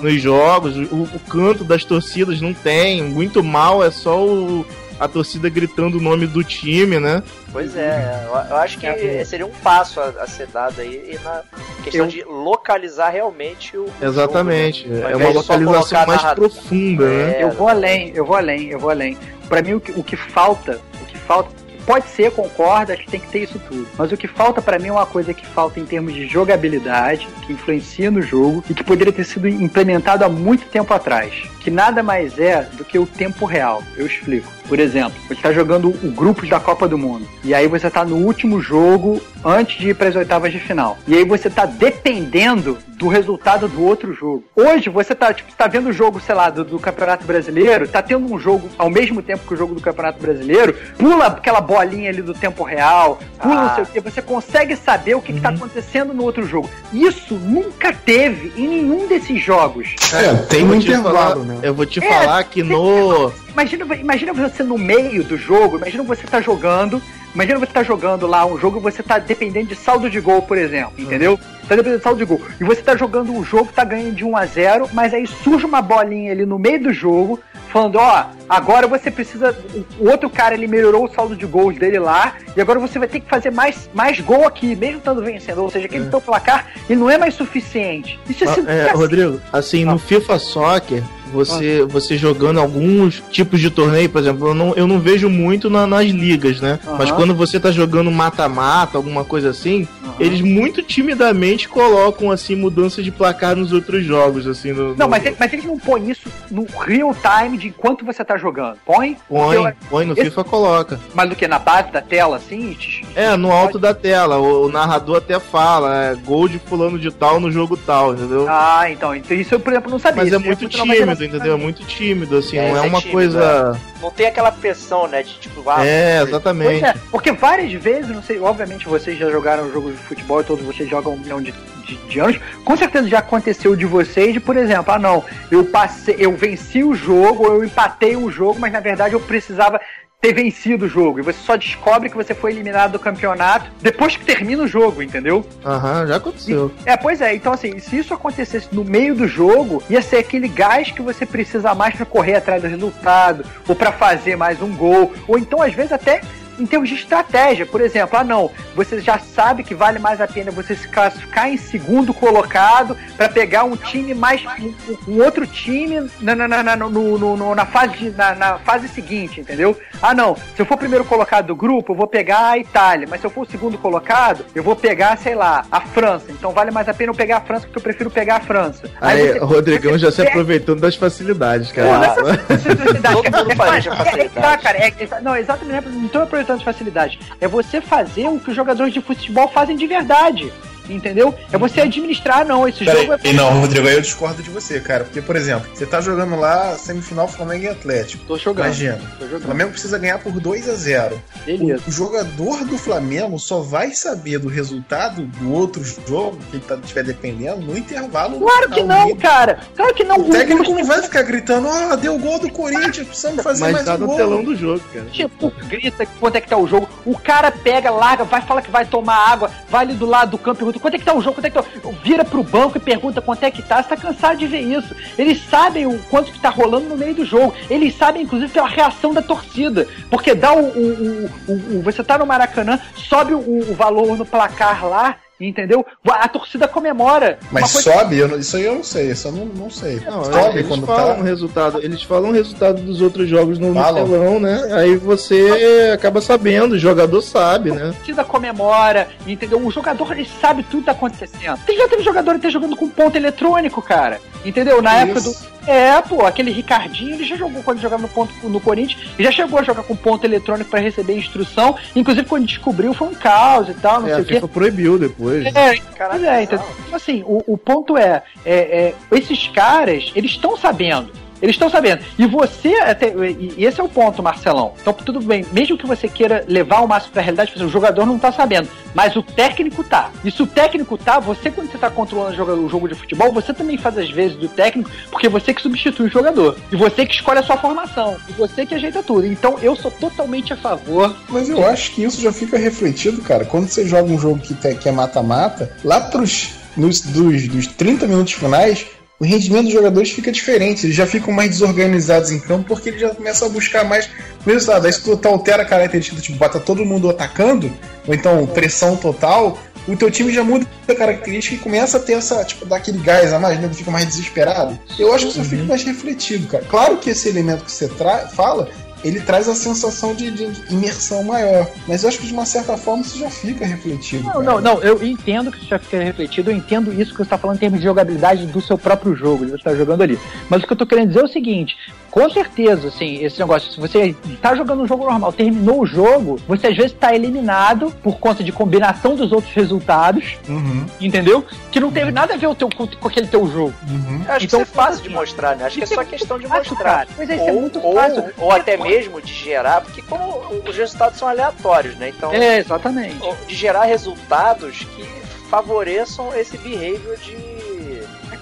[0.00, 4.64] Nos jogos, o, o canto das torcidas não tem, muito mal é só o,
[4.98, 7.22] a torcida gritando o nome do time, né?
[7.52, 11.42] Pois é, eu, acho que seria um passo a, a ser dado aí e na
[11.82, 13.84] questão Eu- de localizar realmente o.
[13.84, 14.82] o Exatamente.
[14.88, 15.12] jogo, né?
[15.12, 17.38] É uma localização mais profunda, né?
[17.40, 19.16] É, Eu vou além, eu vou além, eu vou além.
[19.48, 21.50] Pra mim, o que, o que falta, o que falta,
[21.86, 23.88] pode ser, concordo, acho que tem que ter isso tudo.
[23.96, 27.26] Mas o que falta pra mim é uma coisa que falta em termos de jogabilidade,
[27.46, 31.32] que influencia no jogo e que poderia ter sido implementado há muito tempo atrás.
[31.68, 33.82] Que nada mais é do que o tempo real.
[33.94, 34.50] Eu explico.
[34.66, 37.28] Por exemplo, você está jogando o grupos da Copa do Mundo.
[37.44, 40.96] E aí você está no último jogo antes de ir para as oitavas de final.
[41.06, 44.44] E aí você está dependendo do resultado do outro jogo.
[44.56, 48.02] Hoje você tá, tipo, tá vendo o jogo, sei lá, do, do Campeonato Brasileiro, tá
[48.02, 52.10] tendo um jogo ao mesmo tempo que o jogo do Campeonato Brasileiro, pula aquela bolinha
[52.10, 53.64] ali do tempo real, pula Ah.
[53.68, 56.68] não sei o que, você consegue saber o que, tá acontecendo no outro jogo.
[56.92, 59.94] Isso nunca teve em nenhum desses jogos.
[60.12, 61.57] É, tem um intervalo, né?
[61.62, 63.32] Eu vou te É, falar que no.
[63.52, 67.02] Imagina, imagina você no meio do jogo, imagina você tá jogando,
[67.34, 70.42] imagina você tá jogando lá um jogo e você tá dependendo de saldo de gol,
[70.42, 71.36] por exemplo, entendeu?
[71.68, 72.40] Tá dependendo de saldo de gol.
[72.60, 75.66] E você tá jogando um jogo, tá ganhando de 1 a 0 mas aí surge
[75.66, 79.54] uma bolinha ali no meio do jogo, falando, ó, agora você precisa.
[79.98, 83.08] O outro cara ele melhorou o saldo de gols dele lá, e agora você vai
[83.08, 85.62] ter que fazer mais, mais gol aqui, mesmo estando vencendo.
[85.62, 88.18] Ou seja, aquele teu placar, ele não é mais suficiente.
[88.30, 91.02] Isso é, Ah, sido- é, Rodrigo, assim, no FIFA Soccer,
[91.32, 95.68] você, você jogando alguns tipos de torneio, por exemplo, eu não, eu não vejo muito
[95.70, 96.78] na- nas ligas, né?
[96.86, 96.96] Aham.
[96.98, 100.14] Mas quando você tá jogando mata-mata, alguma coisa assim, Aham.
[100.18, 104.72] eles muito timidamente colocam, assim, mudanças de placar nos outros jogos, assim.
[104.72, 108.24] No, Não, no- mas, mas eles não põem isso no real time de enquanto você
[108.24, 108.76] tá jogando.
[108.84, 109.16] Põe?
[109.28, 111.00] Põe, Eu- põe no esse- FIFA, coloca.
[111.14, 112.76] Mais do que na base da tela, assim?
[113.14, 117.10] É, no alto da tela, o, o narrador até fala, é, gol de fulano de
[117.10, 118.46] tal no jogo tal, entendeu?
[118.48, 119.14] Ah, então.
[119.14, 120.22] então Isso eu, por exemplo, não sabia.
[120.24, 120.76] Mas é muito muito
[121.24, 121.54] entendeu?
[121.54, 123.80] É muito tímido, assim, É, não é é uma tímido, coisa.
[124.00, 125.22] Não tem aquela pressão, né?
[125.22, 126.84] De tipo, ah, É, exatamente.
[126.84, 130.88] é, porque várias vezes, não sei, obviamente vocês já jogaram jogo de futebol, todos vocês
[130.88, 131.52] jogam um milhão de,
[131.84, 135.64] de, de anos, com certeza já aconteceu de vocês, de, por exemplo, ah não, eu
[135.64, 139.80] passei, eu venci o jogo, eu empatei o jogo, mas na verdade eu precisava
[140.20, 141.20] ter vencido o jogo.
[141.20, 145.00] E você só descobre que você foi eliminado do campeonato depois que termina o jogo,
[145.00, 145.46] entendeu?
[145.64, 146.72] Aham, já aconteceu.
[146.84, 147.34] É, pois é.
[147.34, 151.24] Então, assim, se isso acontecesse no meio do jogo, ia ser aquele gás que você
[151.24, 155.62] precisa mais pra correr atrás do resultado, ou pra fazer mais um gol, ou então,
[155.62, 156.20] às vezes, até
[156.58, 157.64] em termos de estratégia.
[157.66, 161.48] Por exemplo, ah, não, você já sabe que vale mais a pena você se classificar
[161.48, 164.42] em segundo colocado pra pegar um time mais.
[164.44, 164.74] um,
[165.08, 168.58] um outro time na, na, na, na, no, no- no- na, fase, de- na, na
[168.58, 169.78] fase seguinte, entendeu?
[170.02, 173.06] Ah, não, se eu for o primeiro colocado do grupo, eu vou pegar a Itália,
[173.10, 176.26] mas se eu for o segundo colocado, eu vou pegar, sei lá, a França.
[176.30, 178.90] Então vale mais a pena eu pegar a França porque eu prefiro pegar a França.
[179.00, 181.98] Aí, você- o Rodrigão você já se aproveitando das facilidades, Pô, cara.
[181.98, 184.30] nessa facilidade, Todo cara, mundo é- planeja é- é- facilidade.
[184.38, 186.26] é- tá, cara, é- é- não, exatamente, não estou
[186.56, 187.18] de facilidade.
[187.40, 190.52] É você fazer o que os jogadores de futebol fazem de verdade.
[190.88, 191.34] Entendeu?
[191.52, 192.66] É você administrar, não.
[192.68, 193.18] Esse jogo é.
[193.18, 195.04] Peraí, não, Rodrigo, aí eu discordo de você, cara.
[195.04, 198.24] Porque, por exemplo, você tá jogando lá semifinal Flamengo e Atlético.
[198.24, 198.66] Tô jogando.
[198.66, 199.00] Imagina.
[199.18, 199.44] Tô O jogando.
[199.44, 201.82] Flamengo precisa ganhar por 2 a 0 Beleza.
[201.86, 206.76] O jogador do Flamengo só vai saber do resultado do outro jogo que ele tá,
[206.76, 208.38] estiver dependendo no intervalo.
[208.38, 209.60] no Claro que não, cara.
[209.76, 210.16] Claro que não.
[210.18, 213.84] O técnico não vai ficar gritando, ah, deu gol do Corinthians, precisamos fazer Mas mais
[213.84, 214.16] tá um no gol.
[214.16, 215.06] telão do jogo, cara.
[215.06, 216.88] Tipo, grita quanto é que tá o jogo.
[217.04, 220.38] O cara pega, larga, vai falar que vai tomar água, vai ali do lado do
[220.38, 221.64] campo e pergunta quanto é que tá o jogo, quanto é que tá.
[222.02, 223.82] Vira pro banco e pergunta quanto é que tá.
[223.82, 224.94] Você tá cansado de ver isso.
[225.18, 227.54] Eles sabem o quanto que tá rolando no meio do jogo.
[227.68, 229.86] Eles sabem, inclusive, pela reação da torcida.
[230.10, 230.60] Porque dá o.
[230.60, 233.38] o- o- o- o- você tá no Maracanã, sobe o,
[233.70, 235.16] o valor no placar lá.
[235.40, 235.84] Entendeu?
[236.08, 237.38] A torcida comemora.
[237.50, 238.18] Mas sobe?
[238.18, 240.00] Eu não- isso aí eu não sei, isso eu não, não sei.
[240.04, 241.20] Não, sobe eles quando falam tá.
[241.20, 244.04] o resultado, eles falam o resultado dos outros jogos no, no Falam.
[244.08, 244.68] telão, né?
[244.72, 247.90] Aí você acaba sabendo, o jogador sabe, né?
[247.90, 249.64] A torcida comemora, entendeu?
[249.64, 251.58] O jogador ele sabe tudo que tá acontecendo.
[251.66, 254.20] Tem já teve jogador que tá jogando com ponto eletrônico, cara.
[254.44, 254.80] Entendeu?
[254.82, 255.57] Na época do.
[255.68, 259.58] É, pô, aquele Ricardinho, ele já jogou quando jogava no ponto no Corinthians, já chegou
[259.58, 261.76] a jogar com ponto eletrônico pra receber instrução.
[261.94, 264.48] Inclusive, quando descobriu, foi um caos e tal, não É, sei o quê.
[264.48, 265.44] Proibiu depois.
[265.54, 270.30] É, Caralho, é, então, tipo assim, o, o ponto é, é, é, esses caras, eles
[270.30, 271.10] estão sabendo.
[271.40, 272.02] Eles estão sabendo.
[272.18, 274.74] E você, até, e esse é o ponto, Marcelão.
[274.80, 277.72] Então, tudo bem, mesmo que você queira levar o máximo pra realidade, tipo assim, o
[277.72, 278.68] jogador não tá sabendo.
[278.94, 280.10] Mas o técnico tá.
[280.24, 283.52] E se o técnico tá, você, quando você tá controlando o jogo, de futebol, você
[283.52, 286.56] também faz as vezes do técnico, porque você que substitui o jogador.
[286.72, 288.16] E você que escolhe a sua formação.
[288.28, 289.26] E você que ajeita tudo.
[289.26, 291.14] Então, eu sou totalmente a favor.
[291.28, 293.44] Mas eu acho que isso já fica refletido, cara.
[293.44, 298.06] Quando você joga um jogo que, que é mata-mata, lá pros nos, dos, dos 30
[298.06, 298.86] minutos finais,
[299.20, 300.86] o rendimento dos jogadores fica diferente.
[300.86, 304.08] Eles já ficam mais desorganizados em campo porque eles já começam a buscar mais
[304.46, 304.86] resultado.
[304.86, 307.72] Aí se tu altera a característica, tipo, bota todo mundo atacando,
[308.06, 309.58] ou então pressão total,
[309.88, 312.98] o teu time já muda a característica e começa a ter essa, tipo, dar aquele
[312.98, 313.68] gás a mais, né?
[313.68, 314.78] Tu fica mais desesperado.
[314.98, 316.64] Eu acho que isso fica mais refletido, cara.
[316.68, 318.68] Claro que esse elemento que você fala,
[319.04, 321.66] ele traz a sensação de, de imersão maior.
[321.86, 324.24] Mas eu acho que de uma certa forma isso já fica refletido.
[324.24, 324.44] Não, cara.
[324.44, 327.38] não, não, eu entendo que isso já fica refletido, eu entendo isso que você está
[327.38, 330.18] falando em termos de jogabilidade do seu próprio jogo, de você está jogando ali.
[330.48, 331.76] Mas o que eu tô querendo dizer é o seguinte:
[332.10, 336.38] com certeza, assim, esse negócio, se você tá jogando um jogo normal, terminou o jogo,
[336.48, 341.44] você às vezes tá eliminado por conta de combinação dos outros resultados, Uhum, entendeu?
[341.70, 343.74] Que não teve nada a ver o teu, com, com aquele teu jogo.
[343.88, 344.22] uhum.
[344.26, 345.64] Eu acho Então, que isso é fácil de mostrar, né?
[345.66, 347.06] Acho que é é só muito questão de mostrar.
[347.14, 348.24] Pois é, isso é ou, muito ou- fácil.
[348.38, 348.87] ou até mesmo
[349.22, 352.08] de gerar, porque como os resultados são aleatórios, né?
[352.10, 353.18] Então, É, exatamente.
[353.46, 355.04] de gerar resultados que
[355.50, 357.57] favoreçam esse behavior de.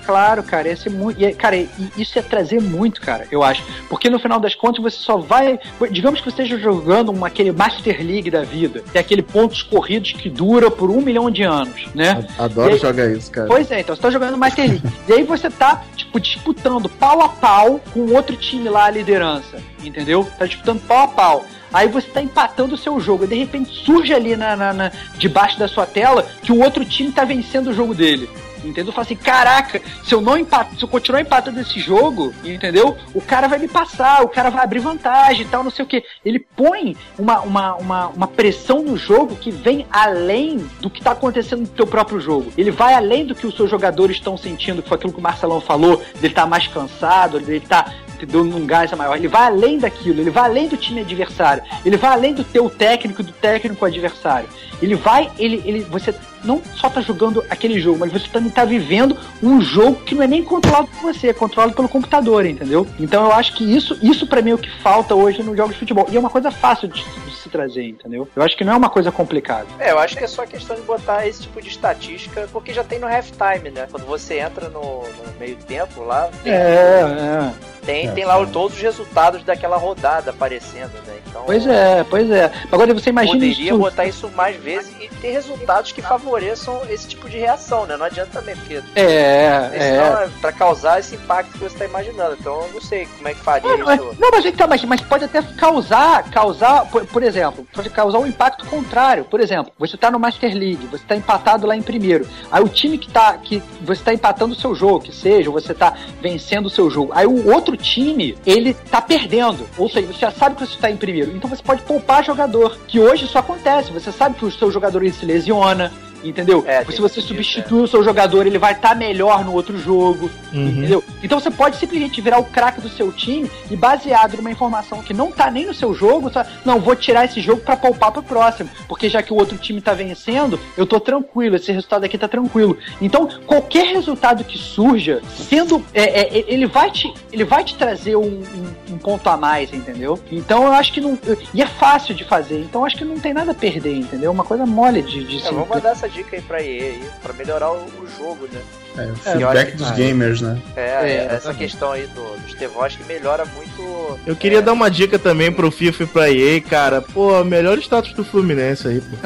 [0.07, 1.21] Claro, cara, esse é muito.
[1.21, 1.57] e é- Cara,
[1.97, 3.63] isso é trazer muito, cara, eu acho.
[3.89, 5.59] Porque no final das contas você só vai.
[5.91, 10.13] Digamos que você esteja jogando uma, aquele Master League da vida, é aquele pontos corridos
[10.13, 12.25] que dura por um milhão de anos, né?
[12.39, 13.49] Adoro aí- jogar isso, cara.
[13.49, 14.83] Pois é, então você tá jogando Master League.
[15.09, 19.59] e aí você tá, tipo, disputando pau a pau com outro time lá, a liderança.
[19.83, 20.27] Entendeu?
[20.39, 21.45] Tá disputando pau a pau.
[21.73, 23.25] Aí você tá empatando o seu jogo.
[23.25, 26.85] E de repente surge ali na, na- na- debaixo da sua tela que o outro
[26.85, 28.29] time tá vencendo o jogo dele.
[28.67, 28.93] Entendeu?
[28.93, 32.97] Fala assim, caraca, se eu não empato, se eu continuar empatando esse jogo, entendeu?
[33.15, 35.89] O cara vai me passar, o cara vai abrir vantagem e tal, não sei o
[35.89, 36.03] que.
[36.25, 41.13] Ele põe uma, uma, uma, uma pressão no jogo que vem além do que tá
[41.13, 42.53] acontecendo no teu próprio jogo.
[42.57, 45.23] Ele vai além do que os seus jogadores estão sentindo, que foi aquilo que o
[45.23, 48.45] Marcelão falou, dele tá mais cansado, dele tá entendeu?
[48.45, 49.17] num gás maior.
[49.17, 52.69] Ele vai além daquilo, ele vai além do time adversário, ele vai além do teu
[52.71, 54.49] técnico, do técnico adversário.
[54.81, 56.15] Ele vai, ele, ele, você
[56.45, 60.23] não só tá jogando aquele jogo, mas você também tá vivendo um jogo que não
[60.23, 62.87] é nem controlado por você, é controlado pelo computador, entendeu?
[62.99, 65.73] Então eu acho que isso, isso para mim é o que falta hoje nos jogos
[65.73, 66.07] de futebol.
[66.11, 68.29] E é uma coisa fácil de, de se trazer, entendeu?
[68.37, 69.67] Eu acho que não é uma coisa complicada.
[69.79, 72.85] É, eu acho que é só questão de botar esse tipo de estatística, porque já
[72.85, 73.89] tem no halftime, né?
[73.91, 77.53] Quando você entra no, no meio tempo lá, tem, É, é.
[77.87, 78.53] Tem, É, tem lá sim.
[78.53, 81.15] todos os resultados daquela rodada aparecendo, né?
[81.27, 82.51] Então, Pois é, pois é.
[82.73, 83.79] Agora você imagina poderia isso.
[83.79, 87.97] botar isso mais vezes e ter resultados que favoreçam esse tipo de reação, né?
[87.97, 89.79] Não adianta também, porque É, é.
[89.81, 92.37] senão é pra causar esse impacto que você tá imaginando.
[92.41, 94.17] Então eu não sei como é que faria Não, mas, isso.
[94.19, 98.27] não, mas, então, mas, mas pode até causar, causar, por, por exemplo, pode causar um
[98.27, 99.25] impacto contrário.
[99.25, 102.27] Por exemplo, você tá no Master League, você tá empatado lá em primeiro.
[102.51, 105.75] Aí o time que tá, que você tá empatando o seu jogo, que seja, você
[105.75, 107.13] tá vencendo o seu jogo.
[107.15, 109.67] Aí o outro time, ele tá perdendo.
[109.77, 111.37] Ou seja, você já sabe que você tá em primeiro.
[111.37, 112.77] Então você pode poupar jogador.
[112.87, 113.93] Que hoje isso acontece.
[113.93, 115.93] Você sabe que o seu jogador se lesiona.
[116.25, 116.65] Entendeu?
[116.67, 120.31] É, se você isso, substitui o seu jogador, ele vai estar melhor no outro jogo.
[120.53, 120.69] Uhum.
[120.69, 121.05] Entendeu?
[121.23, 125.13] Então você pode simplesmente virar o craque do seu time e baseado numa informação que
[125.15, 128.23] não tá nem no seu jogo, só, não, vou tirar esse jogo pra poupar pro
[128.23, 132.17] próximo, porque já que o outro time tá vencendo, eu tô tranquilo, esse resultado aqui
[132.19, 132.77] tá tranquilo.
[133.01, 138.17] Então, qualquer resultado que surja, sendo é, é, ele vai te ele vai te trazer
[138.17, 140.19] um, um- um ponto a mais, entendeu?
[140.31, 141.19] Então eu acho que não
[141.53, 144.31] e é fácil de fazer, então eu acho que não tem nada a perder, entendeu?
[144.31, 147.03] Uma coisa mole de, de É, se- vamos mandar essa dica aí pra EA aí,
[147.23, 148.61] pra melhorar o, o jogo, né?
[148.99, 150.59] É, o eu feedback dos que- gamers, né?
[150.75, 151.59] É, É, essa exatamente.
[151.59, 154.19] questão aí do, dos T-Voz que melhora muito.
[154.27, 157.03] Eu queria é, dar uma dica também pro FIFA e pra EA, cara.
[157.03, 159.17] Pô, melhor status do Fluminense aí, pô.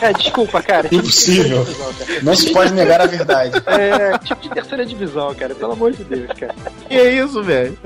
[0.00, 0.86] É, desculpa, cara.
[0.92, 1.64] Impossível.
[1.64, 2.20] Divisão, cara.
[2.22, 3.60] Não se pode negar a verdade.
[3.66, 5.54] É, tipo de terceira divisão, cara.
[5.56, 6.54] Pelo amor de Deus, cara.
[6.88, 7.76] Que é isso, velho?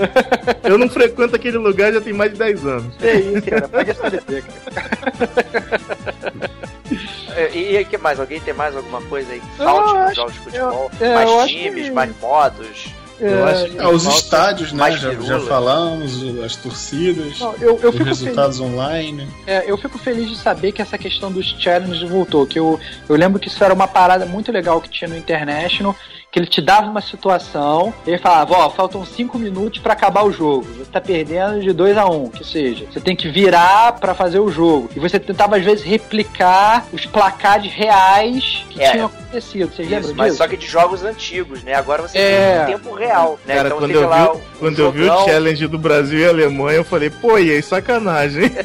[0.63, 2.95] Eu não frequento aquele lugar já tem mais de 10 anos.
[2.97, 3.71] Que isso, cara.
[3.87, 4.67] Essa DP, cara.
[7.55, 8.19] E o que mais?
[8.21, 9.43] Alguém tem mais alguma coisa aí?
[9.59, 10.91] Eu nos acho- jogos de futebol?
[11.01, 12.87] eu- é, eu mais times, que- mais modos.
[13.19, 14.93] É, acho que- Ah, os Falta estádios, né?
[14.93, 19.27] Já, já falamos, as torcidas, Não, eu, eu os fico resultados online.
[19.47, 22.47] É, eu fico feliz de saber que essa questão dos challenges voltou.
[22.47, 25.97] Que eu, eu lembro que isso era uma parada muito legal que tinha no International,
[26.31, 30.23] que ele te dava uma situação, e ele falava, ó, faltam cinco minutos pra acabar
[30.25, 30.65] o jogo.
[30.77, 32.85] Você tá perdendo de 2 a 1 um, que seja.
[32.93, 34.91] Você tem que virar pra fazer o jogo.
[34.95, 38.91] E você tentava, às vezes, replicar os placares reais que É.
[38.91, 39.75] tinham acontecido.
[39.75, 40.39] Vocês lembram mas disso?
[40.39, 41.75] só que de jogos antigos, né?
[41.75, 42.65] Agora você É.
[42.67, 43.55] tem em tempo real, né?
[43.55, 46.29] Cara, então quando, eu lá vi, o quando eu vi o challenge do Brasil e
[46.29, 48.51] Alemanha, eu falei, pô, e aí, sacanagem.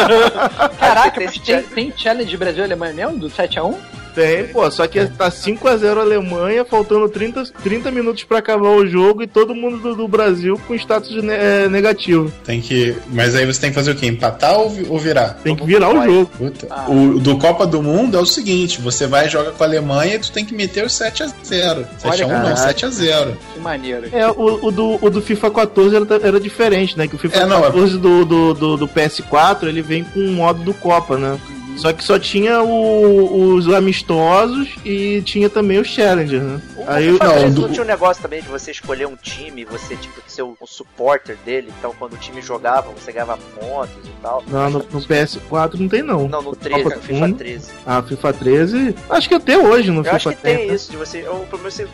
[0.78, 1.74] Caraca, tem mas tem, challenge.
[1.74, 3.18] tem challenge Brasil e Alemanha mesmo?
[3.18, 3.74] Do 7 a 1
[4.16, 9.22] Tem, pô, só que tá 5x0 Alemanha, faltando 30, 30 minutos pra acabar o jogo
[9.22, 12.32] e todo mundo do, do Brasil com status ne- é, negativo.
[12.44, 12.96] Tem que.
[13.12, 14.06] Mas aí você tem que fazer o quê?
[14.06, 15.34] Empatar ou, ou virar?
[15.44, 16.30] Tem que virar o jogo.
[16.38, 16.66] Puta.
[16.70, 16.86] Ah.
[16.90, 20.18] O do Copa do Mundo é o seguinte: você vai jogar com a Alemanha e
[20.18, 21.84] tu tem que meter os 7x0.
[22.02, 22.72] 7x1 não, caraca.
[22.74, 23.32] 7x0.
[23.52, 24.08] Que maneiro.
[24.12, 27.06] É, o, o do, o do FIFA 14 era, era diferente, né?
[27.06, 30.20] Que o FIFA É, não, é- 14 do, do, do, do PS4 ele vem com
[30.20, 31.38] o modo do Copa, né?
[31.76, 36.60] Só que só tinha o- os amistosos e tinha também os Challenger, né?
[36.76, 39.16] O Aí, FIFA não, 13 do- não tinha um negócio também de você escolher um
[39.16, 43.36] time, você tipo ser o, o supporter dele, então quando o time jogava, você ganhava
[43.58, 44.42] pontos e tal.
[44.48, 46.28] não, no, no PS4 não tem não.
[46.28, 47.36] Não, no 13, Copa no FIFA Mundo.
[47.38, 47.70] 13.
[47.86, 50.74] Ah, FIFA 13, acho que até hoje no Eu FIFA acho que tem né?
[50.74, 51.26] isso, de você.
[51.28, 51.86] Ou pelo menos você,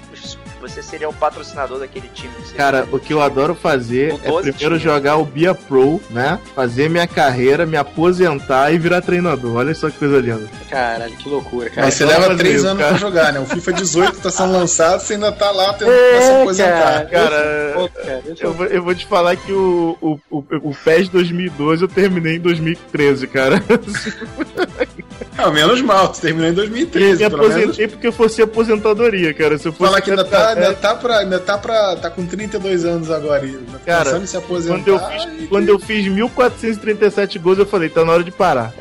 [0.63, 2.33] você seria o patrocinador daquele time.
[2.57, 4.83] Cara, o que eu adoro fazer é 12 primeiro times.
[4.83, 6.39] jogar o Bia Pro, né?
[6.55, 9.57] Fazer minha carreira, me aposentar e virar treinador.
[9.57, 10.49] Olha só que coisa linda.
[10.71, 11.83] Caralho, que loucura, cara.
[11.87, 12.89] Mas você leva fazer 3 isso, anos cara.
[12.91, 13.41] pra jogar, né?
[13.41, 17.07] O FIFA 18 tá sendo lançado, você ainda tá lá tentando É, se aposentar.
[17.07, 17.07] cara.
[17.07, 21.83] Cara, é eu vou, eu vou te falar que o, o, o, o PES 2012
[21.83, 23.63] eu terminei em 2013, cara.
[25.39, 27.57] Ah, menos mal, você terminou em 2013, me pelo menos.
[27.57, 29.57] aposentei porque eu fosse aposentadoria, cara.
[29.57, 29.89] Se eu fosse.
[29.91, 31.19] Falar que ainda tá, ainda É, tá pra.
[31.21, 31.97] Ainda tá pra.
[31.97, 33.45] tá com 32 anos agora.
[33.47, 34.75] E Cara, pensando em se aposentar.
[34.77, 38.31] Quando eu, fiz, e- quando eu fiz 1437 gols, eu falei, tá na hora de
[38.31, 38.73] parar.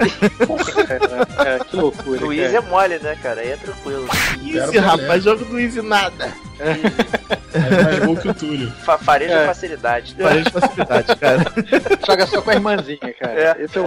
[1.37, 2.25] cara, que loucura.
[2.25, 2.33] O.
[2.33, 3.41] Easy é mole, né, cara?
[3.41, 4.07] Aí é tranquilo.
[4.45, 6.31] Easy, rapaz, jogo do Easy nada.
[6.63, 8.71] É mais gol que o Túlio.
[8.83, 9.45] Fa fareja É.
[9.47, 10.13] facilidade.
[10.15, 11.43] De facilidade, cara.
[12.07, 13.33] Joga só com a irmãzinha, cara.
[13.59, 13.63] É.
[13.63, 13.85] Esse é o.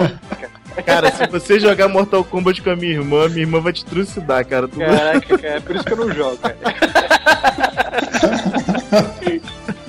[0.85, 4.45] Cara, se você jogar Mortal Kombat com a minha irmã, minha irmã vai te trucidar,
[4.45, 4.67] cara.
[4.69, 6.57] Tu- Caraca, cara, é por isso que eu não jogo, cara.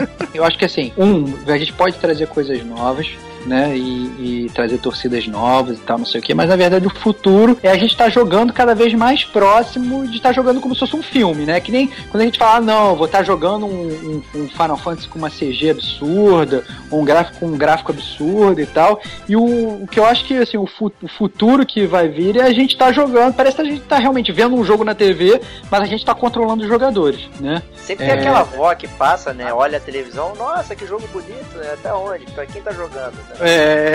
[0.35, 3.07] Eu acho que assim, um, a gente pode trazer coisas novas,
[3.45, 3.77] né?
[3.77, 6.89] E, e trazer torcidas novas e tal, não sei o que, mas na verdade o
[6.89, 10.79] futuro é a gente estar jogando cada vez mais próximo de estar jogando como se
[10.79, 11.59] fosse um filme, né?
[11.59, 14.77] Que nem quando a gente fala, ah, não, vou estar jogando um, um- um Final
[14.77, 18.99] Fantasy com uma CG absurda, ou um gráfico com um gráfico absurdo e tal.
[19.29, 19.43] E o,
[19.83, 22.51] o que eu acho que assim, o, fu- o futuro que vai vir é a
[22.53, 25.39] gente estar jogando, parece que a gente tá realmente vendo um jogo na TV,
[25.69, 27.61] mas a gente tá controlando os jogadores, né?
[27.75, 28.19] Sempre tem É.
[28.19, 29.53] aquela avó que passa, né?
[29.53, 31.73] Olha a televisão, nossa, que jogo bonito, né?
[31.73, 32.26] Até onde?
[32.31, 33.14] Pra quem tá jogando?
[33.15, 33.35] Né?
[33.41, 33.93] É.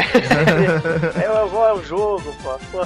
[1.22, 2.58] É, a avó é o jogo, pô.
[2.70, 2.82] pô.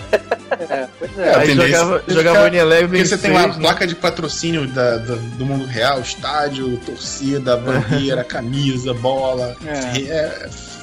[0.71, 1.35] é, pois É, é.
[1.35, 3.69] a Aí jogava, é jogava Unilever Porque você tem uma 26, né?
[3.69, 9.57] placa de patrocínio da, da- do mundo real, estádio, torcida, bandeira, camisa, bola.
[9.67, 10.01] É.
[10.01, 10.49] É.
[10.49, 10.74] O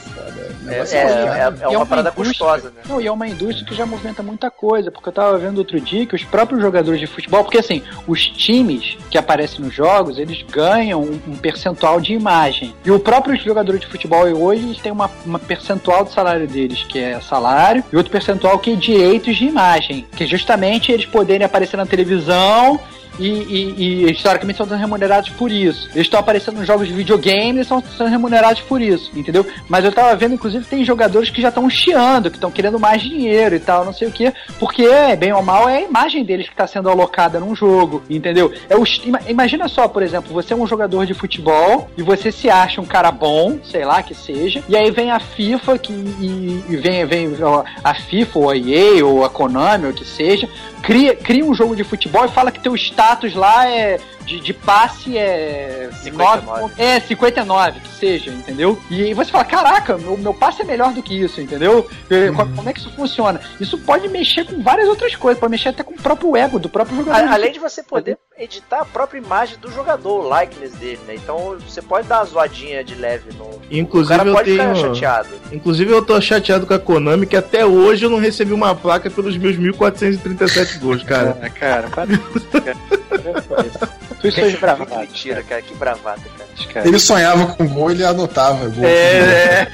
[0.68, 2.81] É, é, é, é E uma parada indústria- custosa, né?
[2.88, 5.80] Não, e é uma indústria que já movimenta muita coisa, porque eu tava vendo outro
[5.80, 10.18] dia que os próprios jogadores de futebol, porque assim, os times que aparecem nos jogos,
[10.18, 12.73] eles ganham um, um percentual de imagem.
[12.85, 16.84] E o próprio jogador de futebol hoje eles têm uma, uma percentual do salário deles,
[16.84, 21.06] que é salário, e outro percentual que é direitos de imagem, que é justamente eles
[21.06, 22.80] poderem aparecer na televisão
[23.20, 23.76] e, e-
[24.06, 25.88] e, historicamente são remunerados por isso.
[25.94, 29.46] Eles estão aparecendo nos jogos de videogame e são, são remunerados por isso, entendeu?
[29.68, 33.02] Mas eu tava vendo, inclusive, tem jogadores que já estão chiando, que estão querendo mais
[33.02, 36.48] dinheiro e tal, não sei o que, porque, bem ou mal, é a imagem deles
[36.48, 38.52] que está sendo alocada num jogo, entendeu?
[38.70, 42.32] É o, ima- imagina só, por exemplo, você é um jogador de futebol e você
[42.32, 45.92] se acha um cara bom, sei lá que seja, e aí vem a FIFA que,
[45.92, 47.32] e, e vem, vem
[47.84, 50.48] a FIFA ou a EA ou a Konami ou o que seja,
[50.82, 54.53] cria, cria um jogo de futebol e fala que teu status lá é de, de
[54.53, 56.45] passe é 59.
[56.45, 58.80] 9, é 59 que seja, entendeu?
[58.89, 61.88] E aí você fala, caraca, meu, meu passe é melhor do que isso, entendeu?
[62.10, 62.35] E Uhum.
[62.35, 63.39] co- Como é que isso funciona?
[63.60, 66.69] Isso pode mexer com várias outras coisas, pode mexer até com o próprio ego do
[66.69, 67.27] próprio jogador.
[67.27, 71.15] A- Além de você poder editar a própria imagem do jogador, o likeness dele, né?
[71.15, 73.61] Então você pode dar uma zoadinha de leve no.
[73.72, 74.85] Inclusive o cara eu pode ficar tenho.
[74.95, 75.30] chateado.
[75.52, 79.10] Inclusive eu tô chateado com a Konami que até hoje eu não recebi uma placa
[79.10, 81.38] pelos meus 1437 gols, cara.
[81.41, 82.11] Ah, cara, para
[84.27, 84.57] isso, com isso.
[84.57, 84.98] Tu suas bravatas.
[84.98, 86.73] Mentira, cara, que bravata, cara.
[86.73, 86.88] cara.
[86.88, 88.85] Ele sonhava com gol, ele anotava gol.
[88.85, 89.68] É,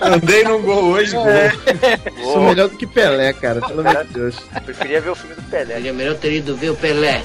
[0.00, 1.26] Andei num gol hoje, gol.
[1.26, 4.36] Isso é melhor do que Pelé, cara, pelo amor de Deus.
[4.54, 5.74] Eu preferia ver o filme do Pelé.
[5.74, 7.22] Seria melhor ter ido ver o Pelé.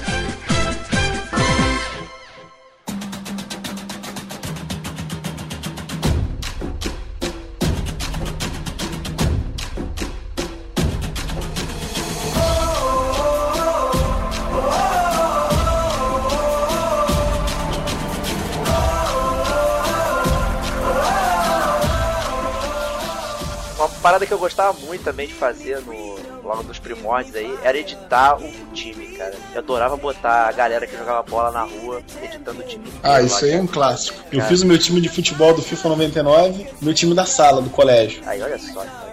[24.06, 26.14] Parada que eu gostava muito também de fazer no
[26.44, 29.34] logo dos primórdios aí era editar o time, cara.
[29.52, 32.84] Eu adorava botar a galera que jogava bola na rua editando o time.
[33.02, 34.16] Ah, isso aí é um clássico.
[34.30, 34.48] Eu Cara.
[34.48, 38.22] fiz o meu time de futebol do FIFA 99, meu time da sala, do colégio.
[38.26, 38.74] Aí, olha só.
[38.74, 39.06] cara.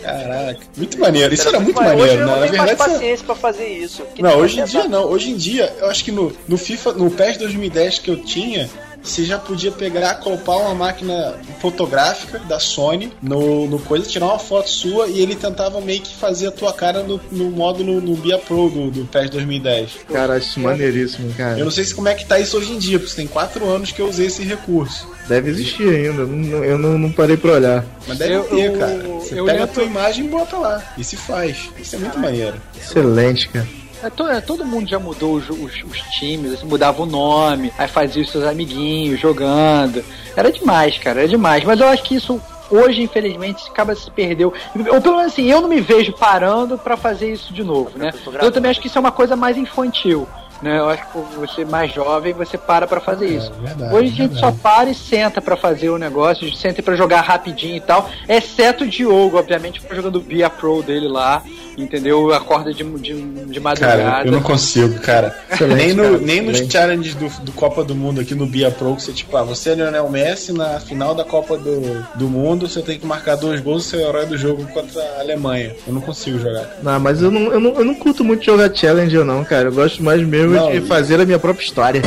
[0.00, 1.34] Caraca, muito maneiro.
[1.34, 1.98] Isso era muito maneiro.
[1.98, 2.22] maneiro, Hoje né?
[2.22, 4.02] eu não Na tenho mais verdade, isso é- paciência pra fazer isso.
[4.20, 5.04] Não, hoje em dia não.
[5.10, 8.70] Hoje em dia, eu acho que no, no FIFA, no PES 2010 que eu tinha,
[9.06, 14.38] você já podia pegar, colocar uma máquina fotográfica da Sony no, no coisa, tirar uma
[14.38, 18.16] foto sua e ele tentava meio que fazer a tua cara no, no modo no,
[18.16, 19.90] Bia Pro do, do PES 2010.
[20.12, 21.58] Cara, acho isso maneiríssimo, cara.
[21.58, 23.66] Eu não sei se como é que tá isso hoje em dia, porque tem quatro
[23.68, 25.08] anos que eu usei esse recurso.
[25.28, 27.84] Deve existir ainda, não- eu não, não parei pra olhar.
[28.06, 28.96] Mas deve Eu- ter, cara.
[29.20, 30.94] Você eu pega a tua imagem e bota lá.
[30.96, 31.68] E se faz.
[31.80, 32.56] Isso é muito maneiro.
[32.80, 33.66] Excelente, cara.
[34.02, 37.72] É, to- é, todo mundo já mudou os, os- os times, assim, mudava o nome,
[37.78, 40.04] aí fazia os seus amiguinhos jogando.
[40.36, 41.64] Era demais, cara, era demais.
[41.64, 42.40] Mas eu acho que isso
[42.70, 44.52] hoje, infelizmente, acaba se perdeu.
[44.92, 48.10] Ou pelo menos assim, eu não me vejo parando pra fazer isso de novo, né?
[48.44, 50.26] Eu também acho que isso é uma coisa mais infantil.
[50.62, 50.78] Né?
[50.78, 53.52] Eu acho que você mais jovem, você para pra fazer isso.
[53.60, 54.40] verdade, Hoje a gente verdade.
[54.40, 58.08] só para e senta pra fazer o negócio, senta pra jogar rapidinho e tal.
[58.28, 61.42] Exceto o Diogo, obviamente, que tá jogando o Bia Pro dele lá,
[61.76, 62.32] entendeu?
[62.32, 64.02] Acorda de, de, de madrugada.
[64.02, 65.36] Cara, eu não consigo, cara.
[65.76, 68.96] Nem no, cara, nem nos challenges do, do Copa do Mundo aqui no Bia Pro,
[68.96, 72.68] que você, tipo, ah, você é Lionel Messi, na final da Copa do, do Mundo,
[72.68, 75.74] você tem que marcar dois gols e ser o herói do jogo contra a Alemanha.
[75.86, 76.76] Eu não consigo jogar.
[76.82, 79.68] Não, mas eu não, eu não, eu não curto muito jogar Challenger, não, cara.
[79.68, 82.02] Eu gosto mais mesmo Não, de fazer a minha própria história.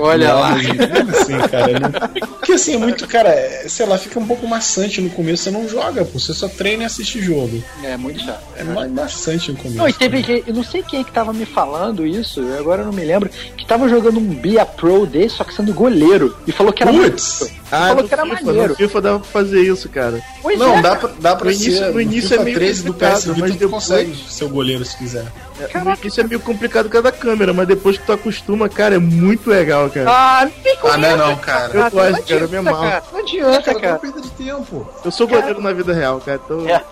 [0.00, 0.54] Olha Não, lá.
[0.54, 1.78] assim, cara.
[1.78, 2.28] Não...
[2.38, 3.32] Porque assim, é muito, cara,
[3.68, 6.18] sei lá, fica um pouco maçante no começo, você não joga, pô.
[6.18, 7.62] Você só treina e assiste jogo.
[7.82, 8.42] É muito chato.
[8.56, 9.76] É mais maçante no começo.
[9.76, 12.58] Não, e teve que, eu não sei quem é que tava me falando isso, eu
[12.58, 16.34] agora não me lembro, que tava jogando um Bia Pro desse, só que sendo goleiro.
[16.46, 17.40] E falou que era Putz!
[17.40, 17.59] muito.
[17.72, 18.68] Ah, falou que era FIFA, maneiro.
[18.70, 20.20] no FIFA dá pra fazer isso, cara.
[20.42, 21.92] Pois Não, é, dá pra, dá pra No início- ser.
[21.92, 24.48] no início FIFA é meio 13 do PS Vita mas tu depois- consegue ser o
[24.48, 25.26] goleiro se quiser.
[25.60, 28.98] É, Isso é meio complicado com cada câmera, mas depois que tu acostuma, cara, é
[28.98, 30.10] muito legal, cara.
[30.10, 30.48] Ah,
[30.80, 31.70] como Ah, não é não, cara.
[31.74, 32.78] Eu não gosto, cara, eu me amarro.
[32.90, 33.02] cara.
[33.12, 33.98] Não adianta, Cara, cara.
[33.98, 34.88] perda de tempo.
[35.04, 36.40] Eu sou goleiro na vida real, cara.
[36.44, 36.66] Então...
[36.66, 36.82] É.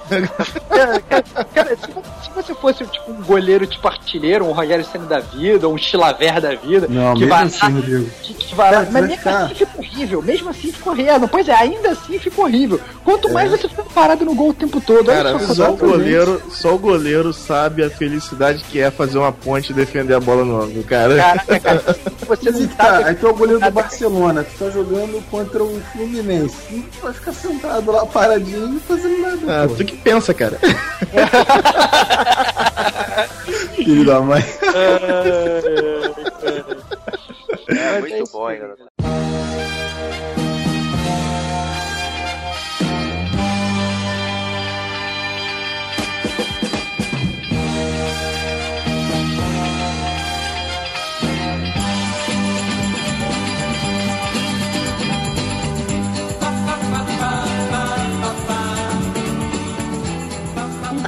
[0.69, 5.07] Cara, cara, cara, se, se você fosse tipo um goleiro tipo artilheiro, um Rogério Senna
[5.07, 8.11] da vida, um Chilaver da vida, Não, que mesmo vai assim, lá, Rodrigo.
[8.23, 11.29] que, que vai lá, Cara, mas mesmo ficar- assim fica horrível, mesmo assim fica horrível.
[11.29, 12.81] Pois é, ainda assim fica horrível.
[13.05, 15.77] Quanto mais você fica parado no gol o tempo todo, olha Cara, só, só o
[15.77, 20.21] goleiro, só o goleiro sabe a felicidade que é fazer uma ponte e defender a
[20.21, 21.17] bola no ângulo, cara.
[21.17, 21.83] Caraca, cara,
[22.27, 23.05] você não aí que tá, sabe.
[23.05, 26.57] aí tu é o goleiro do Barcelona, tu tá jogando contra o Fluminense.
[26.69, 29.65] Tu vai ficar sentado lá paradinho e fazendo nada.
[29.65, 29.75] Ah, pô.
[29.75, 30.59] tu que pensa, cara.
[33.75, 34.45] Filho da mãe.
[37.69, 38.61] É muito bom, hein,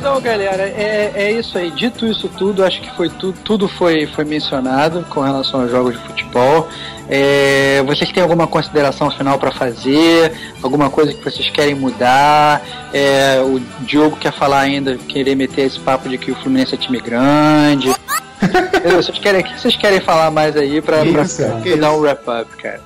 [0.00, 1.70] Então, galera, é, é isso aí.
[1.70, 5.92] Dito isso tudo, acho que foi tudo, tudo foi, foi mencionado com relação aos jogos
[5.92, 6.66] de futebol.
[7.06, 10.32] É, vocês têm alguma consideração final para fazer?
[10.62, 12.62] Alguma coisa que vocês querem mudar?
[12.94, 16.78] É, o Diogo quer falar ainda, querer meter esse papo de que o Fluminense é
[16.78, 17.94] time grande.
[18.96, 22.50] Vocês querem, o que vocês querem falar mais aí pra, isso, pra dar um wrap-up,
[22.56, 22.80] cara?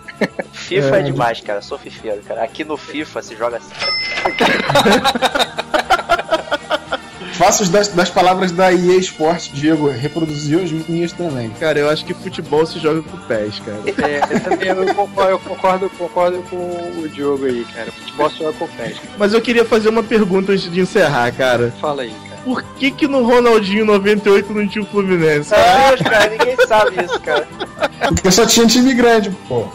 [0.52, 1.02] FIFA é.
[1.02, 1.62] demais, cara.
[1.62, 2.42] Sou fifeiro, cara.
[2.42, 3.70] Aqui no FIFA se joga assim.
[7.44, 11.50] Faça os das, das palavras da EA Sports, Diego, reproduziu as minhas também.
[11.60, 13.80] Cara, eu acho que futebol se joga com pés, cara.
[13.86, 17.92] É, eu também eu concordo, eu concordo, concordo com o Diogo aí, cara.
[17.92, 18.96] Futebol só é com pés.
[19.18, 21.70] Mas eu queria fazer uma pergunta antes de encerrar, cara.
[21.78, 22.40] Fala aí, cara.
[22.44, 25.50] Por que que no Ronaldinho 98 não tinha o Fluminense?
[25.50, 27.46] Meu Deus, cara, ninguém sabe isso, cara.
[28.08, 29.68] Porque só tinha time grande, pô.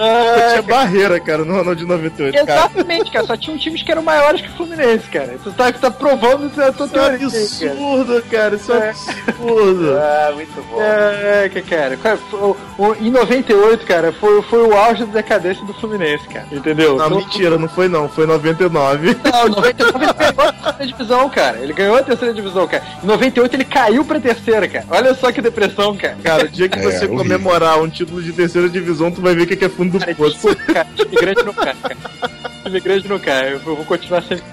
[0.00, 2.58] Só tinha barreira, cara, no ano de 98, cara.
[2.60, 3.26] Exatamente, cara.
[3.26, 5.36] Só tinham times que eram maiores que o Fluminense, cara.
[5.42, 7.14] Tu tá, tá provando isso é a tua Isso é um cara.
[7.14, 8.56] absurdo, cara.
[8.56, 8.88] Isso é um É.
[8.90, 9.90] absurdo.
[10.00, 10.80] Ah, muito bom.
[10.80, 12.56] É, que cara, cara, o-
[13.00, 16.46] em 98, cara, foi, foi o auge da decadência do Fluminense, cara.
[16.50, 16.96] Entendeu?
[16.96, 19.16] Não, Então, mentira, não foi não, foi 99.
[19.30, 21.58] Não, em 99 ele ganhou a terceira divisão, cara.
[21.60, 22.82] Ele ganhou a terceira divisão, cara.
[23.02, 24.84] Em 98 ele caiu pra terceira, cara.
[24.90, 26.16] Olha só que depressão, cara.
[26.22, 27.16] Cara, o dia que É, você horrível.
[27.18, 30.14] comemorar um título de terceira divisão, tu vai ver o que que é fundo do
[30.14, 30.48] poço.
[31.20, 31.96] grande não cai, cara.
[32.64, 33.54] Time grande não cai.
[33.54, 34.44] Eu vou continuar sempre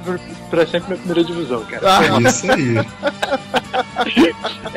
[0.49, 2.05] pra sempre na primeira divisão, cara.
[2.05, 2.77] É isso aí.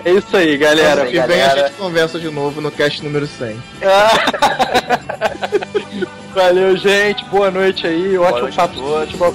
[0.04, 1.06] É isso aí, galera.
[1.06, 3.62] que vem a gente conversa de novo no cast número 100.
[6.34, 7.24] Valeu, gente.
[7.26, 8.16] Boa noite aí.
[8.16, 9.34] Ótimo noite papo futebol.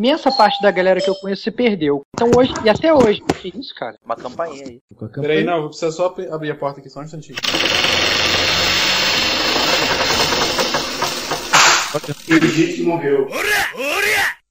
[0.00, 2.00] Imensa parte da galera que eu conheço se perdeu.
[2.14, 3.96] Então hoje, e até hoje, que isso, cara?
[4.02, 4.80] Uma campainha aí.
[5.20, 7.36] Peraí, não, vou precisar só ab- abrir a porta aqui só um instantinho.
[12.26, 13.28] Teve gente que morreu.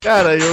[0.01, 0.51] Cara, eu.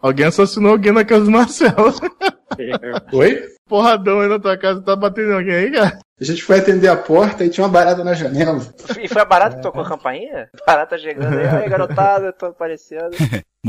[0.00, 1.92] Alguém assassinou alguém na casa do Marcelo.
[3.12, 3.48] Oi?
[3.68, 5.98] Porradão aí na tua casa, tá batendo em alguém aí, cara?
[6.20, 8.60] A gente foi atender a porta e tinha uma barata na janela.
[9.00, 10.48] E foi a barata que tocou a campainha?
[10.66, 11.46] Barata chegando aí.
[11.46, 13.10] Aí, garotada, tô aparecendo.